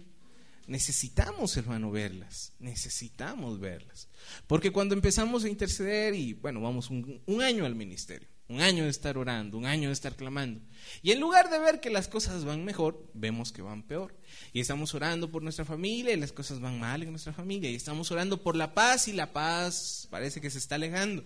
Necesitamos, 0.66 1.56
hermano, 1.56 1.92
verlas. 1.92 2.54
Necesitamos 2.60 3.60
verlas. 3.60 4.10
Porque 4.48 4.72
cuando 4.72 4.96
empezamos 4.96 5.44
a 5.44 5.50
interceder 5.50 6.14
y, 6.14 6.34
bueno, 6.34 6.62
vamos 6.62 6.90
un, 6.90 7.22
un 7.26 7.42
año 7.42 7.66
al 7.66 7.76
ministerio, 7.76 8.28
un 8.50 8.62
año 8.62 8.86
de 8.86 8.90
estar 8.90 9.18
orando, 9.18 9.58
un 9.58 9.66
año 9.66 9.90
de 9.90 9.94
estar 9.94 10.16
clamando. 10.16 10.62
Y 11.02 11.12
en 11.12 11.20
lugar 11.20 11.50
de 11.50 11.60
ver 11.60 11.82
que 11.82 11.90
las 11.90 12.08
cosas 12.08 12.46
van 12.46 12.64
mejor, 12.64 13.06
vemos 13.14 13.52
que 13.52 13.62
van 13.62 13.84
peor. 13.84 14.16
Y 14.54 14.62
estamos 14.62 14.94
orando 14.94 15.30
por 15.30 15.44
nuestra 15.44 15.66
familia 15.66 16.14
y 16.14 16.20
las 16.20 16.32
cosas 16.32 16.60
van 16.60 16.80
mal 16.80 17.04
en 17.04 17.12
nuestra 17.12 17.34
familia. 17.34 17.70
Y 17.70 17.76
estamos 17.76 18.10
orando 18.12 18.42
por 18.42 18.56
la 18.56 18.74
paz 18.74 19.08
y 19.08 19.14
la 19.14 19.34
paz 19.34 20.08
parece 20.10 20.40
que 20.40 20.50
se 20.50 20.60
está 20.60 20.76
alejando. 20.76 21.24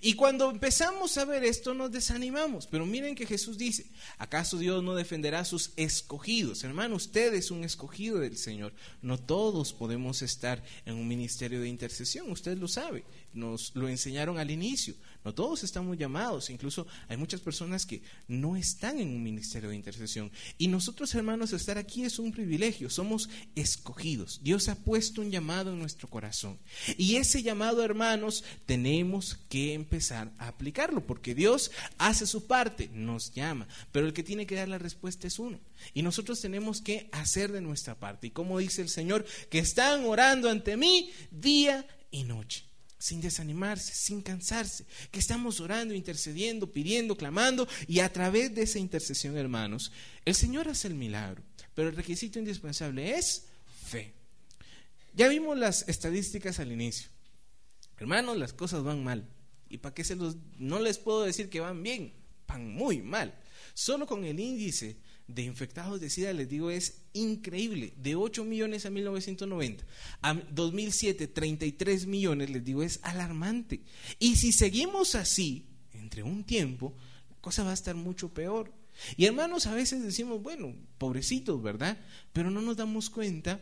Y 0.00 0.14
cuando 0.14 0.50
empezamos 0.50 1.18
a 1.18 1.24
ver 1.24 1.42
esto 1.42 1.74
nos 1.74 1.90
desanimamos. 1.90 2.66
Pero 2.68 2.86
miren 2.86 3.14
que 3.16 3.26
Jesús 3.26 3.58
dice, 3.58 3.86
¿acaso 4.18 4.56
Dios 4.58 4.82
no 4.82 4.94
defenderá 4.94 5.40
a 5.40 5.44
sus 5.44 5.72
escogidos? 5.76 6.62
Hermano, 6.62 6.96
usted 6.96 7.34
es 7.34 7.50
un 7.50 7.64
escogido 7.64 8.18
del 8.20 8.36
Señor. 8.36 8.72
No 9.02 9.18
todos 9.18 9.72
podemos 9.72 10.22
estar 10.22 10.62
en 10.86 10.94
un 10.94 11.08
ministerio 11.08 11.60
de 11.60 11.68
intercesión, 11.68 12.30
usted 12.30 12.56
lo 12.58 12.68
sabe. 12.68 13.04
Nos 13.32 13.74
lo 13.74 13.88
enseñaron 13.88 14.38
al 14.38 14.50
inicio. 14.50 14.94
No 15.24 15.34
todos 15.34 15.64
estamos 15.64 15.98
llamados. 15.98 16.48
incluso 16.48 16.86
hay 17.08 17.16
muchas 17.16 17.40
personas 17.40 17.84
que 17.84 18.02
no 18.26 18.56
están 18.56 18.98
en 18.98 19.08
un 19.08 19.22
ministerio 19.22 19.68
de 19.68 19.76
intercesión. 19.76 20.30
Y 20.56 20.68
nosotros, 20.68 21.14
hermanos, 21.14 21.52
estar 21.52 21.76
aquí 21.76 22.04
es 22.04 22.18
un 22.18 22.32
privilegio, 22.32 22.88
somos 22.88 23.28
escogidos. 23.54 24.40
Dios 24.42 24.68
ha 24.68 24.76
puesto 24.76 25.20
un 25.20 25.30
llamado 25.30 25.72
en 25.72 25.78
nuestro 25.78 26.08
corazón. 26.08 26.58
Y 26.96 27.16
ese 27.16 27.42
llamado, 27.42 27.84
hermanos, 27.84 28.44
tenemos 28.64 29.34
que 29.48 29.74
empezar 29.74 30.32
a 30.38 30.48
aplicarlo, 30.48 31.06
porque 31.06 31.34
Dios 31.34 31.70
hace 31.98 32.26
su 32.26 32.46
parte, 32.46 32.88
nos 32.92 33.32
llama, 33.32 33.68
pero 33.92 34.06
el 34.06 34.14
que 34.14 34.22
tiene 34.22 34.46
que 34.46 34.54
dar 34.54 34.68
la 34.68 34.78
respuesta 34.78 35.26
es 35.26 35.38
uno. 35.38 35.60
Y 35.92 36.02
nosotros 36.02 36.40
tenemos 36.40 36.80
que 36.80 37.08
hacer 37.12 37.52
de 37.52 37.60
nuestra 37.60 37.94
parte. 37.94 38.28
Y 38.28 38.30
como 38.30 38.58
dice 38.58 38.80
el 38.80 38.88
Señor, 38.88 39.26
que 39.50 39.58
están 39.58 40.04
orando 40.04 40.48
ante 40.48 40.76
mí 40.76 41.10
día 41.30 41.86
y 42.10 42.24
noche 42.24 42.69
sin 43.00 43.22
desanimarse, 43.22 43.94
sin 43.94 44.20
cansarse, 44.20 44.84
que 45.10 45.18
estamos 45.18 45.58
orando, 45.58 45.94
intercediendo, 45.94 46.70
pidiendo, 46.70 47.16
clamando, 47.16 47.66
y 47.88 48.00
a 48.00 48.12
través 48.12 48.54
de 48.54 48.62
esa 48.62 48.78
intercesión, 48.78 49.36
hermanos, 49.38 49.90
el 50.26 50.34
Señor 50.34 50.68
hace 50.68 50.86
el 50.86 50.94
milagro, 50.94 51.42
pero 51.74 51.88
el 51.88 51.96
requisito 51.96 52.38
indispensable 52.38 53.16
es 53.16 53.46
fe. 53.86 54.12
Ya 55.14 55.28
vimos 55.28 55.58
las 55.58 55.88
estadísticas 55.88 56.60
al 56.60 56.72
inicio. 56.72 57.08
Hermanos, 57.98 58.36
las 58.36 58.52
cosas 58.52 58.84
van 58.84 59.02
mal. 59.02 59.26
¿Y 59.70 59.78
para 59.78 59.94
qué 59.94 60.04
se 60.04 60.14
los 60.14 60.36
no 60.58 60.78
les 60.78 60.98
puedo 60.98 61.22
decir 61.22 61.48
que 61.48 61.60
van 61.60 61.82
bien? 61.82 62.12
Van 62.46 62.68
muy 62.68 63.00
mal. 63.00 63.34
Solo 63.72 64.06
con 64.06 64.24
el 64.24 64.38
índice 64.38 64.98
de 65.26 65.42
infectados 65.42 66.00
de 66.00 66.10
SIDA, 66.10 66.34
les 66.34 66.50
digo, 66.50 66.70
es 66.70 66.99
increíble. 67.12 67.94
De 67.96 68.16
8 68.16 68.44
millones 68.44 68.86
a 68.86 68.90
1990, 68.90 69.84
a 70.22 70.34
2007, 70.34 71.28
33 71.28 72.06
millones, 72.06 72.50
les 72.50 72.64
digo, 72.64 72.82
es 72.82 73.00
alarmante. 73.02 73.82
Y 74.18 74.36
si 74.36 74.52
seguimos 74.52 75.14
así, 75.14 75.66
entre 75.92 76.22
un 76.22 76.44
tiempo, 76.44 76.94
la 77.30 77.36
cosa 77.36 77.64
va 77.64 77.70
a 77.70 77.74
estar 77.74 77.94
mucho 77.94 78.32
peor. 78.32 78.72
Y 79.16 79.26
hermanos, 79.26 79.66
a 79.66 79.74
veces 79.74 80.02
decimos, 80.02 80.42
bueno, 80.42 80.74
pobrecitos, 80.98 81.62
¿verdad? 81.62 81.98
Pero 82.32 82.50
no 82.50 82.60
nos 82.60 82.76
damos 82.76 83.10
cuenta 83.10 83.60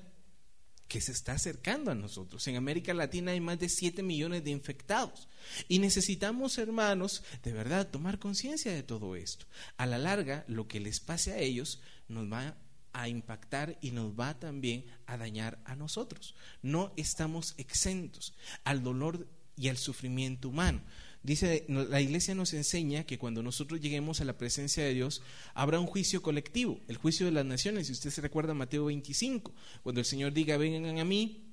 que 0.88 1.00
se 1.02 1.12
está 1.12 1.32
acercando 1.32 1.90
a 1.90 1.94
nosotros. 1.94 2.46
En 2.48 2.56
América 2.56 2.94
Latina 2.94 3.32
hay 3.32 3.40
más 3.40 3.58
de 3.58 3.68
7 3.68 4.02
millones 4.02 4.42
de 4.42 4.50
infectados. 4.50 5.28
Y 5.68 5.78
necesitamos, 5.78 6.56
hermanos, 6.56 7.22
de 7.42 7.52
verdad 7.52 7.90
tomar 7.90 8.18
conciencia 8.18 8.72
de 8.72 8.82
todo 8.82 9.14
esto. 9.14 9.46
A 9.76 9.86
la 9.86 9.98
larga, 9.98 10.44
lo 10.48 10.66
que 10.66 10.80
les 10.80 11.00
pase 11.00 11.32
a 11.32 11.38
ellos 11.38 11.80
nos 12.08 12.32
va 12.32 12.56
a 12.92 13.08
impactar 13.08 13.78
y 13.80 13.90
nos 13.90 14.18
va 14.18 14.38
también 14.38 14.84
a 15.06 15.16
dañar 15.16 15.58
a 15.64 15.76
nosotros. 15.76 16.34
No 16.62 16.92
estamos 16.96 17.54
exentos 17.58 18.34
al 18.64 18.82
dolor 18.82 19.28
y 19.56 19.68
al 19.68 19.76
sufrimiento 19.76 20.48
humano. 20.48 20.82
Dice, 21.22 21.66
la 21.68 22.00
iglesia 22.00 22.34
nos 22.34 22.54
enseña 22.54 23.04
que 23.04 23.18
cuando 23.18 23.42
nosotros 23.42 23.80
lleguemos 23.80 24.20
a 24.20 24.24
la 24.24 24.38
presencia 24.38 24.84
de 24.84 24.94
Dios, 24.94 25.20
habrá 25.52 25.80
un 25.80 25.86
juicio 25.86 26.22
colectivo, 26.22 26.80
el 26.86 26.96
juicio 26.96 27.26
de 27.26 27.32
las 27.32 27.44
naciones. 27.44 27.88
Si 27.88 27.92
usted 27.92 28.10
se 28.10 28.20
recuerda 28.20 28.54
Mateo 28.54 28.86
25, 28.86 29.52
cuando 29.82 30.00
el 30.00 30.06
Señor 30.06 30.32
diga, 30.32 30.56
vengan 30.56 30.98
a 30.98 31.04
mí, 31.04 31.44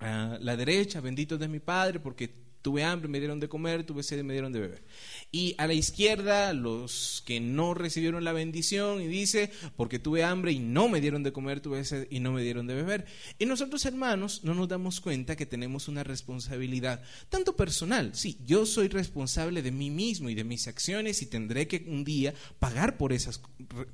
a 0.00 0.38
la 0.40 0.56
derecha, 0.56 1.00
benditos 1.00 1.38
de 1.38 1.48
mi 1.48 1.60
Padre, 1.60 2.00
porque 2.00 2.47
tuve 2.62 2.84
hambre, 2.84 3.08
me 3.08 3.18
dieron 3.18 3.40
de 3.40 3.48
comer, 3.48 3.84
tuve 3.84 4.02
sed, 4.02 4.22
me 4.24 4.32
dieron 4.32 4.52
de 4.52 4.60
beber. 4.60 4.82
Y 5.30 5.54
a 5.58 5.66
la 5.66 5.74
izquierda, 5.74 6.52
los 6.52 7.22
que 7.26 7.40
no 7.40 7.74
recibieron 7.74 8.24
la 8.24 8.32
bendición, 8.32 9.00
y 9.00 9.06
dice, 9.06 9.50
porque 9.76 9.98
tuve 9.98 10.24
hambre 10.24 10.52
y 10.52 10.58
no 10.58 10.88
me 10.88 11.00
dieron 11.00 11.22
de 11.22 11.32
comer, 11.32 11.60
tuve 11.60 11.84
sed 11.84 12.06
y 12.10 12.20
no 12.20 12.32
me 12.32 12.42
dieron 12.42 12.66
de 12.66 12.74
beber. 12.74 13.06
Y 13.38 13.46
nosotros, 13.46 13.84
hermanos, 13.86 14.42
no 14.44 14.54
nos 14.54 14.68
damos 14.68 15.00
cuenta 15.00 15.36
que 15.36 15.46
tenemos 15.46 15.88
una 15.88 16.04
responsabilidad, 16.04 17.02
tanto 17.28 17.56
personal, 17.56 18.10
sí, 18.14 18.38
yo 18.46 18.66
soy 18.66 18.88
responsable 18.88 19.62
de 19.62 19.70
mí 19.70 19.90
mismo 19.90 20.30
y 20.30 20.34
de 20.34 20.44
mis 20.44 20.68
acciones 20.68 21.22
y 21.22 21.26
tendré 21.26 21.68
que 21.68 21.84
un 21.86 22.04
día 22.04 22.34
pagar 22.58 22.96
por 22.96 23.12
esas, 23.12 23.40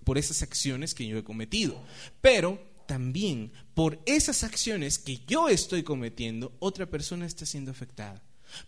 por 0.04 0.18
esas 0.18 0.42
acciones 0.42 0.94
que 0.94 1.06
yo 1.06 1.18
he 1.18 1.24
cometido. 1.24 1.80
Pero 2.20 2.60
también 2.86 3.52
por 3.74 4.00
esas 4.06 4.44
acciones 4.44 4.98
que 4.98 5.20
yo 5.26 5.48
estoy 5.48 5.82
cometiendo, 5.82 6.54
otra 6.58 6.86
persona 6.86 7.26
está 7.26 7.46
siendo 7.46 7.70
afectada. 7.70 8.22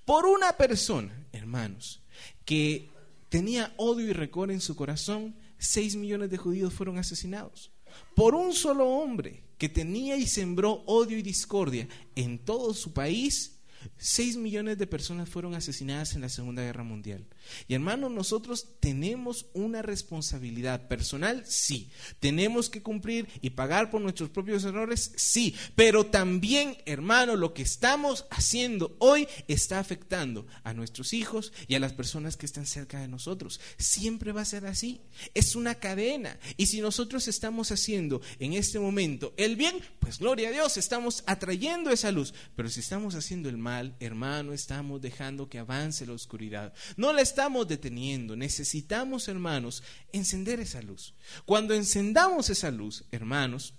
Por 0.05 0.27
una 0.27 0.53
persona, 0.57 1.27
hermanos, 1.33 2.03
que 2.45 2.91
tenía 3.29 3.75
odio 3.77 4.07
y 4.09 4.13
recor 4.13 4.51
en 4.51 4.61
su 4.61 4.77
corazón, 4.77 5.37
seis 5.59 5.97
millones 5.97 6.31
de 6.31 6.37
judíos 6.37 6.73
fueron 6.73 6.99
asesinados. 6.99 7.71
Por 8.15 8.35
un 8.35 8.53
solo 8.53 8.89
hombre 8.89 9.43
que 9.59 9.69
tenía 9.69 10.17
y 10.17 10.27
sembró 10.27 10.83
odio 10.87 11.19
y 11.19 11.23
discordia 11.23 11.89
en 12.15 12.39
todo 12.39 12.75
su 12.75 12.93
país, 12.93 13.57
6 13.99 14.37
millones 14.37 14.79
de 14.79 14.87
personas 14.87 15.29
fueron 15.29 15.55
asesinadas 15.55 16.15
en 16.15 16.21
la 16.21 16.29
Segunda 16.29 16.63
Guerra 16.63 16.83
Mundial. 16.83 17.25
Y 17.69 17.75
hermanos, 17.75 18.11
nosotros 18.11 18.67
tenemos 18.81 19.47
una 19.55 19.83
responsabilidad 19.83 20.89
personal, 20.89 21.45
sí. 21.47 21.91
Tenemos 22.21 22.71
que 22.71 22.83
cumplir 22.83 23.29
y 23.41 23.51
pagar 23.51 23.91
por 23.91 24.01
nuestros 24.01 24.31
propios 24.31 24.65
errores, 24.65 25.13
sí. 25.17 25.55
Pero 25.75 26.07
también, 26.07 26.77
hermano, 26.87 27.37
lo 27.37 27.55
que 27.55 27.63
estamos 27.63 28.27
haciendo 28.31 28.97
hoy 28.99 29.29
está 29.49 29.79
afectando 29.79 30.47
a 30.65 30.75
nuestros 30.75 31.13
hijos 31.13 31.53
y 31.69 31.75
a 31.75 31.81
las 31.81 31.93
personas 31.93 32.37
que 32.37 32.47
están 32.47 32.67
cerca 32.67 33.01
de 33.01 33.09
nosotros. 33.09 33.61
Siempre 33.79 34.33
va 34.33 34.43
a 34.43 34.47
ser 34.47 34.67
así. 34.67 35.01
Es 35.35 35.57
una 35.57 35.77
cadena. 35.77 36.39
Y 36.57 36.67
si 36.67 36.81
nosotros 36.81 37.29
estamos 37.29 37.71
haciendo 37.73 38.21
en 38.39 38.53
este 38.53 38.79
momento 38.79 39.35
el 39.37 39.57
bien, 39.57 39.77
pues 39.99 40.19
gloria 40.19 40.49
a 40.49 40.53
Dios, 40.53 40.77
estamos 40.77 41.23
atrayendo 41.27 41.91
esa 41.91 42.13
luz. 42.13 42.35
Pero 42.55 42.69
si 42.69 42.81
estamos 42.81 43.15
haciendo 43.15 43.49
el 43.49 43.57
mal, 43.57 43.97
hermano, 44.01 44.53
estamos 44.53 45.01
dejando 45.01 45.49
que 45.49 45.59
avance 45.59 46.07
la 46.07 46.13
oscuridad. 46.13 46.73
No 46.97 47.13
la 47.13 47.23
estamos 47.37 47.69
deteniendo. 47.69 48.35
Necesitamos, 48.35 49.29
hermanos, 49.29 49.83
encender 50.11 50.59
esa 50.59 50.81
luz. 50.81 51.13
Cuando 51.45 51.75
encendamos 51.75 52.49
esa 52.49 52.71
luz, 52.71 53.05
hermanos, 53.11 53.75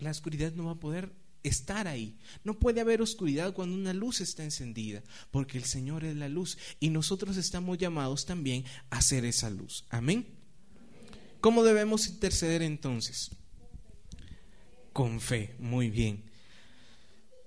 la 0.00 0.10
oscuridad 0.10 0.52
no 0.54 0.64
va 0.64 0.72
a 0.72 0.80
poder 0.80 1.12
estar 1.44 1.86
ahí. 1.86 2.18
No 2.42 2.58
puede 2.58 2.80
haber 2.80 3.00
oscuridad 3.00 3.54
cuando 3.54 3.76
una 3.76 3.92
luz 3.92 4.20
está 4.20 4.42
encendida, 4.42 5.04
porque 5.30 5.56
el 5.56 5.64
Señor 5.66 6.04
es 6.04 6.16
la 6.16 6.28
luz 6.28 6.58
y 6.80 6.90
nosotros 6.90 7.36
estamos 7.36 7.78
llamados 7.78 8.26
también 8.26 8.64
a 8.90 9.00
ser 9.02 9.24
esa 9.24 9.50
luz. 9.50 9.84
Amén. 9.88 10.26
¿Cómo 11.40 11.62
debemos 11.62 12.08
interceder 12.08 12.60
entonces? 12.60 13.30
Con 14.92 15.20
fe, 15.20 15.54
muy 15.60 15.90
bien. 15.90 16.24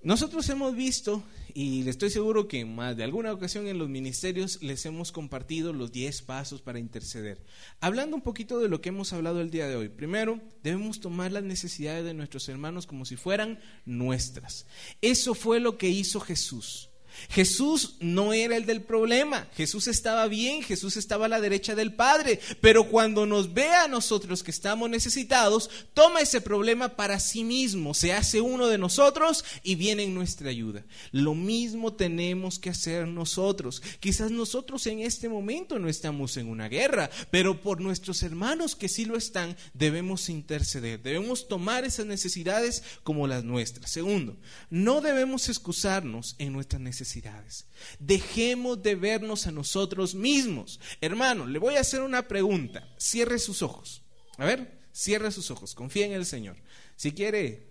Nosotros 0.03 0.47
hemos 0.47 0.73
visto 0.73 1.21
y 1.53 1.87
estoy 1.87 2.09
seguro 2.09 2.47
que 2.47 2.65
más 2.65 2.97
de 2.97 3.03
alguna 3.03 3.33
ocasión 3.33 3.67
en 3.67 3.77
los 3.77 3.89
ministerios 3.89 4.61
les 4.61 4.85
hemos 4.85 5.11
compartido 5.11 5.73
los 5.73 5.91
10 5.91 6.21
pasos 6.23 6.61
para 6.61 6.79
interceder. 6.79 7.43
Hablando 7.79 8.15
un 8.15 8.21
poquito 8.21 8.59
de 8.59 8.69
lo 8.69 8.81
que 8.81 8.89
hemos 8.89 9.13
hablado 9.13 9.41
el 9.41 9.51
día 9.51 9.67
de 9.67 9.75
hoy. 9.75 9.89
Primero, 9.89 10.39
debemos 10.63 10.99
tomar 10.99 11.31
las 11.31 11.43
necesidades 11.43 12.05
de 12.05 12.13
nuestros 12.13 12.47
hermanos 12.49 12.87
como 12.87 13.05
si 13.05 13.15
fueran 13.15 13.59
nuestras. 13.85 14.65
Eso 15.01 15.35
fue 15.35 15.59
lo 15.59 15.77
que 15.77 15.89
hizo 15.89 16.19
Jesús. 16.19 16.89
Jesús 17.29 17.95
no 17.99 18.33
era 18.33 18.57
el 18.57 18.65
del 18.65 18.81
problema, 18.81 19.47
Jesús 19.55 19.87
estaba 19.87 20.27
bien, 20.27 20.63
Jesús 20.63 20.97
estaba 20.97 21.25
a 21.25 21.29
la 21.29 21.41
derecha 21.41 21.75
del 21.75 21.93
Padre, 21.93 22.39
pero 22.61 22.89
cuando 22.89 23.25
nos 23.25 23.53
ve 23.53 23.69
a 23.69 23.87
nosotros 23.87 24.43
que 24.43 24.51
estamos 24.51 24.89
necesitados, 24.89 25.69
toma 25.93 26.21
ese 26.21 26.41
problema 26.41 26.89
para 26.89 27.19
sí 27.19 27.43
mismo, 27.43 27.93
se 27.93 28.13
hace 28.13 28.41
uno 28.41 28.67
de 28.67 28.77
nosotros 28.77 29.43
y 29.63 29.75
viene 29.75 30.03
en 30.03 30.15
nuestra 30.15 30.49
ayuda. 30.49 30.85
Lo 31.11 31.35
mismo 31.35 31.93
tenemos 31.93 32.59
que 32.59 32.69
hacer 32.69 33.07
nosotros. 33.07 33.81
Quizás 33.99 34.31
nosotros 34.31 34.85
en 34.87 34.99
este 34.99 35.29
momento 35.29 35.79
no 35.79 35.89
estamos 35.89 36.37
en 36.37 36.47
una 36.47 36.69
guerra, 36.69 37.09
pero 37.31 37.61
por 37.61 37.81
nuestros 37.81 38.23
hermanos 38.23 38.75
que 38.75 38.89
sí 38.89 39.05
lo 39.05 39.17
están, 39.17 39.55
debemos 39.73 40.29
interceder, 40.29 41.01
debemos 41.01 41.47
tomar 41.47 41.85
esas 41.85 42.05
necesidades 42.05 42.83
como 43.03 43.27
las 43.27 43.43
nuestras. 43.43 43.91
Segundo, 43.91 44.37
no 44.69 45.01
debemos 45.01 45.49
excusarnos 45.49 46.35
en 46.39 46.53
nuestras 46.53 46.81
necesidades 46.81 47.02
Dejemos 47.99 48.81
de 48.81 48.95
vernos 48.95 49.47
a 49.47 49.51
nosotros 49.51 50.15
mismos. 50.15 50.79
Hermano, 51.01 51.45
le 51.45 51.59
voy 51.59 51.75
a 51.75 51.81
hacer 51.81 52.01
una 52.01 52.27
pregunta. 52.27 52.87
Cierre 52.97 53.39
sus 53.39 53.61
ojos. 53.61 54.03
A 54.37 54.45
ver, 54.45 54.81
cierre 54.91 55.31
sus 55.31 55.51
ojos. 55.51 55.75
Confía 55.75 56.05
en 56.05 56.13
el 56.13 56.25
Señor. 56.25 56.57
Si 56.95 57.11
quiere, 57.11 57.67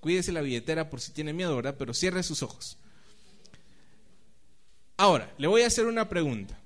cuídese 0.00 0.32
la 0.32 0.40
billetera 0.40 0.90
por 0.90 1.00
si 1.00 1.12
tiene 1.12 1.32
miedo, 1.32 1.56
¿verdad? 1.56 1.76
Pero 1.78 1.94
cierre 1.94 2.22
sus 2.22 2.42
ojos. 2.42 2.78
Ahora, 4.96 5.34
le 5.38 5.48
voy 5.48 5.62
a 5.62 5.66
hacer 5.66 5.86
una 5.86 6.08
pregunta. 6.08 6.58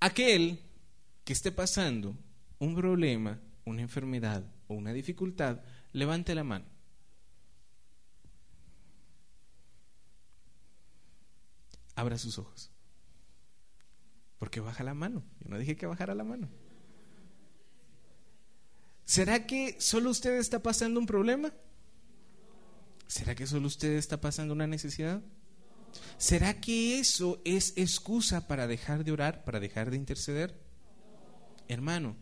Aquel 0.00 0.60
que 1.24 1.32
esté 1.32 1.50
pasando 1.50 2.16
un 2.58 2.74
problema, 2.74 3.40
una 3.64 3.82
enfermedad 3.82 4.44
o 4.68 4.74
una 4.74 4.92
dificultad, 4.92 5.60
levante 5.92 6.34
la 6.34 6.44
mano. 6.44 6.75
Abra 11.96 12.18
sus 12.18 12.38
ojos. 12.38 12.70
Porque 14.38 14.60
baja 14.60 14.84
la 14.84 14.94
mano. 14.94 15.24
Yo 15.40 15.48
no 15.48 15.58
dije 15.58 15.76
que 15.76 15.86
bajara 15.86 16.14
la 16.14 16.24
mano. 16.24 16.48
¿Será 19.04 19.46
que 19.46 19.76
solo 19.80 20.10
usted 20.10 20.36
está 20.36 20.62
pasando 20.62 21.00
un 21.00 21.06
problema? 21.06 21.52
¿Será 23.06 23.34
que 23.34 23.46
solo 23.46 23.66
usted 23.66 23.96
está 23.96 24.20
pasando 24.20 24.52
una 24.52 24.66
necesidad? 24.66 25.22
¿Será 26.18 26.60
que 26.60 26.98
eso 26.98 27.40
es 27.44 27.72
excusa 27.76 28.46
para 28.46 28.66
dejar 28.66 29.04
de 29.04 29.12
orar, 29.12 29.44
para 29.44 29.60
dejar 29.60 29.90
de 29.90 29.96
interceder? 29.96 30.60
Hermano, 31.68 32.16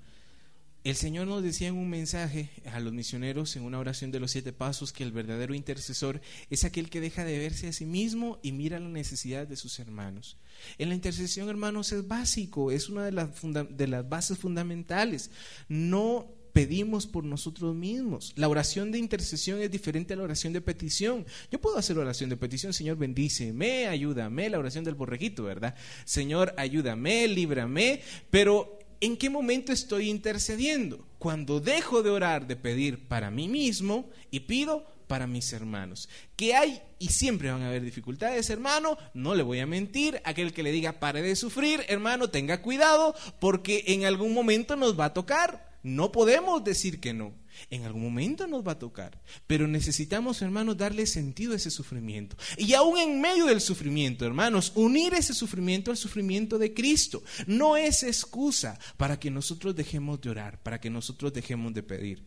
el 0.85 0.97
Señor 0.97 1.26
nos 1.26 1.43
decía 1.43 1.68
en 1.68 1.76
un 1.76 1.89
mensaje 1.89 2.51
a 2.70 2.78
los 2.78 2.93
misioneros 2.93 3.57
en 3.57 3.62
una 3.62 3.78
oración 3.78 4.11
de 4.11 4.20
los 4.20 4.32
siete 4.32 4.53
pasos 4.53 4.93
que 4.93 5.03
el 5.03 5.12
verdadero 5.12 5.55
intercesor 5.55 6.20
es 6.51 6.64
aquel 6.64 6.91
que 6.91 7.01
deja 7.01 7.24
de 7.24 7.39
verse 7.39 7.68
a 7.68 7.72
sí 7.72 7.87
mismo 7.87 8.39
y 8.43 8.53
mira 8.53 8.78
la 8.78 8.91
necesidad 8.91 9.47
de 9.47 9.57
sus 9.57 9.78
hermanos. 9.78 10.37
En 10.76 10.91
la 10.91 10.95
intercesión, 10.95 11.49
hermanos, 11.49 11.91
es 11.93 12.07
básico, 12.07 12.70
es 12.70 12.91
una 12.91 13.07
de 13.07 13.12
las, 13.12 14.09
bases 14.11 14.37
fundamentales. 14.37 15.30
No 15.68 16.30
pedimos 16.53 17.07
por 17.07 17.24
nosotros 17.24 17.74
mismos. 17.74 18.35
La 18.37 18.49
oración 18.51 18.93
de 18.93 18.99
intercesión 18.99 19.62
es 19.62 19.70
diferente 19.70 20.12
a 20.12 20.16
la 20.18 20.24
oración 20.24 20.53
de 20.53 20.61
petición. 20.61 21.24
Yo 21.51 21.62
puedo 21.62 21.78
hacer 21.78 21.97
oración 21.97 22.28
de 22.28 22.37
petición, 22.37 22.74
Señor, 22.74 22.99
bendíceme, 22.99 23.89
ayúdame, 23.89 24.51
la 24.51 24.59
oración 24.59 24.85
del 24.85 24.95
borreguito, 24.95 25.45
¿verdad? 25.45 25.74
Señor, 26.05 26.55
ayúdame, 26.59 27.26
líbrame, 27.26 28.03
pero 28.30 28.84
¿en 29.01 29.16
qué 29.16 29.30
momento 29.30 29.72
estoy 29.72 30.11
intercediendo? 30.11 31.07
Cuando 31.18 31.61
dejo 31.61 32.03
de 32.03 32.11
orar, 32.11 32.47
de 32.47 32.57
pedir 32.57 33.09
para 33.09 33.30
mí 33.30 33.49
mismo 33.49 34.11
y 34.30 34.40
pido 34.40 34.86
para 35.07 35.26
mis 35.26 35.53
hermanos. 35.53 36.09
Que 36.36 36.55
hay 36.55 36.80
y 36.99 37.09
siempre 37.09 37.51
van 37.51 37.62
a 37.62 37.68
haber 37.68 37.82
dificultades, 37.82 38.51
hermano, 38.51 38.97
no 39.12 39.34
le 39.34 39.42
voy 39.42 39.61
a 39.61 39.66
mentir. 39.66 40.20
Aquel 40.24 40.53
que 40.53 40.62
le 40.62 40.72
diga 40.72 41.01
pare 41.01 41.22
de 41.22 41.36
sufrir, 41.36 41.84
hermano, 41.88 42.30
tenga 42.30 42.62
cuidado 42.62 43.14
porque 43.40 43.84
en 43.88 44.05
algún 44.05 44.32
momento 44.32 44.76
nos 44.76 44.99
va 44.99 45.07
a 45.07 45.14
tocar. 45.14 45.74
No 45.85 46.12
podemos 46.12 46.64
decir 46.64 46.99
que 46.99 47.12
no. 47.12 47.35
En 47.68 47.85
algún 47.85 48.03
momento 48.03 48.47
nos 48.47 48.66
va 48.66 48.72
a 48.72 48.78
tocar, 48.78 49.20
pero 49.47 49.68
necesitamos, 49.68 50.41
hermanos, 50.41 50.78
darle 50.78 51.07
sentido 51.07 51.53
a 51.53 51.57
ese 51.57 51.70
sufrimiento. 51.70 52.37
Y 52.57 52.72
aún 52.72 52.99
en 52.99 53.20
medio 53.20 53.45
del 53.45 53.61
sufrimiento, 53.61 54.24
hermanos, 54.24 54.72
unir 54.74 55.12
ese 55.12 55.35
sufrimiento 55.35 55.91
al 55.91 55.99
sufrimiento 55.99 56.59
de 56.59 56.72
Cristo. 56.72 57.22
No 57.47 57.76
es 57.76 58.03
excusa 58.03 58.78
para 58.97 59.20
que 59.20 59.30
nosotros 59.30 59.76
dejemos 59.76 60.22
de 60.22 60.30
orar, 60.30 60.62
para 60.62 60.80
que 60.80 60.89
nosotros 60.89 61.35
dejemos 61.35 61.74
de 61.74 61.82
pedir. 61.82 62.24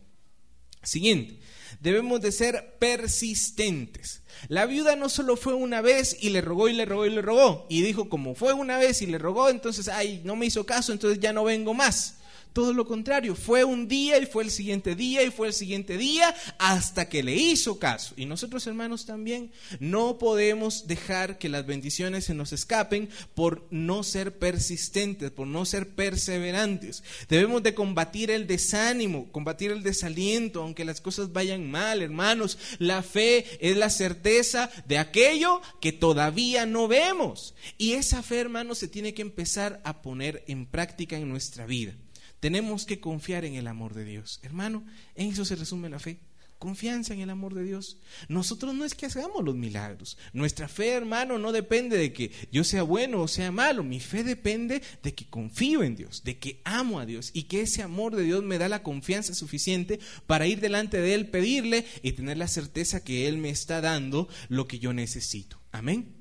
Siguiente, 0.84 1.40
debemos 1.80 2.20
de 2.20 2.30
ser 2.30 2.76
persistentes. 2.78 4.22
La 4.46 4.66
viuda 4.66 4.94
no 4.94 5.08
solo 5.08 5.36
fue 5.36 5.54
una 5.54 5.80
vez 5.80 6.16
y 6.20 6.30
le 6.30 6.40
rogó 6.42 6.68
y 6.68 6.74
le 6.74 6.84
rogó 6.84 7.06
y 7.06 7.10
le 7.10 7.22
rogó. 7.22 7.66
Y 7.68 7.82
dijo, 7.82 8.08
como 8.08 8.36
fue 8.36 8.52
una 8.52 8.78
vez 8.78 9.02
y 9.02 9.06
le 9.06 9.18
rogó, 9.18 9.48
entonces, 9.48 9.88
ay, 9.88 10.22
no 10.24 10.36
me 10.36 10.46
hizo 10.46 10.64
caso, 10.64 10.92
entonces 10.92 11.18
ya 11.18 11.32
no 11.32 11.42
vengo 11.42 11.74
más. 11.74 12.17
Todo 12.58 12.72
lo 12.72 12.86
contrario, 12.86 13.36
fue 13.36 13.62
un 13.62 13.86
día 13.86 14.18
y 14.18 14.26
fue 14.26 14.42
el 14.42 14.50
siguiente 14.50 14.96
día 14.96 15.22
y 15.22 15.30
fue 15.30 15.46
el 15.46 15.52
siguiente 15.52 15.96
día 15.96 16.34
hasta 16.58 17.08
que 17.08 17.22
le 17.22 17.36
hizo 17.36 17.78
caso. 17.78 18.14
Y 18.16 18.26
nosotros 18.26 18.66
hermanos 18.66 19.06
también 19.06 19.52
no 19.78 20.18
podemos 20.18 20.88
dejar 20.88 21.38
que 21.38 21.48
las 21.48 21.66
bendiciones 21.66 22.24
se 22.24 22.34
nos 22.34 22.52
escapen 22.52 23.10
por 23.36 23.68
no 23.70 24.02
ser 24.02 24.40
persistentes, 24.40 25.30
por 25.30 25.46
no 25.46 25.64
ser 25.66 25.90
perseverantes. 25.90 27.04
Debemos 27.28 27.62
de 27.62 27.74
combatir 27.74 28.32
el 28.32 28.48
desánimo, 28.48 29.30
combatir 29.30 29.70
el 29.70 29.84
desaliento, 29.84 30.60
aunque 30.60 30.84
las 30.84 31.00
cosas 31.00 31.32
vayan 31.32 31.70
mal, 31.70 32.02
hermanos. 32.02 32.58
La 32.80 33.04
fe 33.04 33.46
es 33.60 33.76
la 33.76 33.88
certeza 33.88 34.68
de 34.88 34.98
aquello 34.98 35.62
que 35.80 35.92
todavía 35.92 36.66
no 36.66 36.88
vemos. 36.88 37.54
Y 37.76 37.92
esa 37.92 38.20
fe, 38.24 38.40
hermanos, 38.40 38.78
se 38.78 38.88
tiene 38.88 39.14
que 39.14 39.22
empezar 39.22 39.80
a 39.84 40.02
poner 40.02 40.42
en 40.48 40.66
práctica 40.66 41.16
en 41.16 41.28
nuestra 41.28 41.64
vida. 41.64 41.94
Tenemos 42.40 42.86
que 42.86 43.00
confiar 43.00 43.44
en 43.44 43.54
el 43.54 43.66
amor 43.66 43.94
de 43.94 44.04
Dios. 44.04 44.40
Hermano, 44.42 44.84
en 45.14 45.30
eso 45.30 45.44
se 45.44 45.56
resume 45.56 45.88
la 45.88 45.98
fe. 45.98 46.20
Confianza 46.58 47.14
en 47.14 47.20
el 47.20 47.30
amor 47.30 47.54
de 47.54 47.62
Dios. 47.62 47.98
Nosotros 48.28 48.74
no 48.74 48.84
es 48.84 48.94
que 48.94 49.06
hagamos 49.06 49.44
los 49.44 49.54
milagros. 49.54 50.18
Nuestra 50.32 50.66
fe, 50.66 50.88
hermano, 50.88 51.38
no 51.38 51.52
depende 51.52 51.96
de 51.96 52.12
que 52.12 52.32
yo 52.50 52.64
sea 52.64 52.82
bueno 52.82 53.22
o 53.22 53.28
sea 53.28 53.52
malo. 53.52 53.84
Mi 53.84 54.00
fe 54.00 54.24
depende 54.24 54.82
de 55.02 55.14
que 55.14 55.28
confío 55.28 55.84
en 55.84 55.94
Dios, 55.94 56.24
de 56.24 56.38
que 56.38 56.60
amo 56.64 56.98
a 56.98 57.06
Dios 57.06 57.30
y 57.32 57.44
que 57.44 57.60
ese 57.60 57.82
amor 57.82 58.16
de 58.16 58.24
Dios 58.24 58.42
me 58.42 58.58
da 58.58 58.68
la 58.68 58.82
confianza 58.82 59.34
suficiente 59.34 60.00
para 60.26 60.48
ir 60.48 60.60
delante 60.60 61.00
de 61.00 61.14
Él, 61.14 61.30
pedirle 61.30 61.84
y 62.02 62.12
tener 62.12 62.38
la 62.38 62.48
certeza 62.48 63.04
que 63.04 63.28
Él 63.28 63.38
me 63.38 63.50
está 63.50 63.80
dando 63.80 64.28
lo 64.48 64.66
que 64.66 64.80
yo 64.80 64.92
necesito. 64.92 65.60
Amén. 65.70 66.17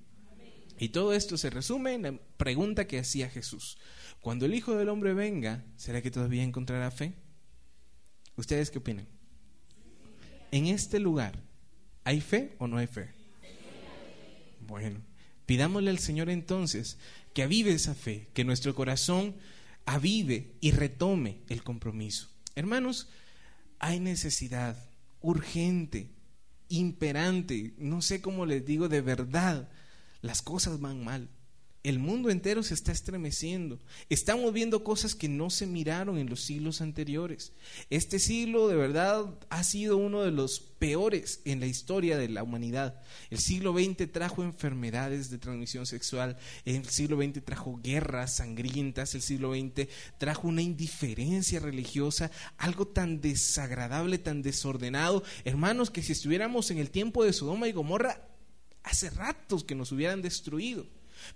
Y 0.77 0.89
todo 0.89 1.13
esto 1.13 1.37
se 1.37 1.49
resume 1.49 1.93
en 1.93 2.01
la 2.03 2.13
pregunta 2.37 2.85
que 2.85 2.99
hacía 2.99 3.29
Jesús. 3.29 3.77
Cuando 4.21 4.45
el 4.45 4.53
Hijo 4.53 4.75
del 4.75 4.89
Hombre 4.89 5.13
venga, 5.13 5.63
¿será 5.75 6.01
que 6.01 6.11
todavía 6.11 6.43
encontrará 6.43 6.91
fe? 6.91 7.13
¿Ustedes 8.35 8.69
qué 8.69 8.77
opinan? 8.77 9.07
En 10.51 10.67
este 10.67 10.99
lugar, 10.99 11.39
¿hay 12.03 12.21
fe 12.21 12.55
o 12.59 12.67
no 12.67 12.77
hay 12.77 12.87
fe? 12.87 13.09
Bueno, 14.67 15.01
pidámosle 15.45 15.89
al 15.89 15.99
Señor 15.99 16.29
entonces 16.29 16.97
que 17.33 17.43
avive 17.43 17.71
esa 17.71 17.95
fe, 17.95 18.27
que 18.33 18.43
nuestro 18.43 18.75
corazón 18.75 19.35
avive 19.85 20.51
y 20.61 20.71
retome 20.71 21.39
el 21.49 21.63
compromiso. 21.63 22.29
Hermanos, 22.55 23.07
hay 23.79 23.99
necesidad 23.99 24.77
urgente, 25.21 26.09
imperante, 26.69 27.73
no 27.77 28.01
sé 28.01 28.21
cómo 28.21 28.45
les 28.45 28.65
digo, 28.65 28.89
de 28.89 29.01
verdad, 29.01 29.69
las 30.21 30.41
cosas 30.41 30.79
van 30.79 31.03
mal. 31.03 31.29
El 31.87 31.99
mundo 31.99 32.29
entero 32.29 32.63
se 32.63 32.73
está 32.73 32.91
estremeciendo. 32.91 33.79
Estamos 34.09 34.51
viendo 34.51 34.83
cosas 34.83 35.15
que 35.15 35.29
no 35.29 35.49
se 35.49 35.65
miraron 35.65 36.17
en 36.17 36.29
los 36.29 36.41
siglos 36.41 36.81
anteriores. 36.81 37.53
Este 37.89 38.19
siglo 38.19 38.67
de 38.67 38.75
verdad 38.75 39.39
ha 39.49 39.63
sido 39.63 39.95
uno 39.95 40.21
de 40.21 40.31
los 40.31 40.59
peores 40.59 41.39
en 41.45 41.61
la 41.61 41.65
historia 41.65 42.17
de 42.17 42.27
la 42.27 42.43
humanidad. 42.43 42.99
El 43.29 43.37
siglo 43.37 43.71
XX 43.71 44.11
trajo 44.11 44.43
enfermedades 44.43 45.29
de 45.29 45.37
transmisión 45.37 45.85
sexual, 45.85 46.35
el 46.65 46.85
siglo 46.89 47.21
XX 47.21 47.45
trajo 47.45 47.79
guerras 47.81 48.35
sangrientas, 48.35 49.15
el 49.15 49.21
siglo 49.21 49.53
XX 49.53 49.87
trajo 50.17 50.49
una 50.49 50.61
indiferencia 50.63 51.61
religiosa, 51.61 52.31
algo 52.57 52.85
tan 52.85 53.21
desagradable, 53.21 54.17
tan 54.17 54.41
desordenado. 54.41 55.23
Hermanos, 55.45 55.89
que 55.89 56.03
si 56.03 56.11
estuviéramos 56.11 56.69
en 56.69 56.79
el 56.79 56.89
tiempo 56.89 57.23
de 57.23 57.31
Sodoma 57.31 57.69
y 57.69 57.71
Gomorra, 57.71 58.27
hace 58.87 59.09
ratos 59.09 59.63
que 59.63 59.75
nos 59.75 59.91
hubieran 59.91 60.21
destruido. 60.21 60.85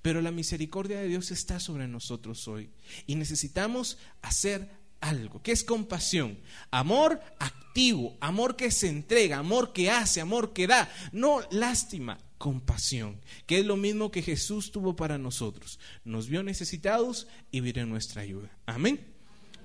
Pero 0.01 0.21
la 0.21 0.31
misericordia 0.31 0.99
de 0.99 1.07
Dios 1.07 1.31
está 1.31 1.59
sobre 1.59 1.87
nosotros 1.87 2.47
hoy 2.47 2.69
y 3.07 3.15
necesitamos 3.15 3.97
hacer 4.21 4.69
algo, 4.99 5.41
que 5.41 5.51
es 5.51 5.63
compasión, 5.63 6.37
amor 6.69 7.19
activo, 7.39 8.15
amor 8.21 8.55
que 8.55 8.69
se 8.69 8.87
entrega, 8.87 9.39
amor 9.39 9.73
que 9.73 9.89
hace, 9.89 10.21
amor 10.21 10.53
que 10.53 10.67
da, 10.67 10.93
no 11.11 11.41
lástima, 11.49 12.19
compasión, 12.37 13.19
que 13.45 13.59
es 13.59 13.65
lo 13.65 13.77
mismo 13.77 14.11
que 14.11 14.21
Jesús 14.21 14.71
tuvo 14.71 14.95
para 14.95 15.17
nosotros. 15.17 15.79
Nos 16.03 16.27
vio 16.27 16.43
necesitados 16.43 17.27
y 17.51 17.61
vino 17.61 17.85
nuestra 17.85 18.21
ayuda. 18.21 18.49
Amén. 18.65 18.99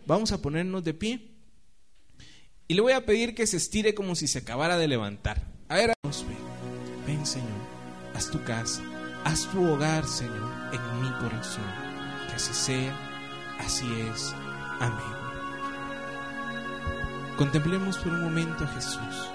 Vamos 0.07 0.33
a 0.33 0.41
ponernos 0.41 0.85
de 0.85 0.95
pie 0.95 1.31
y 2.69 2.75
le 2.75 2.81
voy 2.81 2.93
a 2.93 3.05
pedir 3.07 3.35
que 3.35 3.47
se 3.47 3.57
estire 3.57 3.95
como 3.95 4.15
si 4.15 4.27
se 4.27 4.39
acabara 4.39 4.77
de 4.79 4.89
levantar. 4.89 5.47
A 5.69 5.77
ver, 5.77 5.93
ven 7.07 7.27
Señor, 7.27 7.76
haz 8.17 8.31
tu 8.31 8.43
casa 8.43 8.83
Haz 9.27 9.45
tu 9.49 9.69
hogar, 9.69 10.07
Señor, 10.07 10.53
en 10.71 11.03
mi 11.03 11.11
corazón. 11.19 11.65
Que 12.29 12.37
así 12.37 12.55
sea, 12.55 12.97
así 13.59 13.85
es. 14.03 14.33
Amén. 14.79 15.17
Contemplemos 17.37 17.99
por 17.99 18.13
un 18.13 18.23
momento 18.23 18.63
a 18.63 18.69
Jesús. 18.69 19.31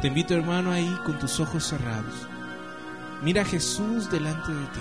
Te 0.00 0.06
invito, 0.06 0.34
hermano, 0.34 0.70
ahí 0.70 1.00
con 1.04 1.18
tus 1.18 1.40
ojos 1.40 1.64
cerrados. 1.64 2.28
Mira 3.22 3.42
a 3.42 3.44
Jesús 3.44 4.08
delante 4.08 4.54
de 4.54 4.66
ti. 4.66 4.80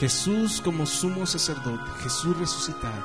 Jesús 0.00 0.62
como 0.62 0.86
sumo 0.86 1.26
sacerdote, 1.26 1.90
Jesús 2.02 2.34
resucitado. 2.38 3.04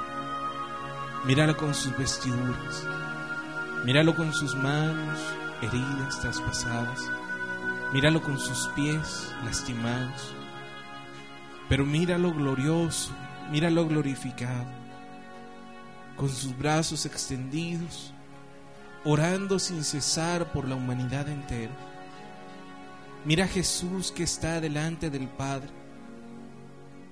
Míralo 1.26 1.58
con 1.58 1.74
sus 1.74 1.98
vestiduras. 1.98 2.88
Míralo 3.84 4.16
con 4.16 4.32
sus 4.32 4.56
manos 4.56 5.20
heridas, 5.62 6.22
traspasadas 6.22 7.12
Míralo 7.94 8.24
con 8.24 8.40
sus 8.40 8.70
pies 8.70 9.32
lastimados. 9.46 10.34
Pero 11.70 11.86
míralo 11.86 12.34
glorioso, 12.34 13.12
míralo 13.52 13.88
glorificado, 13.88 14.66
con 16.18 16.28
sus 16.28 16.58
brazos 16.58 17.06
extendidos, 17.06 18.12
orando 19.06 19.60
sin 19.60 19.84
cesar 19.84 20.52
por 20.52 20.68
la 20.68 20.74
humanidad 20.74 21.30
entera. 21.30 21.72
Mira 23.26 23.46
a 23.46 23.48
Jesús 23.48 24.12
que 24.12 24.24
está 24.24 24.60
delante 24.60 25.12
del 25.12 25.28
Padre. 25.28 25.70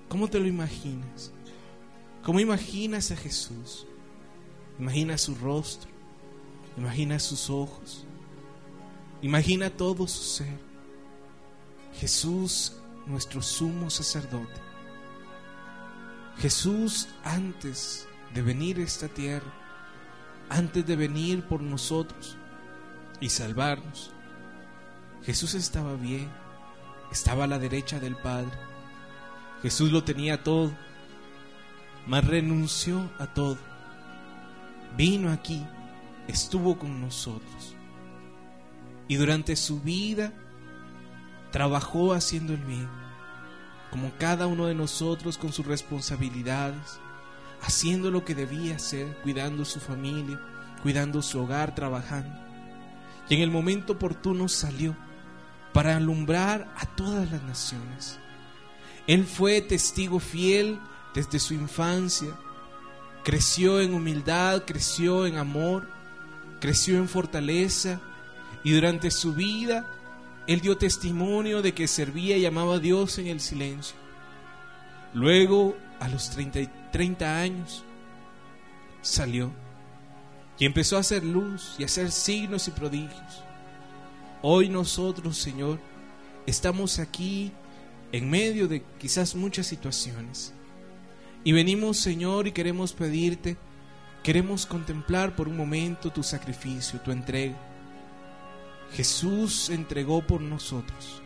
¿Cómo 0.10 0.28
te 0.28 0.40
lo 0.40 0.48
imaginas? 0.48 1.32
¿Cómo 2.24 2.40
imaginas 2.40 3.12
a 3.12 3.16
Jesús? 3.16 3.86
Imagina 4.80 5.16
su 5.20 5.36
rostro, 5.36 5.92
imagina 6.76 7.20
sus 7.20 7.52
ojos, 7.52 8.04
imagina 9.22 9.70
todo 9.70 10.08
su 10.08 10.24
ser. 10.24 10.71
Jesús, 11.94 12.74
nuestro 13.06 13.42
sumo 13.42 13.90
sacerdote. 13.90 14.62
Jesús, 16.38 17.08
antes 17.24 18.08
de 18.34 18.42
venir 18.42 18.80
a 18.80 18.84
esta 18.84 19.08
tierra, 19.08 19.52
antes 20.50 20.86
de 20.86 20.96
venir 20.96 21.44
por 21.44 21.62
nosotros 21.62 22.38
y 23.20 23.30
salvarnos, 23.30 24.12
Jesús 25.24 25.54
estaba 25.54 25.96
bien, 25.96 26.30
estaba 27.12 27.44
a 27.44 27.48
la 27.48 27.60
derecha 27.60 28.00
del 28.00 28.16
Padre. 28.16 28.58
Jesús 29.62 29.92
lo 29.92 30.04
tenía 30.04 30.44
todo, 30.44 30.72
mas 32.08 32.26
renunció 32.26 33.12
a 33.20 33.28
todo. 33.28 33.58
Vino 34.98 35.32
aquí, 35.32 35.64
estuvo 36.28 36.78
con 36.78 37.00
nosotros. 37.00 37.76
Y 39.08 39.16
durante 39.16 39.56
su 39.56 39.82
vida 39.82 40.34
trabajó 41.52 42.14
haciendo 42.14 42.54
el 42.54 42.64
bien, 42.64 42.90
como 43.90 44.12
cada 44.18 44.48
uno 44.48 44.68
de 44.68 44.76
nosotros 44.76 45.38
con 45.38 45.52
sus 45.52 45.66
responsabilidades, 45.66 47.00
haciendo 47.62 48.10
lo 48.10 48.26
que 48.26 48.36
debía 48.36 48.78
hacer, 48.78 49.18
cuidando 49.22 49.66
su 49.66 49.80
familia, 49.80 50.40
cuidando 50.82 51.22
su 51.22 51.40
hogar, 51.42 51.76
trabajando. 51.76 52.34
Y 53.30 53.36
en 53.36 53.42
el 53.42 53.52
momento 53.52 53.94
oportuno 53.94 54.48
salió 54.48 54.96
para 55.74 55.96
alumbrar 55.96 56.74
a 56.78 56.86
todas 56.86 57.32
las 57.32 57.44
naciones. 57.44 58.20
Él 59.08 59.26
fue 59.26 59.62
testigo 59.62 60.20
fiel 60.20 60.80
desde 61.14 61.40
su 61.40 61.54
infancia, 61.54 62.30
creció 63.24 63.82
en 63.82 63.94
humildad, 63.94 64.64
creció 64.66 65.26
en 65.26 65.38
amor, 65.38 65.90
creció 66.60 66.98
en 66.98 67.08
fortaleza 67.08 68.00
y 68.64 68.72
durante 68.72 69.12
su 69.12 69.34
vida 69.34 69.86
él 70.48 70.62
dio 70.62 70.78
testimonio 70.78 71.62
de 71.62 71.74
que 71.74 71.88
servía 71.88 72.38
y 72.38 72.46
amaba 72.46 72.76
a 72.76 72.80
Dios 72.80 73.18
en 73.20 73.28
el 73.28 73.40
silencio. 73.40 73.96
Luego, 75.14 75.78
a 76.00 76.08
los 76.08 76.30
30, 76.32 76.92
30 76.92 77.40
años, 77.40 77.84
salió 79.02 79.52
y 80.58 80.66
empezó 80.66 80.98
a 80.98 81.02
hacer 81.02 81.24
luz 81.24 81.76
y 81.78 81.84
a 81.84 81.86
hacer 81.86 82.12
signos 82.12 82.68
y 82.68 82.72
prodigios. 82.72 83.44
Hoy 84.42 84.70
nosotros, 84.70 85.38
Señor, 85.38 85.80
estamos 86.46 87.00
aquí 87.00 87.52
en 88.12 88.30
medio 88.30 88.68
de 88.68 88.84
quizás 89.00 89.36
muchas 89.36 89.68
situaciones. 89.68 90.54
Y 91.44 91.52
venimos, 91.52 91.98
Señor, 91.98 92.48
y 92.48 92.52
queremos 92.52 92.94
pedirte, 92.94 93.58
queremos 94.24 94.66
contemplar 94.66 95.36
por 95.36 95.48
un 95.48 95.58
momento 95.58 96.12
tu 96.12 96.24
sacrificio, 96.24 97.00
tu 97.02 97.12
entrega. 97.12 97.71
Jesús 98.94 99.70
entregó 99.70 100.26
por 100.26 100.42
nosotros, 100.42 101.22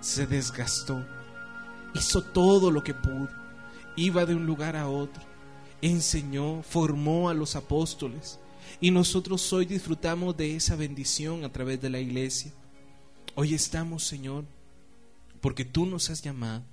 se 0.00 0.26
desgastó, 0.26 1.06
hizo 1.94 2.22
todo 2.22 2.70
lo 2.70 2.84
que 2.84 2.92
pudo, 2.92 3.28
iba 3.96 4.26
de 4.26 4.34
un 4.34 4.44
lugar 4.44 4.76
a 4.76 4.88
otro, 4.88 5.22
enseñó, 5.80 6.62
formó 6.62 7.30
a 7.30 7.34
los 7.34 7.56
apóstoles 7.56 8.38
y 8.80 8.90
nosotros 8.90 9.50
hoy 9.52 9.64
disfrutamos 9.64 10.36
de 10.36 10.56
esa 10.56 10.76
bendición 10.76 11.44
a 11.44 11.52
través 11.52 11.80
de 11.80 11.88
la 11.88 12.00
iglesia. 12.00 12.52
Hoy 13.34 13.54
estamos, 13.54 14.04
Señor, 14.04 14.44
porque 15.40 15.64
tú 15.64 15.86
nos 15.86 16.10
has 16.10 16.20
llamado. 16.20 16.64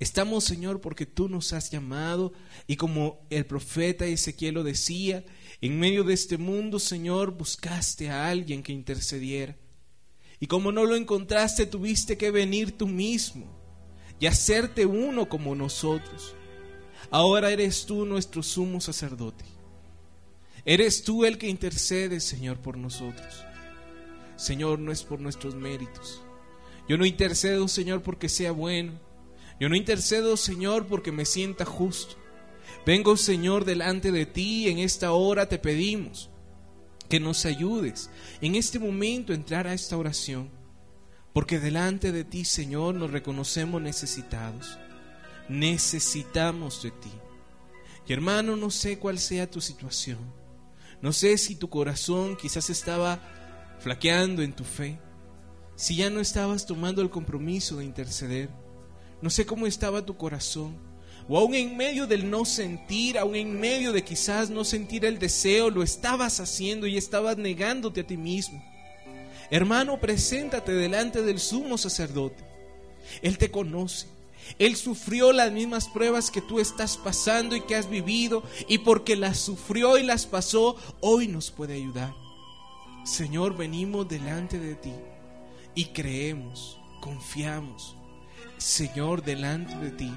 Estamos, 0.00 0.42
Señor, 0.42 0.80
porque 0.80 1.06
tú 1.06 1.28
nos 1.28 1.52
has 1.52 1.70
llamado 1.70 2.32
y 2.66 2.74
como 2.74 3.20
el 3.30 3.46
profeta 3.46 4.04
Ezequiel 4.04 4.54
lo 4.54 4.64
decía, 4.64 5.24
en 5.62 5.78
medio 5.78 6.02
de 6.02 6.12
este 6.12 6.38
mundo, 6.38 6.80
Señor, 6.80 7.30
buscaste 7.30 8.10
a 8.10 8.28
alguien 8.28 8.64
que 8.64 8.72
intercediera. 8.72 9.56
Y 10.40 10.48
como 10.48 10.72
no 10.72 10.84
lo 10.84 10.96
encontraste, 10.96 11.66
tuviste 11.66 12.18
que 12.18 12.32
venir 12.32 12.76
tú 12.76 12.88
mismo 12.88 13.46
y 14.18 14.26
hacerte 14.26 14.86
uno 14.86 15.28
como 15.28 15.54
nosotros. 15.54 16.34
Ahora 17.12 17.52
eres 17.52 17.86
tú 17.86 18.04
nuestro 18.04 18.42
sumo 18.42 18.80
sacerdote. 18.80 19.44
Eres 20.64 21.04
tú 21.04 21.24
el 21.24 21.38
que 21.38 21.48
intercede, 21.48 22.18
Señor, 22.18 22.58
por 22.58 22.76
nosotros. 22.76 23.44
Señor, 24.34 24.80
no 24.80 24.90
es 24.90 25.04
por 25.04 25.20
nuestros 25.20 25.54
méritos. 25.54 26.22
Yo 26.88 26.98
no 26.98 27.06
intercedo, 27.06 27.68
Señor, 27.68 28.02
porque 28.02 28.28
sea 28.28 28.50
bueno. 28.50 28.98
Yo 29.60 29.68
no 29.68 29.76
intercedo, 29.76 30.36
Señor, 30.36 30.88
porque 30.88 31.12
me 31.12 31.24
sienta 31.24 31.64
justo. 31.64 32.16
Vengo, 32.84 33.16
Señor, 33.16 33.64
delante 33.64 34.10
de 34.10 34.26
ti. 34.26 34.68
En 34.68 34.78
esta 34.78 35.12
hora 35.12 35.48
te 35.48 35.58
pedimos 35.58 36.30
que 37.08 37.20
nos 37.20 37.44
ayudes 37.44 38.10
en 38.40 38.54
este 38.54 38.78
momento 38.78 39.32
a 39.32 39.36
entrar 39.36 39.66
a 39.66 39.74
esta 39.74 39.96
oración. 39.96 40.50
Porque 41.32 41.60
delante 41.60 42.12
de 42.12 42.24
ti, 42.24 42.44
Señor, 42.44 42.94
nos 42.94 43.10
reconocemos 43.10 43.80
necesitados. 43.80 44.78
Necesitamos 45.48 46.82
de 46.82 46.90
ti. 46.90 47.12
Y 48.06 48.12
hermano, 48.12 48.56
no 48.56 48.70
sé 48.70 48.98
cuál 48.98 49.18
sea 49.18 49.50
tu 49.50 49.60
situación. 49.60 50.18
No 51.00 51.12
sé 51.12 51.38
si 51.38 51.54
tu 51.54 51.70
corazón 51.70 52.36
quizás 52.36 52.68
estaba 52.68 53.20
flaqueando 53.78 54.42
en 54.42 54.52
tu 54.52 54.64
fe. 54.64 54.98
Si 55.76 55.96
ya 55.96 56.10
no 56.10 56.20
estabas 56.20 56.66
tomando 56.66 57.00
el 57.00 57.10
compromiso 57.10 57.76
de 57.76 57.84
interceder. 57.84 58.50
No 59.22 59.30
sé 59.30 59.46
cómo 59.46 59.66
estaba 59.66 60.04
tu 60.04 60.16
corazón 60.16 60.91
o 61.32 61.38
aún 61.38 61.54
en 61.54 61.78
medio 61.78 62.06
del 62.06 62.28
no 62.28 62.44
sentir, 62.44 63.16
aún 63.16 63.36
en 63.36 63.58
medio 63.58 63.94
de 63.94 64.04
quizás 64.04 64.50
no 64.50 64.64
sentir 64.64 65.06
el 65.06 65.18
deseo, 65.18 65.70
lo 65.70 65.82
estabas 65.82 66.40
haciendo 66.40 66.86
y 66.86 66.98
estabas 66.98 67.38
negándote 67.38 68.02
a 68.02 68.06
ti 68.06 68.18
mismo. 68.18 68.62
Hermano, 69.50 69.98
preséntate 69.98 70.72
delante 70.72 71.22
del 71.22 71.38
sumo 71.38 71.78
sacerdote. 71.78 72.44
Él 73.22 73.38
te 73.38 73.50
conoce. 73.50 74.08
Él 74.58 74.76
sufrió 74.76 75.32
las 75.32 75.50
mismas 75.50 75.88
pruebas 75.88 76.30
que 76.30 76.42
tú 76.42 76.60
estás 76.60 76.98
pasando 76.98 77.56
y 77.56 77.62
que 77.62 77.76
has 77.76 77.88
vivido 77.88 78.42
y 78.68 78.76
porque 78.76 79.16
las 79.16 79.38
sufrió 79.38 79.96
y 79.96 80.02
las 80.02 80.26
pasó, 80.26 80.76
hoy 81.00 81.28
nos 81.28 81.50
puede 81.50 81.76
ayudar. 81.76 82.12
Señor, 83.06 83.56
venimos 83.56 84.06
delante 84.06 84.58
de 84.58 84.74
ti 84.74 84.92
y 85.74 85.86
creemos, 85.86 86.78
confiamos. 87.00 87.96
Señor, 88.58 89.24
delante 89.24 89.74
de 89.78 89.92
ti 89.92 90.12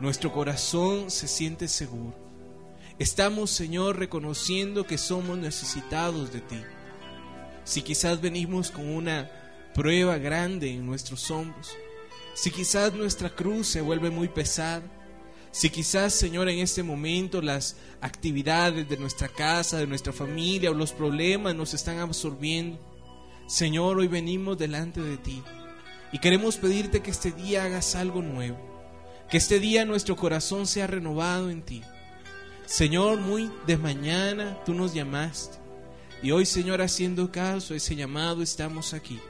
nuestro 0.00 0.32
corazón 0.32 1.10
se 1.10 1.26
siente 1.26 1.68
seguro. 1.68 2.14
Estamos, 2.98 3.50
Señor, 3.50 3.98
reconociendo 3.98 4.86
que 4.86 4.98
somos 4.98 5.38
necesitados 5.38 6.32
de 6.32 6.40
ti. 6.40 6.60
Si 7.64 7.82
quizás 7.82 8.20
venimos 8.20 8.70
con 8.70 8.88
una 8.88 9.30
prueba 9.74 10.18
grande 10.18 10.70
en 10.70 10.86
nuestros 10.86 11.30
hombros, 11.30 11.72
si 12.34 12.50
quizás 12.50 12.94
nuestra 12.94 13.30
cruz 13.30 13.66
se 13.66 13.80
vuelve 13.80 14.10
muy 14.10 14.28
pesada, 14.28 14.82
si 15.50 15.70
quizás, 15.70 16.12
Señor, 16.12 16.48
en 16.50 16.58
este 16.58 16.82
momento 16.82 17.40
las 17.40 17.76
actividades 18.02 18.88
de 18.88 18.98
nuestra 18.98 19.28
casa, 19.28 19.78
de 19.78 19.86
nuestra 19.86 20.12
familia 20.12 20.70
o 20.70 20.74
los 20.74 20.92
problemas 20.92 21.54
nos 21.54 21.72
están 21.72 21.98
absorbiendo, 21.98 22.78
Señor, 23.46 23.98
hoy 23.98 24.08
venimos 24.08 24.58
delante 24.58 25.00
de 25.00 25.16
ti 25.16 25.42
y 26.12 26.18
queremos 26.18 26.56
pedirte 26.56 27.00
que 27.00 27.10
este 27.10 27.32
día 27.32 27.64
hagas 27.64 27.94
algo 27.94 28.20
nuevo 28.20 28.75
que 29.30 29.38
este 29.38 29.58
día 29.58 29.84
nuestro 29.84 30.16
corazón 30.16 30.66
sea 30.66 30.86
renovado 30.86 31.50
en 31.50 31.62
ti. 31.62 31.82
Señor, 32.64 33.18
muy 33.18 33.50
de 33.66 33.76
mañana 33.76 34.58
tú 34.64 34.74
nos 34.74 34.94
llamaste. 34.94 35.58
Y 36.22 36.30
hoy, 36.30 36.46
Señor, 36.46 36.80
haciendo 36.80 37.30
caso 37.30 37.74
a 37.74 37.76
ese 37.76 37.94
llamado, 37.94 38.42
estamos 38.42 38.94
aquí. 38.94 39.20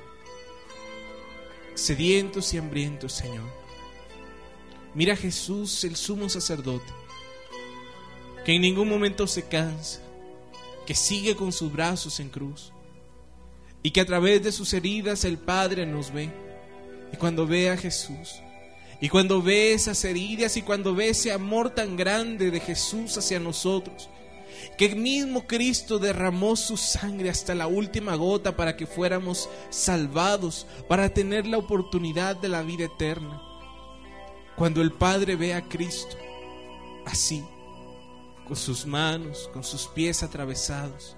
Sedientos 1.74 2.54
y 2.54 2.58
hambrientos, 2.58 3.12
Señor. 3.12 3.44
Mira 4.94 5.12
a 5.12 5.16
Jesús, 5.16 5.84
el 5.84 5.96
sumo 5.96 6.28
sacerdote, 6.28 6.90
que 8.44 8.54
en 8.54 8.62
ningún 8.62 8.88
momento 8.88 9.26
se 9.26 9.46
cansa, 9.46 10.00
que 10.86 10.94
sigue 10.94 11.36
con 11.36 11.52
sus 11.52 11.70
brazos 11.70 12.18
en 12.20 12.30
cruz 12.30 12.72
y 13.82 13.90
que 13.90 14.00
a 14.00 14.06
través 14.06 14.42
de 14.42 14.52
sus 14.52 14.72
heridas 14.72 15.24
el 15.24 15.36
Padre 15.36 15.84
nos 15.84 16.12
ve. 16.12 16.30
Y 17.12 17.16
cuando 17.18 17.46
ve 17.46 17.68
a 17.68 17.76
Jesús, 17.76 18.40
y 19.00 19.08
cuando 19.08 19.42
ve 19.42 19.72
esas 19.72 20.04
heridas 20.04 20.56
y 20.56 20.62
cuando 20.62 20.94
ve 20.94 21.10
ese 21.10 21.32
amor 21.32 21.70
tan 21.70 21.96
grande 21.96 22.50
de 22.50 22.60
Jesús 22.60 23.16
hacia 23.18 23.38
nosotros, 23.38 24.08
que 24.78 24.86
el 24.86 24.96
mismo 24.96 25.46
Cristo 25.46 25.98
derramó 25.98 26.56
su 26.56 26.76
sangre 26.76 27.30
hasta 27.30 27.54
la 27.54 27.66
última 27.66 28.14
gota 28.14 28.56
para 28.56 28.76
que 28.76 28.86
fuéramos 28.86 29.48
salvados, 29.70 30.66
para 30.88 31.10
tener 31.10 31.46
la 31.46 31.58
oportunidad 31.58 32.36
de 32.36 32.48
la 32.48 32.62
vida 32.62 32.84
eterna. 32.84 33.42
Cuando 34.56 34.80
el 34.80 34.92
Padre 34.92 35.36
ve 35.36 35.54
a 35.54 35.62
Cristo 35.62 36.16
así, 37.04 37.44
con 38.46 38.56
sus 38.56 38.86
manos, 38.86 39.50
con 39.52 39.64
sus 39.64 39.86
pies 39.88 40.22
atravesados, 40.22 41.16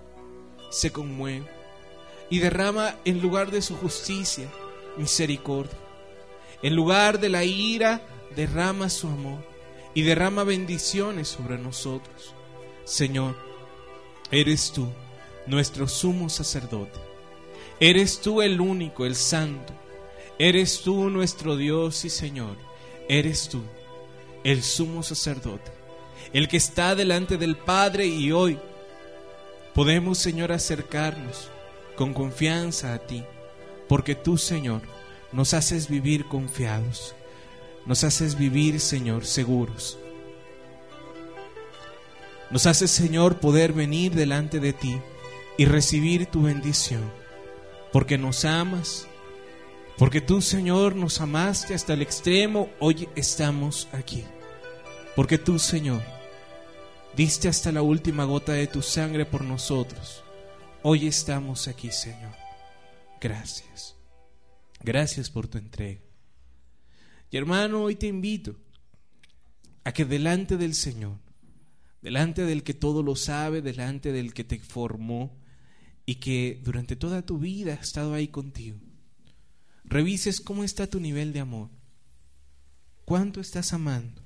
se 0.70 0.90
conmueve 0.90 1.46
y 2.30 2.40
derrama 2.40 2.96
en 3.04 3.20
lugar 3.20 3.50
de 3.50 3.62
su 3.62 3.76
justicia 3.76 4.48
misericordia. 4.96 5.87
En 6.62 6.74
lugar 6.74 7.20
de 7.20 7.28
la 7.28 7.44
ira, 7.44 8.02
derrama 8.34 8.88
su 8.88 9.06
amor 9.06 9.44
y 9.94 10.02
derrama 10.02 10.44
bendiciones 10.44 11.28
sobre 11.28 11.58
nosotros. 11.58 12.34
Señor, 12.84 13.36
eres 14.30 14.72
tú 14.72 14.88
nuestro 15.46 15.88
sumo 15.88 16.28
sacerdote. 16.28 16.98
Eres 17.80 18.20
tú 18.20 18.42
el 18.42 18.60
único, 18.60 19.06
el 19.06 19.14
santo. 19.14 19.72
Eres 20.38 20.82
tú 20.82 21.10
nuestro 21.10 21.56
Dios 21.56 22.04
y 22.04 22.10
Señor. 22.10 22.56
Eres 23.08 23.48
tú 23.48 23.62
el 24.44 24.62
sumo 24.62 25.02
sacerdote, 25.02 25.70
el 26.32 26.48
que 26.48 26.56
está 26.56 26.94
delante 26.94 27.36
del 27.36 27.56
Padre 27.56 28.06
y 28.06 28.32
hoy 28.32 28.58
podemos, 29.74 30.18
Señor, 30.18 30.52
acercarnos 30.52 31.50
con 31.96 32.14
confianza 32.14 32.94
a 32.94 32.98
ti, 32.98 33.24
porque 33.88 34.14
tú, 34.14 34.38
Señor, 34.38 34.82
nos 35.32 35.54
haces 35.54 35.88
vivir 35.88 36.26
confiados, 36.26 37.14
nos 37.86 38.04
haces 38.04 38.36
vivir, 38.36 38.80
Señor, 38.80 39.24
seguros. 39.24 39.98
Nos 42.50 42.66
haces, 42.66 42.90
Señor, 42.90 43.40
poder 43.40 43.72
venir 43.72 44.14
delante 44.14 44.58
de 44.58 44.72
ti 44.72 44.98
y 45.58 45.66
recibir 45.66 46.26
tu 46.26 46.42
bendición, 46.42 47.12
porque 47.92 48.16
nos 48.16 48.44
amas, 48.44 49.06
porque 49.98 50.20
tú, 50.20 50.40
Señor, 50.40 50.94
nos 50.94 51.20
amaste 51.20 51.74
hasta 51.74 51.92
el 51.92 52.02
extremo, 52.02 52.70
hoy 52.78 53.08
estamos 53.16 53.88
aquí. 53.92 54.24
Porque 55.16 55.36
tú, 55.36 55.58
Señor, 55.58 56.00
diste 57.16 57.48
hasta 57.48 57.72
la 57.72 57.82
última 57.82 58.24
gota 58.24 58.52
de 58.52 58.68
tu 58.68 58.80
sangre 58.80 59.26
por 59.26 59.42
nosotros. 59.42 60.22
Hoy 60.82 61.08
estamos 61.08 61.66
aquí, 61.66 61.90
Señor. 61.90 62.32
Gracias. 63.20 63.97
Gracias 64.80 65.30
por 65.30 65.48
tu 65.48 65.58
entrega. 65.58 66.00
Y 67.30 67.36
hermano, 67.36 67.82
hoy 67.82 67.96
te 67.96 68.06
invito 68.06 68.56
a 69.84 69.92
que 69.92 70.04
delante 70.04 70.56
del 70.56 70.74
Señor, 70.74 71.18
delante 72.00 72.42
del 72.44 72.62
que 72.62 72.74
todo 72.74 73.02
lo 73.02 73.16
sabe, 73.16 73.60
delante 73.60 74.12
del 74.12 74.32
que 74.32 74.44
te 74.44 74.58
formó 74.58 75.36
y 76.06 76.16
que 76.16 76.60
durante 76.64 76.96
toda 76.96 77.22
tu 77.22 77.38
vida 77.38 77.72
ha 77.72 77.82
estado 77.82 78.14
ahí 78.14 78.28
contigo, 78.28 78.78
revises 79.84 80.40
cómo 80.40 80.64
está 80.64 80.86
tu 80.86 81.00
nivel 81.00 81.32
de 81.32 81.40
amor. 81.40 81.70
¿Cuánto 83.04 83.40
estás 83.40 83.72
amando? 83.72 84.22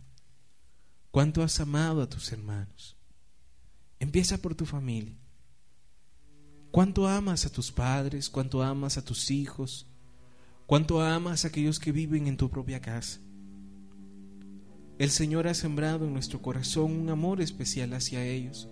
¿Cuánto 1.10 1.42
has 1.42 1.60
amado 1.60 2.02
a 2.02 2.08
tus 2.08 2.32
hermanos? 2.32 2.96
Empieza 4.00 4.38
por 4.38 4.54
tu 4.54 4.66
familia. 4.66 5.16
¿Cuánto 6.72 7.06
amas 7.06 7.46
a 7.46 7.50
tus 7.50 7.70
padres? 7.70 8.30
¿Cuánto 8.30 8.62
amas 8.62 8.96
a 8.96 9.04
tus 9.04 9.30
hijos? 9.30 9.86
¿Cuánto 10.66 11.02
amas 11.02 11.44
a 11.44 11.48
aquellos 11.48 11.78
que 11.78 11.92
viven 11.92 12.26
en 12.26 12.36
tu 12.36 12.48
propia 12.48 12.80
casa? 12.80 13.20
El 14.98 15.10
Señor 15.10 15.48
ha 15.48 15.54
sembrado 15.54 16.04
en 16.04 16.12
nuestro 16.12 16.40
corazón 16.40 16.92
un 16.92 17.10
amor 17.10 17.40
especial 17.40 17.92
hacia 17.92 18.24
ellos. 18.24 18.68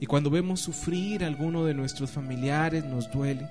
Y 0.00 0.06
cuando 0.06 0.30
vemos 0.30 0.60
sufrir 0.60 1.22
a 1.22 1.26
alguno 1.26 1.64
de 1.64 1.74
nuestros 1.74 2.10
familiares 2.10 2.84
nos 2.84 3.10
duele 3.10 3.46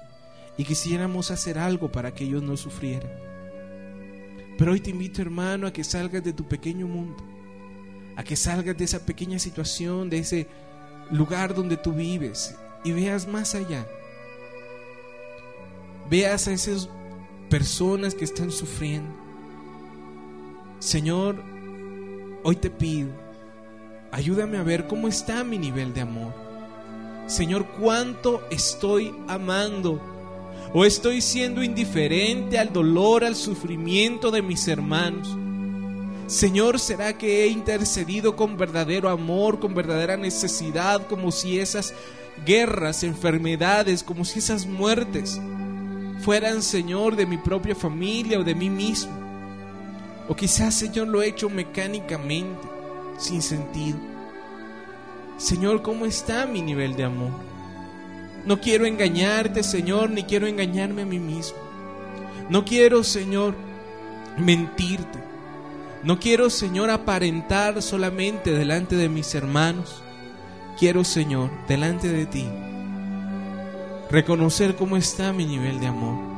y 0.57 0.63
quisiéramos 0.63 1.31
hacer 1.31 1.57
algo 1.59 1.91
para 1.91 2.13
que 2.13 2.23
ellos 2.23 2.41
no 2.41 2.57
sufrieran. 2.57 3.11
Pero 4.57 4.71
hoy 4.71 4.79
te 4.79 4.89
invito 4.89 5.21
hermano 5.21 5.67
a 5.67 5.73
que 5.73 5.83
salgas 5.83 6.23
de 6.23 6.33
tu 6.33 6.47
pequeño 6.47 6.87
mundo, 6.87 7.23
a 8.15 8.23
que 8.23 8.35
salgas 8.35 8.77
de 8.77 8.85
esa 8.85 9.05
pequeña 9.05 9.37
situación, 9.37 10.09
de 10.09 10.19
ese 10.19 10.47
lugar 11.11 11.53
donde 11.53 11.77
tú 11.77 11.93
vives 11.93 12.55
y 12.83 12.91
veas 12.91 13.27
más 13.27 13.53
allá. 13.53 13.85
Veas 16.09 16.47
a 16.47 16.53
esas 16.53 16.89
personas 17.49 18.15
que 18.15 18.25
están 18.25 18.51
sufriendo. 18.51 19.09
Señor, 20.79 21.41
hoy 22.43 22.55
te 22.55 22.69
pido, 22.69 23.09
ayúdame 24.11 24.57
a 24.57 24.63
ver 24.63 24.87
cómo 24.87 25.07
está 25.07 25.43
mi 25.43 25.57
nivel 25.57 25.93
de 25.93 26.01
amor. 26.01 26.33
Señor, 27.27 27.65
cuánto 27.79 28.43
estoy 28.51 29.13
amando 29.27 29.99
o 30.73 30.85
estoy 30.85 31.21
siendo 31.21 31.63
indiferente 31.63 32.59
al 32.59 32.71
dolor, 32.71 33.23
al 33.23 33.35
sufrimiento 33.35 34.29
de 34.29 34.41
mis 34.41 34.67
hermanos. 34.67 35.35
Señor, 36.27 36.79
¿será 36.79 37.17
que 37.17 37.43
he 37.43 37.47
intercedido 37.47 38.35
con 38.35 38.57
verdadero 38.57 39.09
amor, 39.09 39.59
con 39.59 39.73
verdadera 39.73 40.17
necesidad, 40.17 41.07
como 41.07 41.31
si 41.31 41.59
esas 41.59 41.93
guerras, 42.45 43.03
enfermedades, 43.03 44.03
como 44.03 44.25
si 44.25 44.39
esas 44.39 44.65
muertes 44.65 45.39
fueran, 46.19 46.61
Señor, 46.61 47.15
de 47.15 47.25
mi 47.25 47.37
propia 47.37 47.75
familia 47.75 48.39
o 48.39 48.43
de 48.43 48.55
mí 48.55 48.69
mismo. 48.69 49.13
O 50.27 50.35
quizás, 50.35 50.73
Señor, 50.73 51.07
lo 51.07 51.21
he 51.21 51.27
hecho 51.27 51.49
mecánicamente, 51.49 52.67
sin 53.17 53.41
sentido. 53.41 53.97
Señor, 55.37 55.81
¿cómo 55.81 56.05
está 56.05 56.45
mi 56.45 56.61
nivel 56.61 56.95
de 56.95 57.03
amor? 57.03 57.31
No 58.45 58.61
quiero 58.61 58.85
engañarte, 58.85 59.63
Señor, 59.63 60.09
ni 60.09 60.23
quiero 60.23 60.47
engañarme 60.47 61.01
a 61.01 61.05
mí 61.05 61.19
mismo. 61.19 61.57
No 62.49 62.63
quiero, 62.63 63.03
Señor, 63.03 63.55
mentirte. 64.37 65.19
No 66.03 66.19
quiero, 66.19 66.49
Señor, 66.49 66.91
aparentar 66.91 67.81
solamente 67.81 68.51
delante 68.51 68.95
de 68.95 69.09
mis 69.09 69.33
hermanos. 69.33 70.03
Quiero, 70.77 71.03
Señor, 71.03 71.49
delante 71.67 72.07
de 72.07 72.25
ti, 72.27 72.47
reconocer 74.09 74.75
cómo 74.75 74.97
está 74.97 75.33
mi 75.33 75.45
nivel 75.45 75.79
de 75.79 75.87
amor. 75.87 76.35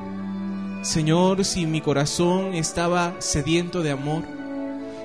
Señor, 0.83 1.43
si 1.43 1.65
mi 1.65 1.81
corazón 1.81 2.53
estaba 2.53 3.15
sediento 3.19 3.81
de 3.81 3.91
amor, 3.91 4.23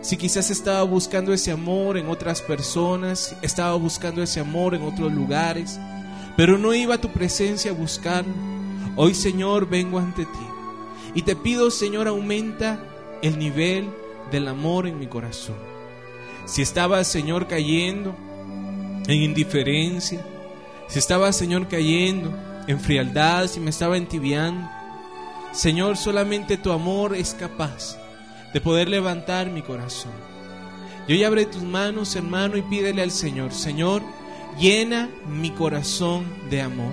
si 0.01 0.17
quizás 0.17 0.51
estaba 0.51 0.83
buscando 0.83 1.33
ese 1.33 1.51
amor 1.51 1.97
en 1.97 2.09
otras 2.09 2.41
personas, 2.41 3.37
estaba 3.43 3.75
buscando 3.75 4.23
ese 4.23 4.41
amor 4.41 4.75
en 4.75 4.83
otros 4.83 5.13
lugares, 5.13 5.79
pero 6.37 6.59
no 6.59 6.75
iba 6.75 6.97
a 6.97 7.01
tu 7.01 7.09
presencia 7.09 7.71
a 7.71 7.75
buscar, 7.75 8.25
hoy 8.97 9.15
Señor 9.15 9.69
vengo 9.69 9.99
ante 9.99 10.25
ti 10.25 10.47
y 11.15 11.23
te 11.23 11.37
pido 11.37 11.71
Señor 11.71 12.09
aumenta 12.09 12.81
el 13.23 13.39
nivel 13.39 13.89
del 14.31 14.49
amor 14.49 14.87
en 14.87 14.99
mi 14.99 15.07
corazón. 15.07 15.57
Si 16.47 16.63
estaba 16.63 17.03
Señor 17.05 17.47
cayendo, 17.47 18.15
en 19.07 19.23
indiferencia, 19.23 20.25
si 20.89 20.99
estaba, 20.99 21.33
Señor, 21.33 21.69
cayendo 21.69 22.31
en 22.67 22.81
frialdad, 22.81 23.47
si 23.47 23.61
me 23.61 23.71
estaba 23.71 23.97
entibiando, 23.97 24.69
Señor, 25.53 25.97
solamente 25.97 26.57
tu 26.57 26.73
amor 26.73 27.15
es 27.15 27.35
capaz 27.35 27.99
de 28.53 28.61
poder 28.61 28.89
levantar 28.89 29.51
mi 29.51 29.63
corazón. 29.63 30.13
Yo 31.09 31.17
ya 31.17 31.27
abre 31.27 31.47
tus 31.47 31.63
manos, 31.63 32.15
hermano, 32.17 32.57
y 32.57 32.63
pídele 32.63 33.03
al 33.03 33.11
Señor, 33.11 33.53
Señor, 33.53 34.03
llena 34.59 35.11
mi 35.29 35.51
corazón 35.51 36.25
de 36.49 36.63
amor. 36.63 36.93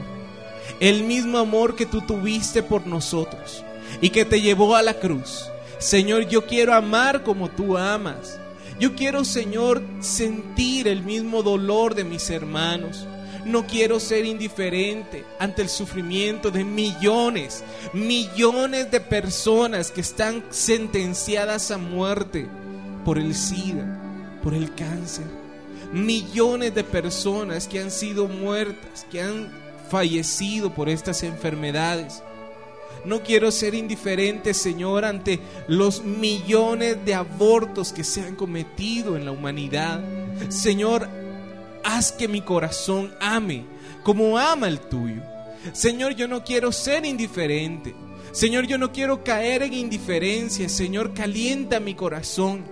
El 0.79 1.03
mismo 1.03 1.37
amor 1.37 1.75
que 1.75 1.85
tú 1.85 2.01
tuviste 2.01 2.63
por 2.63 2.87
nosotros 2.87 3.63
y 4.01 4.09
que 4.09 4.25
te 4.25 4.41
llevó 4.41 4.75
a 4.75 4.81
la 4.81 4.95
cruz. 4.95 5.49
Señor, 5.77 6.27
yo 6.27 6.45
quiero 6.45 6.73
amar 6.73 7.23
como 7.23 7.49
tú 7.49 7.77
amas. 7.77 8.39
Yo 8.79 8.95
quiero, 8.95 9.25
Señor, 9.25 9.81
sentir 9.99 10.87
el 10.87 11.03
mismo 11.03 11.43
dolor 11.43 11.95
de 11.95 12.03
mis 12.03 12.29
hermanos. 12.29 13.07
No 13.45 13.65
quiero 13.65 13.99
ser 13.99 14.25
indiferente 14.25 15.23
ante 15.39 15.61
el 15.61 15.69
sufrimiento 15.69 16.51
de 16.51 16.63
millones, 16.63 17.63
millones 17.93 18.91
de 18.91 18.99
personas 18.99 19.91
que 19.91 20.01
están 20.01 20.43
sentenciadas 20.49 21.71
a 21.71 21.77
muerte 21.77 22.47
por 23.05 23.17
el 23.17 23.33
SIDA, 23.33 24.39
por 24.43 24.53
el 24.53 24.73
cáncer. 24.75 25.25
Millones 25.93 26.75
de 26.75 26.83
personas 26.83 27.67
que 27.67 27.79
han 27.79 27.91
sido 27.91 28.27
muertas, 28.27 29.07
que 29.09 29.21
han 29.21 29.49
fallecido 29.89 30.73
por 30.73 30.89
estas 30.89 31.23
enfermedades. 31.23 32.21
No 33.05 33.23
quiero 33.23 33.51
ser 33.51 33.73
indiferente, 33.73 34.53
Señor, 34.53 35.05
ante 35.05 35.39
los 35.67 36.03
millones 36.03 36.97
de 37.05 37.15
abortos 37.15 37.93
que 37.93 38.03
se 38.03 38.21
han 38.21 38.35
cometido 38.35 39.15
en 39.15 39.23
la 39.25 39.31
humanidad. 39.31 40.01
Señor, 40.49 41.07
haz 41.83 42.11
que 42.11 42.27
mi 42.27 42.41
corazón 42.41 43.13
ame 43.19 43.65
como 44.03 44.37
ama 44.37 44.67
el 44.67 44.79
tuyo. 44.79 45.21
Señor, 45.73 46.15
yo 46.15 46.27
no 46.27 46.43
quiero 46.43 46.71
ser 46.71 47.05
indiferente. 47.05 47.93
Señor, 48.31 48.65
yo 48.67 48.77
no 48.77 48.91
quiero 48.91 49.23
caer 49.23 49.63
en 49.63 49.73
indiferencia. 49.73 50.69
Señor, 50.69 51.13
calienta 51.13 51.79
mi 51.79 51.95
corazón. 51.95 52.63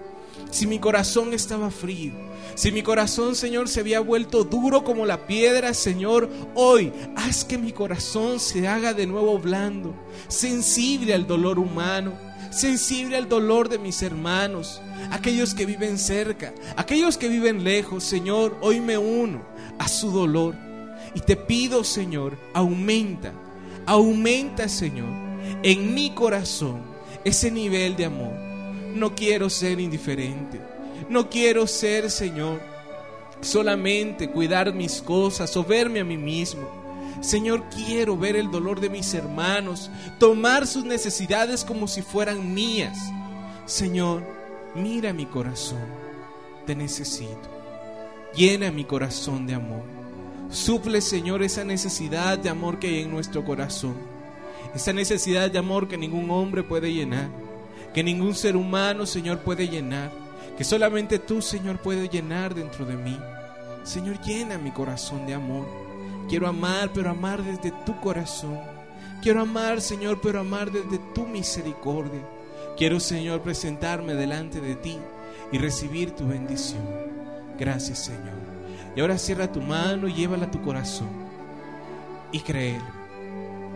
Si 0.52 0.66
mi 0.68 0.80
corazón 0.80 1.34
estaba 1.34 1.70
frío, 1.72 2.14
si 2.56 2.72
mi 2.72 2.82
corazón, 2.82 3.36
Señor, 3.36 3.68
se 3.68 3.82
había 3.82 4.00
vuelto 4.00 4.44
duro 4.44 4.84
como 4.84 5.06
la 5.06 5.28
piedra, 5.28 5.74
Señor, 5.74 6.30
hoy 6.56 6.92
haz 7.16 7.44
que 7.44 7.58
mi 7.58 7.72
corazón 7.72 8.40
se 8.40 8.68
haga 8.68 8.94
de 8.94 9.06
nuevo 9.06 9.38
blando, 9.38 9.94
sensible 10.28 11.14
al 11.14 11.28
dolor 11.28 11.60
humano, 11.60 12.14
sensible 12.50 13.18
al 13.18 13.30
dolor 13.30 13.70
de 13.70 13.78
mis 13.80 14.02
hermanos, 14.02 14.82
aquellos 15.12 15.54
que 15.54 15.66
viven 15.66 15.98
cerca, 15.98 16.54
aquellos 16.76 17.18
que 17.18 17.30
viven 17.30 17.64
lejos, 17.64 18.04
Señor, 18.04 18.58
hoy 18.62 18.80
me 18.80 18.98
uno 18.98 19.42
a 19.80 19.88
su 19.88 20.12
dolor. 20.12 20.56
Y 21.14 21.22
te 21.22 21.36
pido, 21.36 21.84
Señor, 21.84 22.38
aumenta, 22.54 23.32
aumenta, 23.86 24.68
Señor, 24.70 25.10
en 25.64 25.94
mi 25.94 26.12
corazón 26.12 26.82
ese 27.24 27.52
nivel 27.52 27.96
de 27.96 28.06
amor. 28.06 28.34
No 28.94 29.16
quiero 29.16 29.50
ser 29.50 29.80
indiferente. 29.80 30.60
No 31.10 31.30
quiero 31.30 31.68
ser, 31.68 32.10
Señor, 32.10 32.60
solamente 33.42 34.30
cuidar 34.30 34.74
mis 34.74 35.02
cosas 35.02 35.56
o 35.56 35.64
verme 35.64 36.00
a 36.00 36.04
mí 36.04 36.18
mismo. 36.18 36.87
Señor, 37.22 37.64
quiero 37.74 38.18
ver 38.18 38.36
el 38.36 38.52
dolor 38.52 38.80
de 38.80 38.90
mis 38.90 39.14
hermanos, 39.14 39.90
tomar 40.20 40.68
sus 40.68 40.84
necesidades 40.84 41.64
como 41.66 41.88
si 41.88 42.02
fueran 42.02 42.54
mías. 42.54 42.98
Señor, 43.66 44.24
mira 44.76 45.14
mi 45.14 45.26
corazón, 45.26 45.84
te 46.66 46.76
necesito. 46.76 47.50
Llena 48.36 48.72
mi 48.72 48.84
corazón 48.84 49.48
de 49.48 49.56
amor. 49.56 49.84
Suple, 50.50 51.02
Señor, 51.02 51.44
esa 51.44 51.64
necesidad 51.64 52.38
de 52.38 52.50
amor 52.50 52.80
que 52.80 52.88
hay 52.88 53.02
en 53.02 53.12
nuestro 53.12 53.44
corazón. 53.44 53.96
Esa 54.76 54.94
necesidad 54.94 55.50
de 55.50 55.58
amor 55.58 55.88
que 55.88 55.98
ningún 55.98 56.30
hombre 56.30 56.64
puede 56.64 56.94
llenar, 56.94 57.30
que 57.94 58.04
ningún 58.04 58.36
ser 58.36 58.56
humano, 58.56 59.06
Señor, 59.06 59.40
puede 59.40 59.68
llenar, 59.68 60.12
que 60.58 60.64
solamente 60.64 61.20
tú, 61.20 61.42
Señor, 61.42 61.80
puedes 61.80 62.10
llenar 62.10 62.54
dentro 62.54 62.86
de 62.86 62.96
mí. 62.96 63.18
Señor, 63.84 64.22
llena 64.22 64.58
mi 64.58 64.72
corazón 64.72 65.26
de 65.26 65.34
amor. 65.34 65.87
Quiero 66.28 66.48
amar, 66.48 66.92
pero 66.94 67.10
amar 67.10 67.44
desde 67.44 67.72
tu 67.86 68.00
corazón. 68.02 68.60
Quiero 69.22 69.42
amar, 69.42 69.82
Señor, 69.82 70.20
pero 70.22 70.40
amar 70.40 70.72
desde 70.72 71.00
tu 71.14 71.26
misericordia. 71.26 72.22
Quiero, 72.78 73.00
Señor, 73.00 73.42
presentarme 73.42 74.14
delante 74.14 74.62
de 74.62 74.76
ti 74.76 74.98
y 75.52 75.58
recibir 75.58 76.12
tu 76.12 76.28
bendición. 76.28 76.84
Gracias, 77.58 78.00
Señor. 78.00 78.38
Y 78.96 79.02
ahora 79.02 79.18
cierra 79.18 79.52
tu 79.52 79.62
mano 79.62 80.08
y 80.08 80.14
llévala 80.14 80.46
a 80.46 80.52
tu 80.52 80.62
corazón 80.62 81.10
y 82.32 82.40
créelo. 82.40 82.86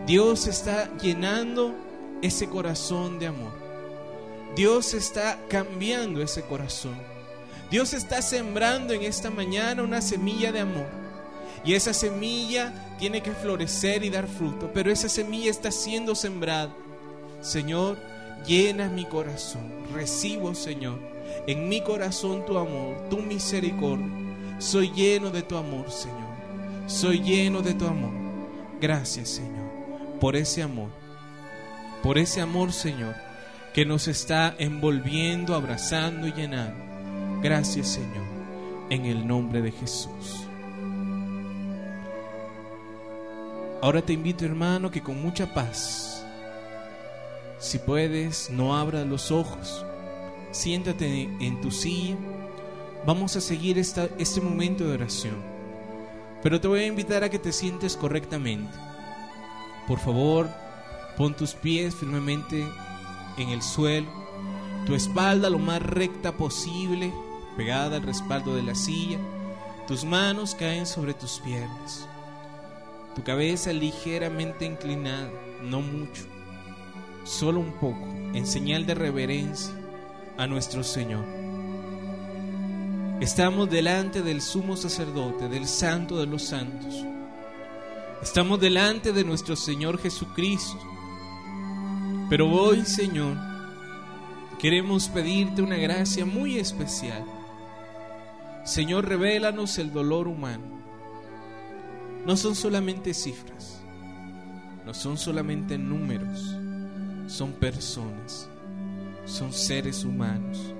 Dios 0.06 0.48
está 0.48 0.96
llenando 0.98 1.74
ese 2.22 2.48
corazón 2.48 3.20
de 3.20 3.28
amor. 3.28 3.54
Dios 4.56 4.94
está 4.94 5.40
cambiando 5.48 6.22
ese 6.22 6.42
corazón. 6.44 6.96
Dios 7.70 7.94
está 7.94 8.22
sembrando 8.22 8.94
en 8.94 9.04
esta 9.04 9.30
mañana 9.30 9.84
una 9.84 10.02
semilla 10.02 10.52
de 10.52 10.60
amor. 10.60 10.88
Y 11.64 11.74
esa 11.74 11.94
semilla 11.94 12.74
tiene 12.98 13.22
que 13.22 13.32
florecer 13.32 14.04
y 14.04 14.10
dar 14.10 14.28
fruto. 14.28 14.72
Pero 14.74 14.92
esa 14.92 15.10
semilla 15.10 15.52
está 15.52 15.72
siendo 15.72 16.16
sembrada. 16.16 16.74
Señor, 17.42 17.98
llena 18.46 18.90
mi 18.90 19.06
corazón. 19.06 19.72
Recibo, 19.94 20.56
Señor, 20.56 21.00
en 21.48 21.70
mi 21.70 21.82
corazón 21.82 22.46
tu 22.46 22.58
amor, 22.58 23.10
tu 23.10 23.18
misericordia. 23.18 24.08
Soy 24.60 24.92
lleno 24.92 25.32
de 25.32 25.42
tu 25.42 25.58
amor, 25.58 25.90
Señor. 25.92 26.32
Soy 26.88 27.20
lleno 27.20 27.62
de 27.62 27.74
tu 27.74 27.86
amor. 27.86 28.12
Gracias, 28.80 29.30
Señor, 29.30 29.70
por 30.20 30.36
ese 30.36 30.62
amor. 30.62 30.90
Por 32.04 32.18
ese 32.18 32.42
amor, 32.42 32.74
Señor, 32.74 33.16
que 33.74 33.86
nos 33.86 34.08
está 34.08 34.56
envolviendo, 34.58 35.56
abrazando 35.56 36.28
y 36.28 36.34
llenando. 36.34 36.84
Gracias, 37.42 37.90
Señor, 37.90 38.26
en 38.90 39.06
el 39.06 39.28
nombre 39.28 39.62
de 39.62 39.72
Jesús. 39.72 40.48
Ahora 43.82 44.04
te 44.04 44.14
invito, 44.14 44.46
hermano, 44.46 44.92
que 44.92 45.02
con 45.02 45.20
mucha 45.20 45.54
paz, 45.56 46.24
si 47.58 47.80
puedes, 47.80 48.50
no 48.52 48.76
abras 48.76 49.08
los 49.08 49.32
ojos, 49.32 49.84
siéntate 50.52 51.24
en 51.40 51.62
tu 51.62 51.72
silla. 51.72 52.16
Vamos 53.08 53.36
a 53.36 53.42
seguir 53.42 53.80
este 53.80 54.42
momento 54.42 54.86
de 54.86 54.94
oración. 54.94 55.36
Pero 56.44 56.62
te 56.62 56.68
voy 56.68 56.82
a 56.82 56.88
invitar 56.88 57.24
a 57.24 57.30
que 57.30 57.40
te 57.40 57.52
sientes 57.52 57.98
correctamente. 57.98 58.72
Por 59.88 59.98
favor, 59.98 60.48
pon 61.18 61.36
tus 61.36 61.54
pies 61.54 61.96
firmemente 61.96 62.64
en 63.38 63.50
el 63.50 63.64
suelo, 63.64 64.08
tu 64.86 64.94
espalda 64.94 65.50
lo 65.50 65.58
más 65.58 65.82
recta 65.82 66.32
posible, 66.32 67.12
pegada 67.58 67.98
al 67.98 68.04
respaldo 68.04 68.56
de 68.56 68.62
la 68.62 68.76
silla. 68.76 69.18
Tus 69.88 70.06
manos 70.06 70.54
caen 70.54 70.86
sobre 70.86 71.16
tus 71.16 71.40
piernas. 71.40 72.08
Tu 73.16 73.24
cabeza 73.24 73.74
ligeramente 73.74 74.66
inclinada, 74.66 75.30
no 75.62 75.82
mucho, 75.82 76.24
solo 77.26 77.60
un 77.60 77.74
poco, 77.74 78.08
en 78.34 78.48
señal 78.48 78.86
de 78.86 78.96
reverencia 78.96 79.74
a 80.38 80.48
nuestro 80.48 80.82
Señor. 80.82 81.26
Estamos 83.20 83.70
delante 83.70 84.22
del 84.22 84.42
sumo 84.42 84.78
sacerdote, 84.78 85.50
del 85.50 85.68
santo 85.68 86.20
de 86.20 86.26
los 86.26 86.42
santos. 86.42 87.06
Estamos 88.24 88.60
delante 88.60 89.12
de 89.12 89.24
nuestro 89.24 89.56
Señor 89.56 90.00
Jesucristo. 90.00 90.80
Pero 92.30 92.50
hoy, 92.50 92.86
Señor, 92.86 93.38
queremos 94.58 95.10
pedirte 95.10 95.62
una 95.62 95.76
gracia 95.76 96.26
muy 96.26 96.58
especial. 96.58 97.26
Señor, 98.64 99.08
revélanos 99.08 99.78
el 99.78 99.92
dolor 99.92 100.28
humano. 100.28 100.81
No 102.26 102.38
son 102.38 102.54
solamente 102.54 103.16
cifras, 103.16 103.82
no 104.86 104.94
son 104.94 105.18
solamente 105.18 105.76
números, 105.80 106.56
son 107.26 107.52
personas, 107.54 108.48
son 109.26 109.52
seres 109.52 110.04
humanos, 110.04 110.76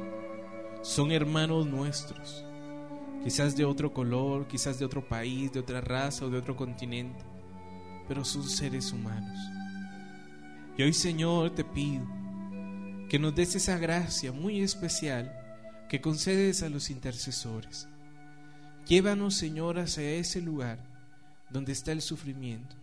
son 0.84 1.12
hermanos 1.12 1.66
nuestros, 1.66 2.46
quizás 3.24 3.56
de 3.56 3.66
otro 3.66 3.92
color, 3.92 4.48
quizás 4.48 4.78
de 4.78 4.86
otro 4.86 5.04
país, 5.04 5.52
de 5.52 5.62
otra 5.62 5.82
raza 5.82 6.26
o 6.26 6.30
de 6.30 6.38
otro 6.38 6.56
continente, 6.56 7.24
pero 8.08 8.24
son 8.24 8.44
seres 8.44 8.92
humanos. 8.92 9.36
Y 10.78 10.84
hoy, 10.84 10.94
Señor, 10.94 11.56
te 11.56 11.64
pido 11.64 12.06
que 13.10 13.18
nos 13.18 13.34
des 13.34 13.56
esa 13.56 13.80
gracia 13.80 14.32
muy 14.32 14.62
especial 14.62 15.36
que 15.90 16.02
concedes 16.02 16.62
a 16.62 16.70
los 16.70 16.92
intercesores. 16.92 17.88
Llévanos, 18.86 19.34
Señor, 19.34 19.80
hacia 19.80 20.12
ese 20.12 20.40
lugar 20.40 20.91
donde 21.52 21.72
está 21.72 21.92
el 21.92 22.02
sufrimiento. 22.02 22.76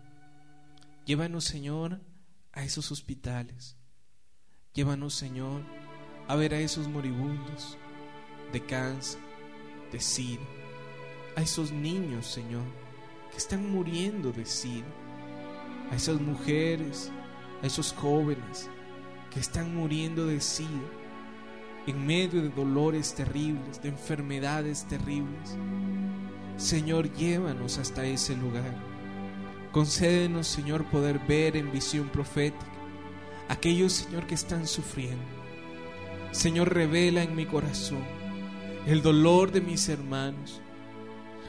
Llévanos, 1.05 1.45
Señor, 1.45 2.01
a 2.53 2.65
esos 2.65 2.93
hospitales. 2.93 3.77
Llévanos, 4.75 5.15
Señor, 5.15 5.63
a 6.27 6.37
ver 6.37 6.55
a 6.55 6.61
esos 6.61 6.89
moribundos 6.89 7.79
de 8.53 8.65
cáncer, 8.65 9.21
de 9.91 10.01
SIDA, 10.01 10.43
a 11.37 11.43
esos 11.43 11.73
niños, 11.73 12.27
Señor, 12.27 12.65
que 13.31 13.39
están 13.39 13.71
muriendo 13.71 14.33
de 14.33 14.45
SIDA, 14.45 14.87
a 15.91 15.97
esas 15.97 16.21
mujeres, 16.21 17.11
a 17.63 17.67
esos 17.67 17.93
jóvenes 17.93 18.69
que 19.31 19.41
están 19.41 19.75
muriendo 19.75 20.27
de 20.27 20.41
SIDA 20.41 20.91
en 21.87 22.07
medio 22.07 22.43
de 22.43 22.51
dolores 22.51 23.15
terribles, 23.15 23.81
de 23.81 23.89
enfermedades 23.89 24.87
terribles. 24.87 25.57
Señor, 26.59 27.13
llévanos 27.15 27.79
hasta 27.79 28.05
ese 28.05 28.37
lugar. 28.37 28.75
Concédenos, 29.71 30.49
Señor, 30.49 30.85
poder 30.87 31.21
ver 31.21 31.57
en 31.57 31.71
visión 31.71 32.09
profética 32.09 32.67
aquellos, 33.49 33.93
Señor, 33.93 34.27
que 34.27 34.35
están 34.35 34.67
sufriendo. 34.67 35.25
Señor, 36.33 36.75
revela 36.75 37.23
en 37.23 37.37
mi 37.37 37.47
corazón 37.47 38.03
el 38.87 39.03
dolor 39.03 39.53
de 39.53 39.61
mis 39.61 39.89
hermanos. 39.89 40.61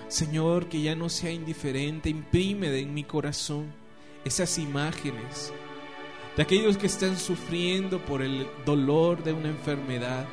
Señor, 0.10 0.70
que 0.70 0.82
ya 0.82 0.96
no 0.96 1.10
sea 1.10 1.32
indiferente, 1.32 2.10
imprime 2.10 2.78
en 2.78 2.94
mi 2.94 3.04
corazón 3.04 3.66
esas 4.24 4.60
imágenes 4.60 5.52
de 6.38 6.44
aquellos 6.44 6.78
que 6.78 6.86
están 6.86 7.18
sufriendo 7.18 8.00
por 8.06 8.22
el 8.22 8.48
dolor 8.64 9.24
de 9.24 9.34
una 9.34 9.50
enfermedad, 9.50 10.28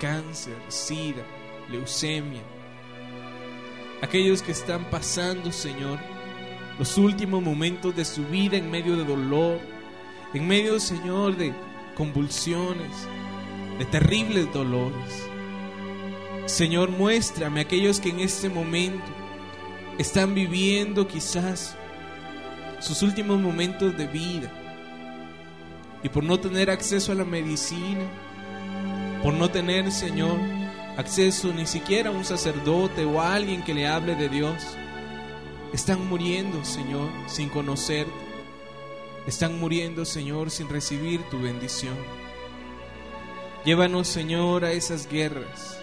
cáncer, 0.00 0.56
sida, 0.68 1.22
leucemia, 1.70 2.42
aquellos 4.02 4.42
que 4.42 4.52
están 4.52 4.84
pasando, 4.90 5.52
Señor, 5.52 5.98
los 6.78 6.96
últimos 6.96 7.42
momentos 7.42 7.94
de 7.94 8.04
su 8.04 8.24
vida 8.24 8.56
en 8.56 8.70
medio 8.70 8.96
de 8.96 9.04
dolor, 9.04 9.60
en 10.32 10.46
medio, 10.46 10.80
Señor, 10.80 11.36
de 11.36 11.52
convulsiones, 11.94 12.90
de 13.78 13.84
terribles 13.84 14.52
dolores. 14.52 15.26
Señor, 16.46 16.90
muéstrame 16.90 17.60
aquellos 17.60 18.00
que 18.00 18.10
en 18.10 18.20
este 18.20 18.48
momento 18.48 19.04
están 19.98 20.34
viviendo 20.34 21.06
quizás 21.06 21.76
sus 22.80 23.02
últimos 23.02 23.38
momentos 23.38 23.96
de 23.96 24.06
vida 24.06 24.50
y 26.02 26.08
por 26.08 26.24
no 26.24 26.40
tener 26.40 26.70
acceso 26.70 27.12
a 27.12 27.14
la 27.14 27.24
medicina, 27.24 28.00
por 29.22 29.34
no 29.34 29.50
tener, 29.50 29.92
Señor, 29.92 30.38
acceso 31.00 31.52
ni 31.52 31.66
siquiera 31.66 32.10
a 32.10 32.12
un 32.12 32.24
sacerdote 32.24 33.04
o 33.04 33.20
a 33.20 33.34
alguien 33.34 33.62
que 33.62 33.74
le 33.74 33.88
hable 33.88 34.14
de 34.14 34.28
Dios. 34.28 34.62
Están 35.72 36.08
muriendo, 36.08 36.64
Señor, 36.64 37.10
sin 37.26 37.48
conocerte. 37.48 38.12
Están 39.26 39.58
muriendo, 39.58 40.04
Señor, 40.04 40.50
sin 40.50 40.68
recibir 40.68 41.22
tu 41.30 41.40
bendición. 41.40 41.96
Llévanos, 43.64 44.08
Señor, 44.08 44.64
a 44.64 44.72
esas 44.72 45.08
guerras. 45.08 45.78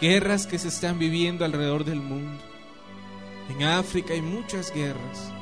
Guerras 0.00 0.46
que 0.46 0.58
se 0.58 0.68
están 0.68 0.98
viviendo 0.98 1.44
alrededor 1.44 1.84
del 1.84 2.00
mundo. 2.00 2.40
En 3.48 3.64
África 3.64 4.14
hay 4.14 4.22
muchas 4.22 4.72
guerras. 4.72 5.32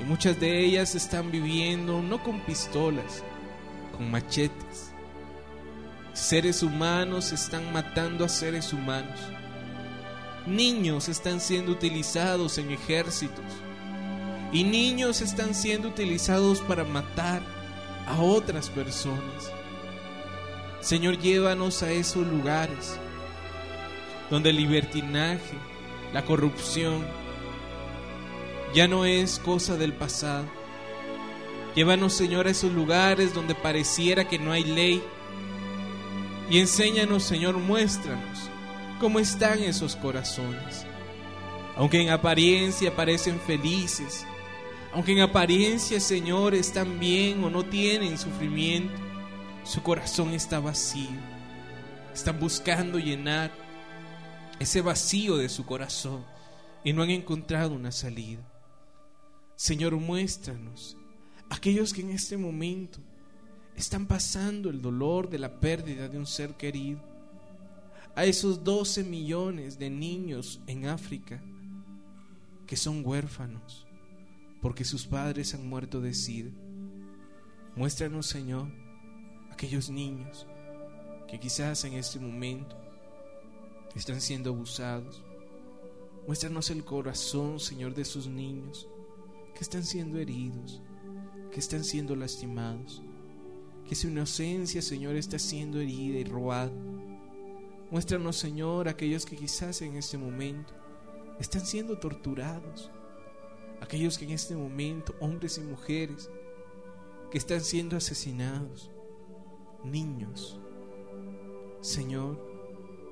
Y 0.00 0.04
muchas 0.04 0.38
de 0.40 0.64
ellas 0.64 0.90
se 0.90 0.98
están 0.98 1.30
viviendo 1.30 2.02
no 2.02 2.22
con 2.22 2.40
pistolas, 2.40 3.22
con 3.96 4.10
machetes 4.10 4.89
Seres 6.20 6.62
humanos 6.62 7.32
están 7.32 7.72
matando 7.72 8.26
a 8.26 8.28
seres 8.28 8.74
humanos. 8.74 9.18
Niños 10.46 11.08
están 11.08 11.40
siendo 11.40 11.72
utilizados 11.72 12.58
en 12.58 12.70
ejércitos. 12.70 13.44
Y 14.52 14.64
niños 14.64 15.22
están 15.22 15.54
siendo 15.54 15.88
utilizados 15.88 16.60
para 16.60 16.84
matar 16.84 17.40
a 18.06 18.20
otras 18.20 18.68
personas. 18.68 19.50
Señor, 20.82 21.18
llévanos 21.18 21.82
a 21.82 21.90
esos 21.90 22.26
lugares 22.26 22.98
donde 24.28 24.50
el 24.50 24.56
libertinaje, 24.56 25.56
la 26.12 26.22
corrupción, 26.26 27.02
ya 28.74 28.86
no 28.86 29.06
es 29.06 29.38
cosa 29.38 29.78
del 29.78 29.94
pasado. 29.94 30.44
Llévanos, 31.74 32.12
Señor, 32.12 32.46
a 32.46 32.50
esos 32.50 32.72
lugares 32.72 33.32
donde 33.32 33.54
pareciera 33.54 34.28
que 34.28 34.38
no 34.38 34.52
hay 34.52 34.64
ley. 34.64 35.02
Y 36.50 36.58
enséñanos, 36.58 37.22
Señor, 37.22 37.56
muéstranos 37.58 38.50
cómo 38.98 39.20
están 39.20 39.62
esos 39.62 39.94
corazones. 39.94 40.84
Aunque 41.76 42.02
en 42.02 42.10
apariencia 42.10 42.94
parecen 42.94 43.40
felices, 43.40 44.26
aunque 44.92 45.12
en 45.12 45.20
apariencia, 45.20 46.00
Señor, 46.00 46.56
están 46.56 46.98
bien 46.98 47.44
o 47.44 47.50
no 47.50 47.64
tienen 47.64 48.18
sufrimiento, 48.18 48.92
su 49.62 49.80
corazón 49.80 50.34
está 50.34 50.58
vacío. 50.58 51.08
Están 52.12 52.40
buscando 52.40 52.98
llenar 52.98 53.52
ese 54.58 54.80
vacío 54.80 55.36
de 55.36 55.48
su 55.48 55.64
corazón 55.64 56.24
y 56.82 56.92
no 56.92 57.04
han 57.04 57.10
encontrado 57.10 57.74
una 57.74 57.92
salida. 57.92 58.42
Señor, 59.54 59.94
muéstranos 59.94 60.96
aquellos 61.48 61.92
que 61.92 62.00
en 62.00 62.10
este 62.10 62.36
momento 62.36 62.98
están 63.80 64.06
pasando 64.06 64.70
el 64.70 64.80
dolor 64.80 65.28
de 65.28 65.38
la 65.38 65.60
pérdida 65.60 66.08
de 66.08 66.18
un 66.18 66.26
ser 66.26 66.54
querido, 66.54 67.00
a 68.14 68.24
esos 68.24 68.62
12 68.64 69.04
millones 69.04 69.78
de 69.78 69.90
niños 69.90 70.60
en 70.66 70.86
África 70.86 71.42
que 72.66 72.76
son 72.76 73.04
huérfanos 73.04 73.86
porque 74.60 74.84
sus 74.84 75.06
padres 75.06 75.54
han 75.54 75.68
muerto 75.68 76.00
de 76.00 76.14
sida. 76.14 76.50
Muéstranos, 77.76 78.26
Señor, 78.26 78.68
aquellos 79.50 79.90
niños 79.90 80.46
que 81.28 81.40
quizás 81.40 81.84
en 81.84 81.94
este 81.94 82.18
momento 82.18 82.76
están 83.94 84.20
siendo 84.20 84.50
abusados. 84.50 85.24
Muéstranos 86.26 86.70
el 86.70 86.84
corazón, 86.84 87.58
Señor, 87.58 87.94
de 87.94 88.04
sus 88.04 88.26
niños 88.26 88.88
que 89.54 89.60
están 89.60 89.84
siendo 89.84 90.18
heridos, 90.18 90.82
que 91.50 91.60
están 91.60 91.84
siendo 91.84 92.14
lastimados, 92.14 93.02
que 93.90 93.96
su 93.96 94.06
inocencia, 94.06 94.80
Señor, 94.82 95.16
está 95.16 95.36
siendo 95.36 95.80
herida 95.80 96.20
y 96.20 96.22
robada. 96.22 96.70
Muéstranos, 97.90 98.36
Señor, 98.36 98.86
aquellos 98.86 99.26
que 99.26 99.34
quizás 99.34 99.82
en 99.82 99.96
este 99.96 100.16
momento 100.16 100.72
están 101.40 101.66
siendo 101.66 101.98
torturados, 101.98 102.88
aquellos 103.80 104.16
que 104.16 104.26
en 104.26 104.30
este 104.30 104.54
momento, 104.54 105.12
hombres 105.18 105.58
y 105.58 105.62
mujeres, 105.62 106.30
que 107.32 107.38
están 107.38 107.62
siendo 107.62 107.96
asesinados, 107.96 108.92
niños. 109.82 110.60
Señor, 111.80 112.40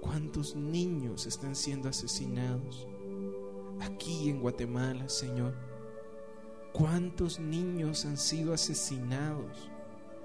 ¿cuántos 0.00 0.54
niños 0.54 1.26
están 1.26 1.56
siendo 1.56 1.88
asesinados 1.88 2.86
aquí 3.80 4.30
en 4.30 4.40
Guatemala, 4.40 5.08
Señor? 5.08 5.56
¿Cuántos 6.72 7.40
niños 7.40 8.04
han 8.04 8.16
sido 8.16 8.54
asesinados 8.54 9.72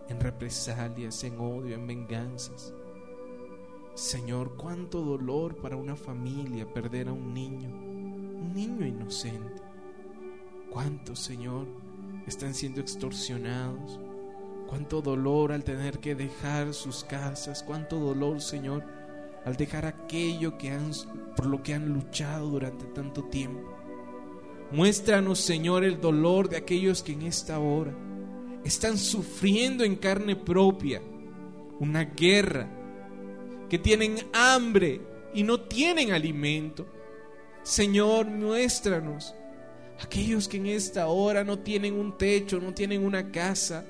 en 0.09 0.19
represalias, 0.19 1.23
en 1.23 1.39
odio, 1.39 1.75
en 1.75 1.87
venganzas? 1.87 2.73
Señor, 3.95 4.55
cuánto 4.57 5.01
dolor 5.01 5.55
para 5.57 5.75
una 5.75 5.95
familia 5.95 6.71
perder 6.71 7.09
a 7.09 7.13
un 7.13 7.31
niño, 7.31 7.69
un 7.69 8.51
niño 8.53 8.87
inocente. 8.87 9.61
¿Cuántos, 10.71 11.19
Señor, 11.19 11.67
están 12.25 12.55
siendo 12.55 12.81
extorsionados? 12.81 13.99
Cuánto 14.67 15.03
dolor 15.03 15.51
al 15.51 15.63
tener 15.63 15.99
que 15.99 16.15
dejar 16.15 16.73
sus 16.73 17.03
casas, 17.03 17.61
cuánto 17.61 17.99
dolor, 17.99 18.41
Señor, 18.41 18.83
al 19.45 19.55
dejar 19.55 19.85
aquello 19.85 20.57
que 20.57 20.71
han, 20.71 20.89
por 21.35 21.45
lo 21.45 21.61
que 21.61 21.75
han 21.75 21.93
luchado 21.93 22.49
durante 22.49 22.85
tanto 22.85 23.25
tiempo. 23.25 23.69
Muéstranos, 24.71 25.39
Señor, 25.39 25.83
el 25.83 26.01
dolor 26.01 26.49
de 26.49 26.57
aquellos 26.57 27.03
que 27.03 27.13
en 27.13 27.21
esta 27.21 27.59
hora 27.59 27.93
están 28.63 28.97
sufriendo 28.97 29.83
en 29.83 29.95
carne 29.95 30.35
propia 30.35 31.01
una 31.79 32.03
guerra, 32.05 32.69
que 33.69 33.79
tienen 33.79 34.17
hambre 34.33 35.01
y 35.33 35.43
no 35.43 35.59
tienen 35.61 36.11
alimento. 36.11 36.85
Señor, 37.63 38.27
muéstranos 38.27 39.33
aquellos 40.01 40.47
que 40.47 40.57
en 40.57 40.67
esta 40.67 41.07
hora 41.07 41.43
no 41.43 41.59
tienen 41.59 41.93
un 41.93 42.17
techo, 42.17 42.59
no 42.59 42.73
tienen 42.73 43.03
una 43.03 43.31
casa. 43.31 43.85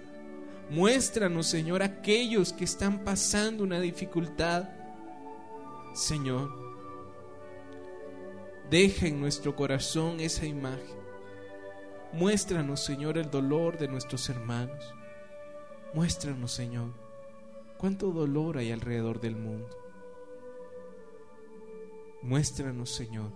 Muéstranos, 0.70 1.48
Señor, 1.48 1.84
aquellos 1.84 2.54
que 2.54 2.64
están 2.64 3.04
pasando 3.04 3.64
una 3.64 3.80
dificultad. 3.80 4.70
Señor, 5.94 6.50
deja 8.70 9.08
en 9.08 9.20
nuestro 9.20 9.56
corazón 9.56 10.20
esa 10.20 10.46
imagen. 10.46 11.03
Muéstranos, 12.14 12.84
Señor, 12.84 13.18
el 13.18 13.32
dolor 13.32 13.80
de 13.80 13.88
nuestros 13.88 14.30
hermanos. 14.30 14.94
Muéstranos, 15.96 16.52
Señor, 16.52 16.92
cuánto 17.78 18.12
dolor 18.12 18.58
hay 18.58 18.72
alrededor 18.72 19.20
del 19.20 19.36
mundo. 19.36 19.76
Muéstranos, 22.22 22.92
Señor, 22.92 23.32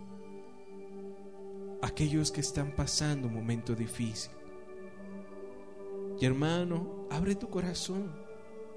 aquellos 1.82 2.32
que 2.32 2.42
están 2.42 2.72
pasando 2.76 3.28
un 3.28 3.34
momento 3.34 3.74
difícil. 3.74 4.32
Y 6.20 6.26
hermano, 6.26 7.08
abre 7.10 7.34
tu 7.34 7.50
corazón. 7.50 8.16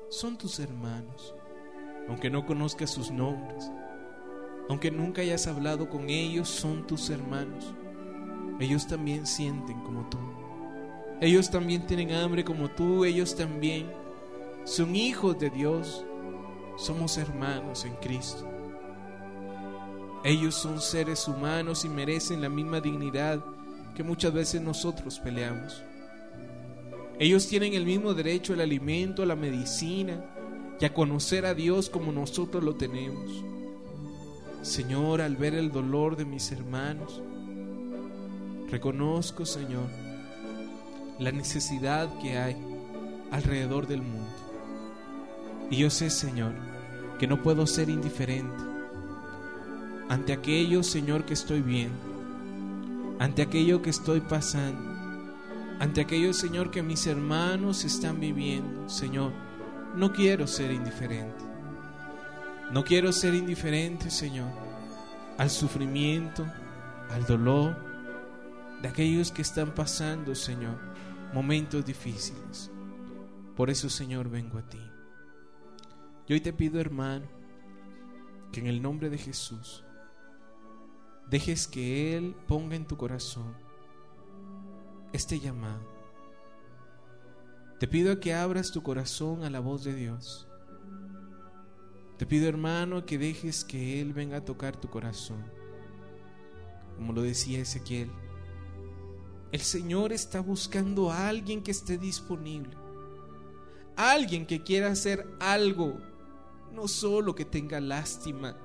Son 0.09 0.38
tus 0.38 0.61
hermanos. 0.61 1.34
Aunque 2.09 2.30
no 2.30 2.46
conozcas 2.46 2.90
sus 2.90 3.11
nombres, 3.11 3.70
aunque 4.68 4.90
nunca 4.90 5.20
hayas 5.20 5.46
hablado 5.46 5.88
con 5.88 6.09
ellos, 6.09 6.48
son 6.48 6.86
tus 6.86 7.11
hermanos. 7.11 7.74
Ellos 8.61 8.86
también 8.86 9.26
sienten 9.26 9.80
como 9.80 10.08
tú. 10.11 10.18
Ellos 11.20 11.50
también 11.50 11.86
tienen 11.86 12.12
hambre 12.12 12.44
como 12.44 12.68
tú. 12.70 13.04
Ellos 13.04 13.34
también 13.34 13.90
son 14.64 14.94
hijos 14.94 15.38
de 15.38 15.50
Dios. 15.50 16.04
Somos 16.76 17.16
hermanos 17.18 17.84
en 17.86 17.94
Cristo. 17.96 18.46
Ellos 20.22 20.54
son 20.54 20.80
seres 20.82 21.26
humanos 21.26 21.86
y 21.86 21.88
merecen 21.88 22.42
la 22.42 22.50
misma 22.50 22.80
dignidad 22.80 23.42
que 23.94 24.02
muchas 24.02 24.32
veces 24.32 24.61
nosotros 24.61 25.18
peleamos. 25.18 25.82
Ellos 27.18 27.46
tienen 27.48 27.72
el 27.74 27.86
mismo 27.86 28.12
derecho 28.12 28.52
al 28.52 28.61
alimento, 28.61 29.22
a 29.22 29.26
la 29.26 29.36
medicina 29.36 30.22
y 30.78 30.84
a 30.84 30.92
conocer 30.92 31.46
a 31.46 31.54
Dios 31.54 31.88
como 31.88 32.12
nosotros 32.12 32.62
lo 32.62 32.76
tenemos. 32.76 33.44
Señor, 34.62 35.22
al 35.22 35.36
ver 35.36 35.54
el 35.54 35.72
dolor 35.72 36.16
de 36.16 36.26
mis 36.26 36.52
hermanos, 36.52 37.22
reconozco, 38.70 39.44
Señor, 39.44 39.88
la 41.18 41.32
necesidad 41.32 42.08
que 42.20 42.38
hay 42.38 42.56
alrededor 43.30 43.86
del 43.86 44.02
mundo. 44.02 44.30
Y 45.70 45.76
yo 45.76 45.90
sé, 45.90 46.10
Señor, 46.10 46.52
que 47.18 47.26
no 47.26 47.42
puedo 47.42 47.66
ser 47.66 47.88
indiferente 47.88 48.70
ante 50.08 50.32
aquello, 50.32 50.82
Señor, 50.82 51.24
que 51.24 51.34
estoy 51.34 51.62
viendo, 51.62 51.96
ante 53.20 53.42
aquello 53.42 53.80
que 53.80 53.90
estoy 53.90 54.20
pasando, 54.20 54.90
ante 55.78 56.00
aquello, 56.00 56.32
Señor, 56.32 56.70
que 56.70 56.82
mis 56.82 57.06
hermanos 57.06 57.84
están 57.84 58.18
viviendo, 58.18 58.88
Señor, 58.88 59.32
no 59.94 60.12
quiero 60.12 60.46
ser 60.46 60.72
indiferente. 60.72 61.44
No 62.72 62.84
quiero 62.84 63.12
ser 63.12 63.34
indiferente, 63.34 64.10
Señor, 64.10 64.48
al 65.38 65.50
sufrimiento, 65.50 66.46
al 67.10 67.24
dolor 67.26 67.89
de 68.82 68.88
aquellos 68.88 69.30
que 69.30 69.42
están 69.42 69.74
pasando, 69.74 70.34
Señor, 70.34 70.78
momentos 71.34 71.84
difíciles. 71.84 72.70
Por 73.56 73.70
eso, 73.70 73.90
Señor, 73.90 74.28
vengo 74.28 74.58
a 74.58 74.68
ti. 74.68 74.80
Y 76.26 76.32
hoy 76.32 76.40
te 76.40 76.52
pido, 76.52 76.80
hermano, 76.80 77.26
que 78.52 78.60
en 78.60 78.66
el 78.66 78.80
nombre 78.80 79.10
de 79.10 79.18
Jesús, 79.18 79.84
dejes 81.28 81.68
que 81.68 82.16
Él 82.16 82.34
ponga 82.48 82.76
en 82.76 82.86
tu 82.86 82.96
corazón 82.96 83.54
este 85.12 85.38
llamado. 85.38 85.88
Te 87.78 87.88
pido 87.88 88.20
que 88.20 88.34
abras 88.34 88.72
tu 88.72 88.82
corazón 88.82 89.44
a 89.44 89.50
la 89.50 89.61
voz 89.61 89.84
de 89.84 89.94
Dios. 89.94 90.46
Te 92.18 92.26
pido 92.26 92.48
hermano 92.48 93.07
que 93.07 93.18
dejes 93.18 93.64
que 93.64 94.00
Él 94.00 94.12
venga 94.12 94.38
a 94.38 94.44
tocar 94.44 94.76
tu 94.76 94.88
corazón. 94.88 95.44
Como 96.96 97.12
lo 97.12 97.22
decía 97.22 97.61
Ezequiel, 97.61 98.11
el 99.52 99.60
Señor 99.60 100.12
está 100.12 100.40
buscando 100.40 101.10
a 101.10 101.28
alguien 101.28 101.62
que 101.62 101.72
esté 101.72 101.98
disponible. 101.98 102.76
Alguien 103.96 104.46
que 104.46 104.62
quiera 104.62 104.88
hacer 104.88 105.26
algo, 105.40 105.98
no 106.72 106.86
solo 106.86 107.34
que 107.34 107.44
tenga 107.44 107.80
lástima, 107.80 108.56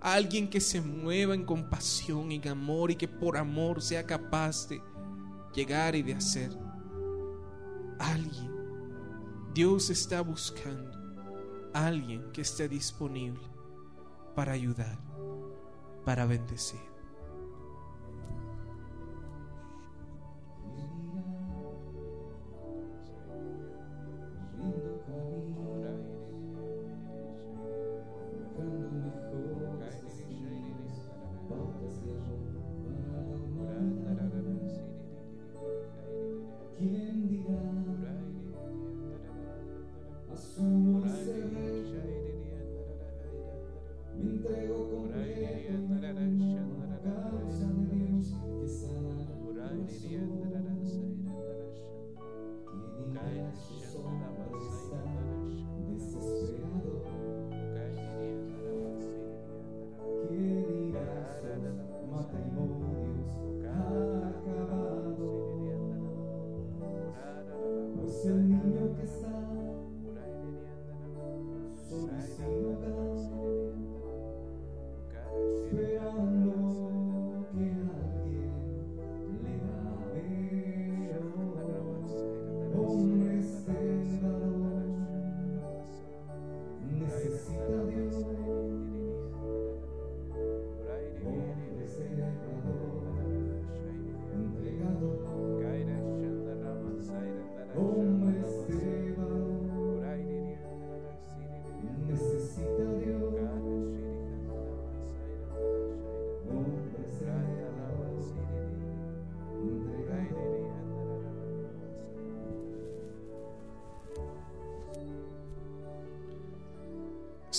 alguien 0.00 0.50
que 0.50 0.60
se 0.60 0.80
mueva 0.80 1.34
en 1.34 1.44
compasión, 1.44 2.30
en 2.30 2.46
amor 2.48 2.90
y 2.90 2.96
que 2.96 3.08
por 3.08 3.36
amor 3.36 3.80
sea 3.80 4.04
capaz 4.04 4.68
de 4.68 4.82
llegar 5.54 5.94
y 5.94 6.02
de 6.02 6.14
hacer. 6.14 6.50
Alguien. 7.98 8.52
Dios 9.54 9.90
está 9.90 10.20
buscando 10.20 10.90
alguien 11.72 12.30
que 12.32 12.42
esté 12.42 12.68
disponible 12.68 13.42
para 14.34 14.52
ayudar, 14.52 14.98
para 16.04 16.26
bendecir. 16.26 16.91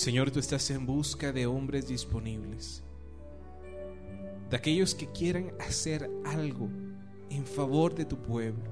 Señor, 0.04 0.30
tú 0.30 0.38
estás 0.38 0.68
en 0.68 0.84
busca 0.84 1.32
de 1.32 1.46
hombres 1.46 1.88
disponibles, 1.88 2.82
de 4.50 4.54
aquellos 4.54 4.94
que 4.94 5.10
quieran 5.10 5.52
hacer 5.66 6.10
algo 6.26 6.68
en 7.30 7.46
favor 7.46 7.94
de 7.94 8.04
tu 8.04 8.18
pueblo. 8.18 8.64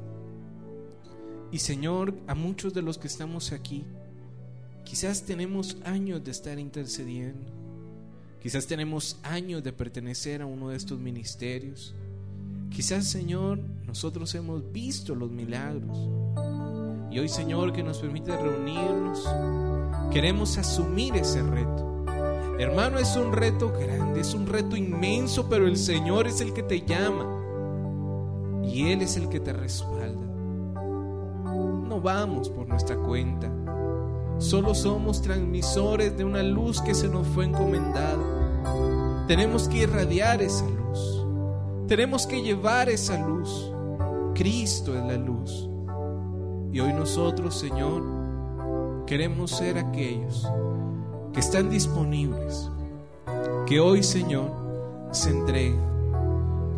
Y 1.50 1.58
Señor, 1.60 2.14
a 2.26 2.34
muchos 2.34 2.74
de 2.74 2.82
los 2.82 2.98
que 2.98 3.06
estamos 3.06 3.50
aquí, 3.52 3.86
quizás 4.84 5.22
tenemos 5.22 5.78
años 5.84 6.22
de 6.22 6.32
estar 6.32 6.58
intercediendo, 6.58 7.50
quizás 8.42 8.66
tenemos 8.66 9.18
años 9.22 9.64
de 9.64 9.72
pertenecer 9.72 10.42
a 10.42 10.46
uno 10.46 10.68
de 10.68 10.76
estos 10.76 11.00
ministerios, 11.00 11.94
quizás 12.68 13.08
Señor, 13.08 13.58
nosotros 13.86 14.34
hemos 14.34 14.70
visto 14.70 15.14
los 15.14 15.30
milagros. 15.30 15.96
Y 17.10 17.18
hoy 17.18 17.30
Señor 17.30 17.72
que 17.72 17.82
nos 17.82 18.00
permite 18.00 18.36
reunirnos, 18.36 19.26
queremos 20.10 20.58
asumir 20.58 21.16
ese 21.16 21.42
reto. 21.42 22.04
Hermano, 22.58 22.98
es 22.98 23.16
un 23.16 23.32
reto 23.32 23.72
grande, 23.72 24.20
es 24.20 24.34
un 24.34 24.46
reto 24.46 24.76
inmenso, 24.76 25.48
pero 25.48 25.66
el 25.66 25.76
Señor 25.76 26.26
es 26.26 26.40
el 26.40 26.52
que 26.52 26.62
te 26.62 26.82
llama 26.82 27.26
y 28.62 28.90
Él 28.90 29.02
es 29.02 29.16
el 29.16 29.28
que 29.28 29.40
te 29.40 29.52
respalda. 29.52 30.26
No 31.44 32.00
vamos 32.00 32.48
por 32.48 32.68
nuestra 32.68 32.96
cuenta, 32.96 33.50
solo 34.38 34.74
somos 34.74 35.22
transmisores 35.22 36.16
de 36.16 36.24
una 36.24 36.42
luz 36.42 36.80
que 36.80 36.94
se 36.94 37.08
nos 37.08 37.26
fue 37.28 37.46
encomendada. 37.46 39.24
Tenemos 39.26 39.68
que 39.68 39.78
irradiar 39.78 40.42
esa 40.42 40.66
luz, 40.68 41.26
tenemos 41.88 42.26
que 42.26 42.42
llevar 42.42 42.88
esa 42.88 43.18
luz. 43.26 43.72
Cristo 44.34 44.96
es 44.96 45.04
la 45.04 45.16
luz. 45.16 45.68
Y 46.72 46.80
hoy 46.80 46.92
nosotros, 46.92 47.54
Señor, 47.58 48.21
Queremos 49.06 49.50
ser 49.50 49.78
aquellos 49.78 50.48
que 51.32 51.40
están 51.40 51.70
disponibles, 51.70 52.70
que 53.66 53.80
hoy, 53.80 54.02
Señor, 54.02 54.50
se 55.10 55.30
entreguen, 55.30 55.80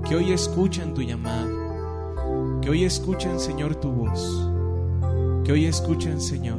que 0.08 0.16
hoy 0.16 0.32
escuchan 0.32 0.94
tu 0.94 1.02
llamado, 1.02 2.60
que 2.60 2.70
hoy 2.70 2.84
escuchan, 2.84 3.38
Señor, 3.38 3.76
tu 3.76 3.90
voz, 3.90 4.50
que 5.44 5.52
hoy 5.52 5.66
escuchan, 5.66 6.20
Señor, 6.20 6.58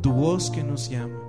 tu 0.00 0.12
voz 0.12 0.50
que 0.50 0.62
nos 0.62 0.90
llama. 0.90 1.20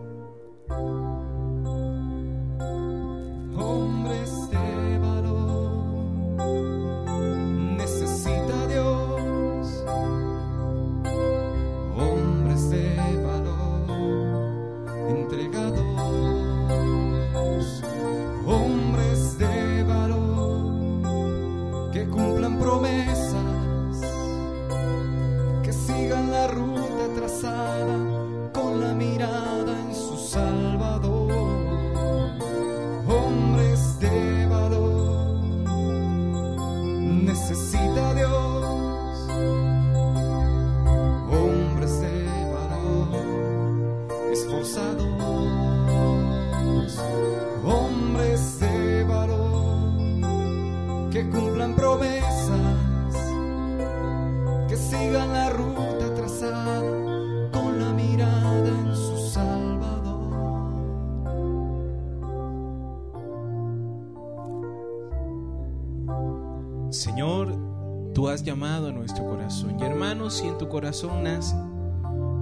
Corazón 70.73 71.23
nace, 71.23 71.55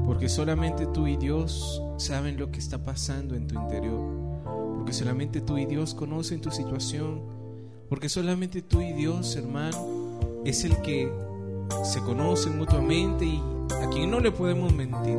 porque 0.05 0.29
solamente 0.29 0.85
tú 0.85 1.05
y 1.05 1.17
Dios 1.17 1.83
saben 1.97 2.39
lo 2.39 2.49
que 2.49 2.59
está 2.59 2.81
pasando 2.81 3.35
en 3.35 3.45
tu 3.45 3.55
interior, 3.55 3.99
porque 4.77 4.93
solamente 4.93 5.41
tú 5.41 5.57
y 5.57 5.65
Dios 5.65 5.93
conocen 5.93 6.39
tu 6.39 6.49
situación, 6.49 7.21
porque 7.89 8.07
solamente 8.07 8.61
tú 8.61 8.79
y 8.79 8.93
Dios, 8.93 9.35
hermano, 9.35 9.77
es 10.45 10.63
el 10.63 10.77
que 10.77 11.11
se 11.83 11.99
conocen 11.99 12.57
mutuamente 12.57 13.25
y 13.25 13.43
a 13.83 13.89
quien 13.89 14.09
no 14.09 14.21
le 14.21 14.31
podemos 14.31 14.73
mentir. 14.73 15.17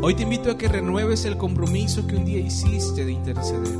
Hoy 0.00 0.14
te 0.14 0.22
invito 0.22 0.52
a 0.52 0.56
que 0.56 0.68
renueves 0.68 1.24
el 1.24 1.36
compromiso 1.36 2.06
que 2.06 2.14
un 2.14 2.24
día 2.24 2.38
hiciste 2.38 3.04
de 3.04 3.10
interceder. 3.10 3.76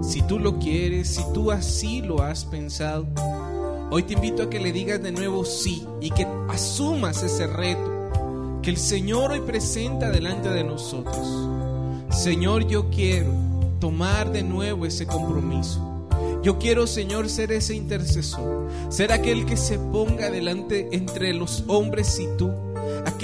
Si 0.00 0.22
tú 0.22 0.38
lo 0.38 0.58
quieres, 0.58 1.08
si 1.08 1.22
tú 1.34 1.50
así 1.50 2.00
lo 2.00 2.22
has 2.22 2.46
pensado, 2.46 3.06
Hoy 3.90 4.02
te 4.02 4.14
invito 4.14 4.42
a 4.42 4.50
que 4.50 4.58
le 4.58 4.72
digas 4.72 5.02
de 5.02 5.12
nuevo 5.12 5.44
sí 5.44 5.86
y 6.00 6.10
que 6.10 6.26
asumas 6.48 7.22
ese 7.22 7.46
reto 7.46 7.94
que 8.62 8.70
el 8.70 8.78
Señor 8.78 9.32
hoy 9.32 9.40
presenta 9.40 10.10
delante 10.10 10.48
de 10.48 10.64
nosotros. 10.64 11.28
Señor, 12.10 12.66
yo 12.66 12.88
quiero 12.88 13.30
tomar 13.78 14.32
de 14.32 14.42
nuevo 14.42 14.86
ese 14.86 15.06
compromiso. 15.06 16.08
Yo 16.42 16.58
quiero, 16.58 16.86
Señor, 16.86 17.28
ser 17.28 17.52
ese 17.52 17.74
intercesor, 17.74 18.70
ser 18.88 19.12
aquel 19.12 19.44
que 19.44 19.56
se 19.56 19.78
ponga 19.78 20.30
delante 20.30 20.88
entre 20.92 21.34
los 21.34 21.64
hombres 21.68 22.18
y 22.18 22.26
tú, 22.38 22.50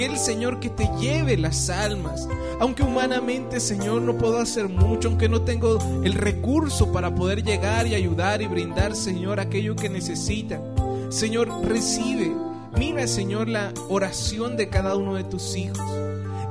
aquel 0.03 0.17
Señor 0.17 0.59
que 0.59 0.71
te 0.71 0.89
lleve 0.99 1.37
las 1.37 1.69
almas, 1.69 2.27
aunque 2.59 2.81
humanamente, 2.81 3.59
Señor, 3.59 4.01
no 4.01 4.17
puedo 4.17 4.39
hacer 4.39 4.67
mucho, 4.67 5.09
aunque 5.09 5.29
no 5.29 5.41
tengo 5.41 5.77
el 6.03 6.13
recurso 6.13 6.91
para 6.91 7.13
poder 7.13 7.43
llegar 7.43 7.85
y 7.85 7.93
ayudar 7.93 8.41
y 8.41 8.47
brindar, 8.47 8.95
Señor, 8.95 9.39
aquello 9.39 9.75
que 9.75 9.89
necesitan. 9.89 10.63
Señor, 11.09 11.49
recibe. 11.67 12.31
Mira, 12.75 13.05
Señor, 13.05 13.47
la 13.47 13.71
oración 13.89 14.57
de 14.57 14.69
cada 14.69 14.95
uno 14.95 15.13
de 15.13 15.23
tus 15.23 15.55
hijos. 15.55 15.79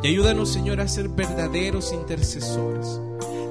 Y 0.04 0.08
ayúdanos, 0.08 0.48
Señor, 0.48 0.80
a 0.80 0.86
ser 0.86 1.08
verdaderos 1.08 1.92
intercesores. 1.92 3.00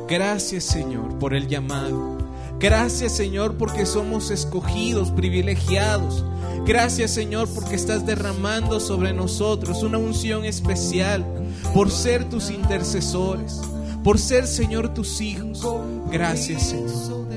Gracias, 0.08 0.64
Señor, 0.64 1.20
por 1.20 1.34
el 1.34 1.50
llamado. 1.50 2.18
Gracias, 2.60 3.16
Señor, 3.16 3.56
porque 3.56 3.86
somos 3.86 4.32
escogidos, 4.32 5.12
privilegiados. 5.12 6.26
Gracias, 6.66 7.12
Señor, 7.12 7.48
porque 7.56 7.76
estás 7.76 8.06
derramando 8.06 8.82
sobre 8.82 9.14
nosotros 9.14 9.82
una 9.82 9.98
unción 9.98 10.44
especial 10.44 11.26
por 11.74 11.90
ser 11.90 12.30
tus 12.30 12.50
intercesores, 12.50 13.62
por 14.04 14.20
ser, 14.20 14.46
Señor, 14.46 14.94
tus 14.94 15.22
hijos. 15.22 15.64
Gracias, 16.12 16.64
Señor. 16.64 17.29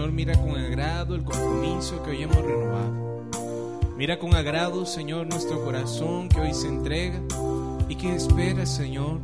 Señor, 0.00 0.14
mira 0.14 0.40
con 0.40 0.56
agrado 0.56 1.14
el 1.14 1.22
compromiso 1.22 2.02
que 2.02 2.12
hoy 2.12 2.22
hemos 2.22 2.38
renovado. 2.38 3.22
Mira 3.98 4.18
con 4.18 4.34
agrado, 4.34 4.86
Señor, 4.86 5.26
nuestro 5.26 5.62
corazón 5.62 6.30
que 6.30 6.40
hoy 6.40 6.54
se 6.54 6.68
entrega 6.68 7.20
y 7.86 7.96
que 7.96 8.14
espera, 8.16 8.64
Señor, 8.64 9.18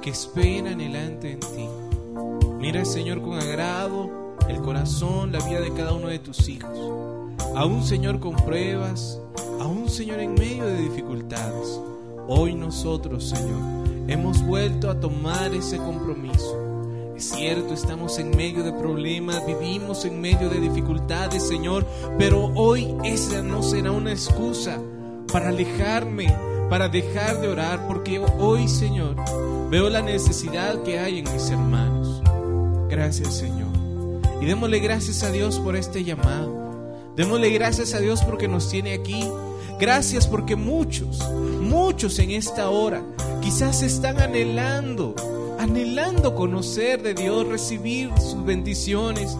que 0.00 0.10
espera 0.10 0.70
anhelante 0.70 1.32
en 1.32 1.40
ti. 1.40 1.68
Mira, 2.60 2.84
Señor, 2.84 3.22
con 3.22 3.40
agrado 3.40 4.38
el 4.48 4.58
corazón, 4.58 5.32
la 5.32 5.44
vida 5.48 5.60
de 5.60 5.72
cada 5.72 5.92
uno 5.94 6.06
de 6.06 6.20
tus 6.20 6.48
hijos. 6.48 6.78
Aún, 7.56 7.82
Señor, 7.82 8.20
con 8.20 8.36
pruebas, 8.36 9.20
aún, 9.60 9.90
Señor, 9.90 10.20
en 10.20 10.34
medio 10.34 10.64
de 10.64 10.76
dificultades. 10.76 11.80
Hoy 12.28 12.54
nosotros, 12.54 13.24
Señor, 13.24 13.58
hemos 14.06 14.46
vuelto 14.46 14.90
a 14.90 15.00
tomar 15.00 15.52
ese 15.52 15.78
compromiso 15.78 16.73
es 17.16 17.30
cierto, 17.30 17.74
estamos 17.74 18.18
en 18.18 18.36
medio 18.36 18.64
de 18.64 18.72
problemas, 18.72 19.46
vivimos 19.46 20.04
en 20.04 20.20
medio 20.20 20.48
de 20.48 20.58
dificultades, 20.58 21.46
Señor, 21.46 21.86
pero 22.18 22.50
hoy 22.56 22.92
esa 23.04 23.40
no 23.40 23.62
será 23.62 23.92
una 23.92 24.10
excusa 24.10 24.80
para 25.32 25.50
alejarme, 25.50 26.34
para 26.68 26.88
dejar 26.88 27.40
de 27.40 27.48
orar, 27.48 27.86
porque 27.86 28.18
hoy, 28.18 28.66
Señor, 28.66 29.14
veo 29.70 29.88
la 29.88 30.02
necesidad 30.02 30.82
que 30.82 30.98
hay 30.98 31.20
en 31.20 31.32
mis 31.32 31.50
hermanos. 31.50 32.20
Gracias, 32.88 33.34
Señor. 33.34 33.68
Y 34.40 34.46
démosle 34.46 34.80
gracias 34.80 35.22
a 35.22 35.30
Dios 35.30 35.60
por 35.60 35.76
este 35.76 36.02
llamado. 36.02 36.52
Démosle 37.14 37.50
gracias 37.50 37.94
a 37.94 38.00
Dios 38.00 38.22
porque 38.24 38.48
nos 38.48 38.68
tiene 38.68 38.92
aquí. 38.92 39.24
Gracias 39.78 40.26
porque 40.26 40.56
muchos, 40.56 41.28
muchos 41.60 42.18
en 42.18 42.32
esta 42.32 42.70
hora 42.70 43.02
quizás 43.40 43.82
están 43.82 44.20
anhelando 44.20 45.14
anhelando 45.64 46.34
conocer 46.34 47.02
de 47.02 47.14
Dios, 47.14 47.48
recibir 47.48 48.10
sus 48.20 48.44
bendiciones. 48.44 49.34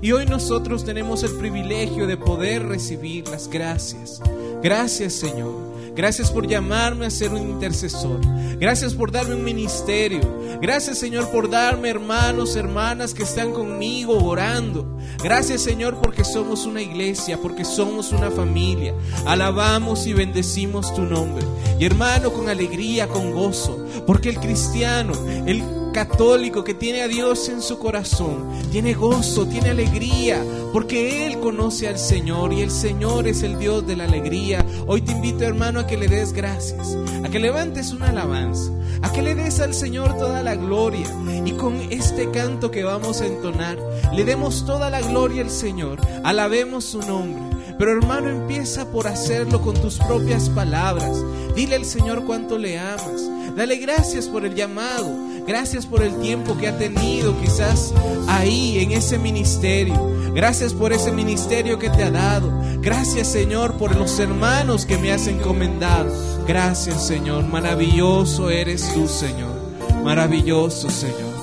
Y 0.00 0.12
hoy 0.12 0.24
nosotros 0.24 0.84
tenemos 0.84 1.22
el 1.22 1.36
privilegio 1.36 2.06
de 2.06 2.16
poder 2.16 2.66
recibir 2.66 3.28
las 3.28 3.48
gracias. 3.48 4.22
Gracias 4.62 5.12
Señor. 5.12 5.54
Gracias 5.94 6.30
por 6.30 6.46
llamarme 6.46 7.06
a 7.06 7.10
ser 7.10 7.32
un 7.32 7.42
intercesor. 7.42 8.20
Gracias 8.58 8.94
por 8.94 9.12
darme 9.12 9.34
un 9.34 9.44
ministerio. 9.44 10.20
Gracias 10.62 10.98
Señor 10.98 11.30
por 11.30 11.50
darme 11.50 11.90
hermanos, 11.90 12.56
hermanas 12.56 13.12
que 13.12 13.24
están 13.24 13.52
conmigo 13.52 14.14
orando. 14.24 14.95
Gracias 15.22 15.62
Señor 15.62 15.98
porque 16.00 16.24
somos 16.24 16.66
una 16.66 16.82
iglesia, 16.82 17.38
porque 17.40 17.64
somos 17.64 18.12
una 18.12 18.30
familia. 18.30 18.94
Alabamos 19.26 20.06
y 20.06 20.12
bendecimos 20.12 20.94
tu 20.94 21.02
nombre. 21.02 21.44
Y 21.78 21.84
hermano, 21.84 22.32
con 22.32 22.48
alegría, 22.48 23.08
con 23.08 23.32
gozo. 23.32 23.84
Porque 24.06 24.28
el 24.28 24.38
cristiano, 24.38 25.12
el 25.46 25.62
católico 25.96 26.62
que 26.62 26.74
tiene 26.74 27.00
a 27.00 27.08
Dios 27.08 27.48
en 27.48 27.62
su 27.62 27.78
corazón, 27.78 28.44
tiene 28.70 28.92
gozo, 28.92 29.46
tiene 29.46 29.70
alegría, 29.70 30.44
porque 30.70 31.24
Él 31.24 31.40
conoce 31.40 31.88
al 31.88 31.98
Señor 31.98 32.52
y 32.52 32.60
el 32.60 32.70
Señor 32.70 33.26
es 33.26 33.42
el 33.42 33.58
Dios 33.58 33.86
de 33.86 33.96
la 33.96 34.04
alegría. 34.04 34.62
Hoy 34.86 35.00
te 35.00 35.12
invito 35.12 35.44
hermano 35.44 35.80
a 35.80 35.86
que 35.86 35.96
le 35.96 36.06
des 36.06 36.34
gracias, 36.34 36.94
a 37.24 37.30
que 37.30 37.38
levantes 37.38 37.94
una 37.94 38.10
alabanza, 38.10 38.70
a 39.00 39.10
que 39.10 39.22
le 39.22 39.34
des 39.34 39.58
al 39.60 39.72
Señor 39.72 40.18
toda 40.18 40.42
la 40.42 40.54
gloria 40.54 41.10
y 41.46 41.52
con 41.52 41.80
este 41.90 42.30
canto 42.30 42.70
que 42.70 42.84
vamos 42.84 43.22
a 43.22 43.26
entonar, 43.26 43.78
le 44.12 44.22
demos 44.22 44.66
toda 44.66 44.90
la 44.90 45.00
gloria 45.00 45.40
al 45.40 45.50
Señor, 45.50 45.98
alabemos 46.24 46.84
su 46.84 47.00
nombre. 47.00 47.56
Pero 47.78 47.92
hermano, 47.92 48.28
empieza 48.28 48.90
por 48.90 49.06
hacerlo 49.06 49.62
con 49.62 49.74
tus 49.80 49.96
propias 49.96 50.50
palabras. 50.50 51.22
Dile 51.54 51.76
al 51.76 51.84
Señor 51.86 52.24
cuánto 52.24 52.58
le 52.58 52.78
amas. 52.78 53.22
Dale 53.54 53.76
gracias 53.76 54.28
por 54.28 54.44
el 54.44 54.54
llamado. 54.54 55.25
Gracias 55.46 55.86
por 55.86 56.02
el 56.02 56.18
tiempo 56.20 56.56
que 56.58 56.66
ha 56.66 56.76
tenido 56.76 57.40
quizás 57.40 57.94
ahí 58.26 58.78
en 58.80 58.92
ese 58.92 59.18
ministerio. 59.18 59.94
Gracias 60.34 60.74
por 60.74 60.92
ese 60.92 61.12
ministerio 61.12 61.78
que 61.78 61.88
te 61.88 62.02
ha 62.02 62.10
dado. 62.10 62.50
Gracias 62.80 63.28
Señor 63.28 63.74
por 63.78 63.94
los 63.94 64.18
hermanos 64.18 64.84
que 64.84 64.98
me 64.98 65.12
has 65.12 65.26
encomendado. 65.28 66.12
Gracias 66.46 67.06
Señor. 67.06 67.44
Maravilloso 67.44 68.50
eres 68.50 68.92
tú 68.92 69.06
Señor. 69.06 69.54
Maravilloso 70.02 70.90
Señor. 70.90 71.35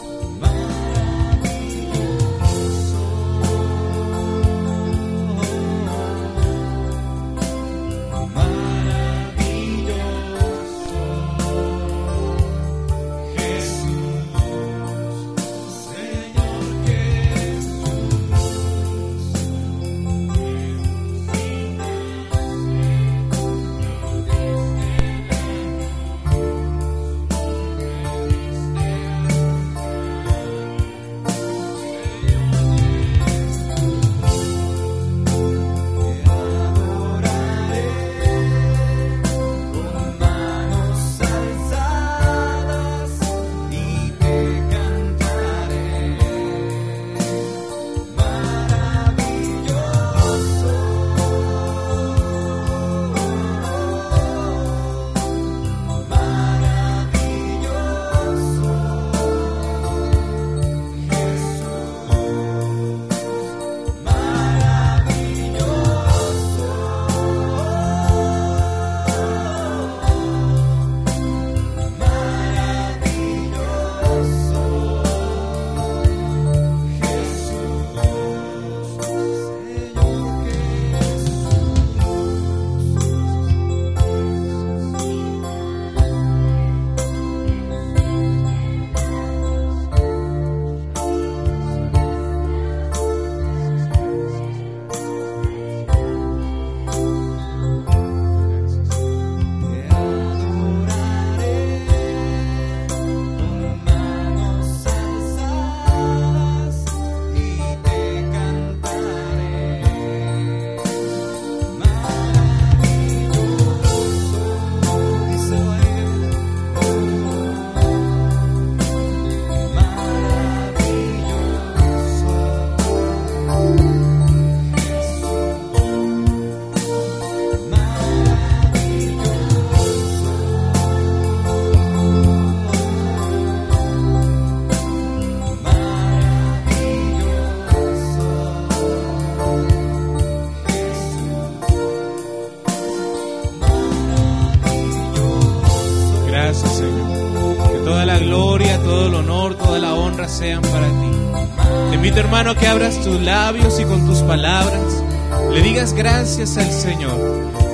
Hermano, 152.17 152.55
que 152.55 152.67
abras 152.67 152.99
tus 153.01 153.19
labios 153.21 153.79
y 153.79 153.85
con 153.85 154.05
tus 154.05 154.19
palabras 154.19 155.03
le 155.51 155.61
digas 155.61 155.93
gracias 155.93 156.57
al 156.57 156.71
Señor. 156.71 157.17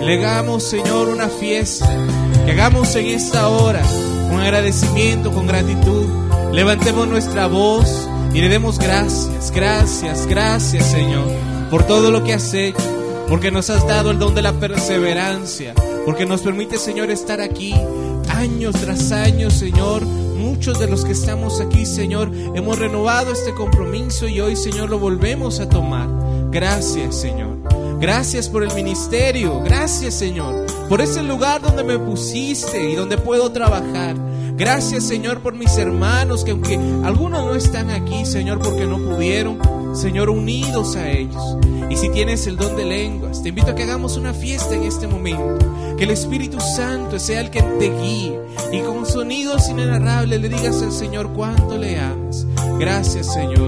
Le 0.02 0.16
hagamos, 0.16 0.64
Señor, 0.64 1.10
una 1.10 1.28
fiesta. 1.28 1.90
Que 2.46 2.52
hagamos 2.52 2.96
en 2.96 3.08
esta 3.08 3.48
hora 3.50 3.82
con 4.30 4.40
agradecimiento, 4.40 5.32
con 5.32 5.48
gratitud. 5.48 6.06
levantemos 6.52 7.08
nuestra 7.08 7.48
voz 7.48 8.10
y 8.34 8.42
le 8.42 8.50
demos 8.50 8.80
gracias, 8.80 9.52
gracias, 9.52 10.26
gracias 10.28 10.86
Señor 10.86 11.26
por 11.70 11.84
todo 11.86 12.10
lo 12.10 12.24
que 12.24 12.34
has 12.34 12.54
hecho, 12.54 12.78
porque 13.28 13.52
nos 13.52 13.70
has 13.70 13.86
dado 13.88 14.12
el 14.12 14.20
don 14.20 14.34
de 14.34 14.42
la 14.42 14.54
perseverancia, 14.54 15.74
porque 16.06 16.26
nos 16.26 16.42
permite 16.42 16.78
Señor 16.78 17.12
estar 17.12 17.42
aquí 17.42 17.74
años 18.30 18.76
tras 18.76 19.12
años 19.12 19.54
Señor. 19.54 20.04
Muchos 20.40 20.80
de 20.80 20.88
los 20.88 21.04
que 21.04 21.12
estamos 21.12 21.60
aquí 21.60 21.86
Señor 21.86 22.32
hemos 22.56 22.80
renovado 22.80 23.34
este 23.34 23.54
compromiso 23.54 24.26
y 24.26 24.40
hoy 24.40 24.56
Señor 24.56 24.90
lo 24.90 24.98
volvemos 24.98 25.60
a 25.60 25.68
tomar. 25.68 26.08
Gracias 26.50 27.16
Señor. 27.16 27.58
Gracias 28.00 28.48
por 28.48 28.64
el 28.64 28.74
ministerio. 28.74 29.60
Gracias 29.62 30.14
Señor 30.14 30.66
por 30.88 31.02
ese 31.02 31.24
lugar 31.24 31.62
donde 31.62 31.84
me 31.84 32.00
pusiste 32.00 32.90
y 32.90 32.96
donde 32.96 33.18
puedo 33.18 33.52
trabajar. 33.52 34.16
Gracias 34.56 35.04
Señor 35.04 35.42
por 35.42 35.56
mis 35.56 35.78
hermanos 35.78 36.46
que 36.46 36.52
aunque 36.52 36.80
algunos 37.04 37.44
no 37.44 37.56
están 37.56 37.90
aquí 37.90 38.26
Señor 38.26 38.60
porque 38.60 38.86
no 38.86 38.98
pudieron, 38.98 39.60
Señor 39.94 40.30
unidos 40.30 40.96
a 40.96 41.10
ellos. 41.10 41.58
Y 41.90 41.98
si 41.98 42.10
tienes 42.10 42.46
el 42.48 42.58
don 42.58 42.76
de 42.76 42.86
lenguas, 42.86 43.42
te 43.42 43.50
invito 43.50 43.72
a 43.72 43.76
que 43.76 43.84
hagamos 43.84 44.18
una 44.18 44.34
fiesta 44.34 44.76
en 44.76 44.84
este 44.84 45.08
momento. 45.08 45.96
Que 45.98 46.04
el 46.04 46.12
Espíritu 46.12 46.60
Santo 46.60 47.20
sea 47.20 47.42
el 47.42 47.50
que 47.50 47.62
te 47.62 47.90
guíe. 48.02 48.40
Y 48.72 48.80
con 48.82 49.06
sonidos 49.06 49.68
inenarrables 49.70 50.40
le 50.40 50.50
digas 50.50 50.82
al 50.82 50.92
Señor 50.92 51.34
cuánto 51.34 51.78
le 51.78 52.00
amas. 52.00 52.46
Gracias, 52.80 53.34
Señor. 53.34 53.60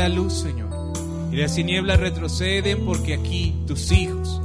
la 0.04 0.10
luz, 0.10 0.34
Señor. 0.34 0.68
Y 1.32 1.36
las 1.36 1.54
tinieblas 1.54 1.98
retroceden 1.98 2.84
porque 2.84 3.14
aquí 3.14 3.54
tus 3.66 3.90
hijos 3.90 4.38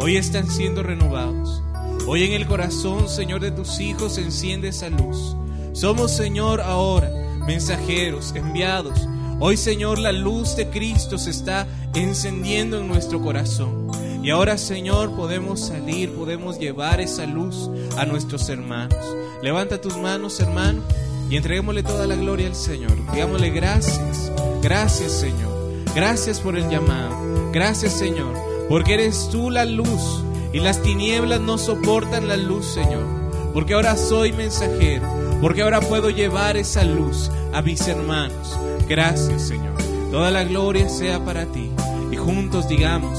hoy 0.00 0.16
están 0.16 0.50
siendo 0.50 0.82
renovados. 0.82 1.62
Hoy 2.06 2.22
en 2.22 2.32
el 2.32 2.46
corazón, 2.46 3.10
Señor, 3.10 3.42
de 3.42 3.50
tus 3.50 3.78
hijos 3.78 4.16
enciende 4.16 4.68
esa 4.68 4.88
luz. 4.88 5.36
Somos, 5.74 6.12
Señor, 6.12 6.62
ahora 6.62 7.10
mensajeros 7.46 8.32
enviados. 8.34 9.06
Hoy, 9.38 9.58
Señor, 9.58 9.98
la 9.98 10.12
luz 10.12 10.56
de 10.56 10.70
Cristo 10.70 11.18
se 11.18 11.28
está 11.28 11.66
encendiendo 11.92 12.80
en 12.80 12.88
nuestro 12.88 13.20
corazón. 13.20 13.90
Y 14.22 14.30
ahora, 14.30 14.56
Señor, 14.56 15.14
podemos 15.14 15.60
salir, 15.60 16.10
podemos 16.12 16.58
llevar 16.58 17.02
esa 17.02 17.26
luz 17.26 17.68
a 17.98 18.06
nuestros 18.06 18.48
hermanos. 18.48 18.96
Levanta 19.42 19.78
tus 19.78 19.98
manos, 19.98 20.40
hermano, 20.40 20.80
y 21.28 21.36
entreguémosle 21.36 21.82
toda 21.82 22.06
la 22.06 22.16
gloria 22.16 22.46
al 22.46 22.54
Señor. 22.54 22.92
Digámosle 23.12 23.50
gracias, 23.50 24.32
gracias, 24.62 25.12
Señor. 25.12 25.52
Gracias 25.94 26.40
por 26.40 26.56
el 26.56 26.68
llamado. 26.70 27.50
Gracias, 27.52 27.92
Señor, 27.92 28.34
porque 28.68 28.94
eres 28.94 29.28
tú 29.30 29.50
la 29.50 29.66
luz 29.66 30.24
y 30.52 30.60
las 30.60 30.80
tinieblas 30.82 31.40
no 31.40 31.58
soportan 31.58 32.28
la 32.28 32.36
luz, 32.36 32.66
Señor. 32.66 33.04
Porque 33.52 33.74
ahora 33.74 33.96
soy 33.96 34.32
mensajero, 34.32 35.06
porque 35.42 35.62
ahora 35.62 35.80
puedo 35.80 36.08
llevar 36.08 36.56
esa 36.56 36.84
luz 36.84 37.30
a 37.52 37.60
mis 37.60 37.86
hermanos. 37.86 38.58
Gracias, 38.88 39.42
Señor. 39.42 39.74
Toda 40.10 40.30
la 40.30 40.44
gloria 40.44 40.88
sea 40.88 41.22
para 41.24 41.44
ti. 41.46 41.70
Y 42.10 42.16
juntos 42.16 42.68
digamos, 42.68 43.18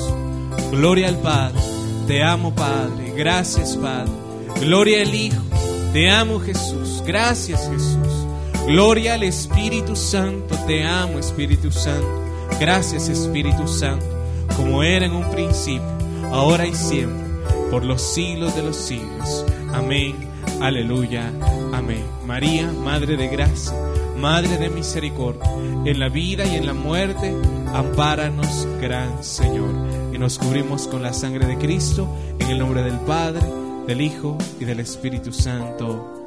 gloria 0.72 1.10
al 1.10 1.20
Padre. 1.20 1.60
Te 2.08 2.24
amo, 2.24 2.54
Padre. 2.54 3.14
Gracias, 3.16 3.78
Padre. 3.78 4.12
Gloria 4.60 5.02
al 5.04 5.14
Hijo. 5.14 5.42
Te 5.94 6.10
amo, 6.10 6.40
Jesús. 6.40 7.04
Gracias, 7.06 7.70
Jesús. 7.70 8.03
Gloria 8.68 9.16
al 9.16 9.24
Espíritu 9.24 9.94
Santo, 9.94 10.56
te 10.66 10.86
amo 10.86 11.20
Espíritu 11.20 11.70
Santo. 11.70 12.08
Gracias 12.62 13.10
Espíritu 13.10 13.68
Santo, 13.68 14.06
como 14.56 14.84
era 14.84 15.06
en 15.06 15.12
un 15.12 15.30
principio, 15.32 15.84
ahora 16.32 16.66
y 16.66 16.74
siempre, 16.74 17.28
por 17.70 17.84
los 17.84 18.02
siglos 18.02 18.56
de 18.56 18.64
los 18.64 18.78
siglos. 18.78 19.46
Amén, 19.74 20.16
aleluya, 20.62 21.30
amén. 21.74 22.06
María, 22.26 22.72
Madre 22.72 23.18
de 23.18 23.28
Gracia, 23.28 23.74
Madre 24.18 24.58
de 24.58 24.70
Misericordia, 24.70 25.44
en 25.84 26.00
la 26.00 26.08
vida 26.08 26.46
y 26.46 26.56
en 26.56 26.66
la 26.66 26.74
muerte, 26.74 27.36
ampáranos, 27.74 28.66
Gran 28.80 29.26
Señor. 29.26 29.74
Y 30.14 30.18
nos 30.18 30.38
cubrimos 30.38 30.88
con 30.88 31.04
la 31.04 31.12
sangre 31.12 31.48
de 31.48 31.58
Cristo, 31.58 32.08
en 32.40 32.50
el 32.50 32.60
nombre 32.60 32.82
del 32.82 32.98
Padre, 33.02 33.46
del 33.88 34.00
Hijo 34.00 34.38
y 34.58 34.64
del 34.64 34.80
Espíritu 34.80 35.34
Santo. 35.34 36.23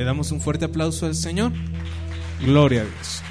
Le 0.00 0.06
damos 0.06 0.32
un 0.32 0.40
fuerte 0.40 0.64
aplauso 0.64 1.04
al 1.04 1.14
Señor. 1.14 1.52
Gloria 2.40 2.80
a 2.80 2.84
Dios. 2.86 3.22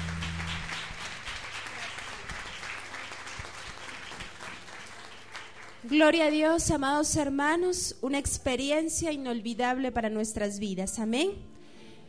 Gloria 5.82 6.26
a 6.26 6.30
Dios, 6.30 6.70
amados 6.70 7.16
hermanos, 7.16 7.96
una 8.02 8.18
experiencia 8.18 9.10
inolvidable 9.10 9.90
para 9.90 10.10
nuestras 10.10 10.60
vidas. 10.60 11.00
Amén. 11.00 11.32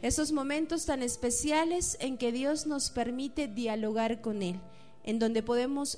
Esos 0.04 0.32
momentos 0.32 0.86
tan 0.86 1.02
especiales 1.02 1.98
en 2.00 2.20
que 2.20 2.32
Dios 2.32 2.68
nos 2.68 2.92
permite 2.92 3.48
dialogar 3.48 4.22
con 4.22 4.44
Él, 4.44 4.60
en 5.04 5.18
donde 5.18 5.42
podemos 5.42 5.98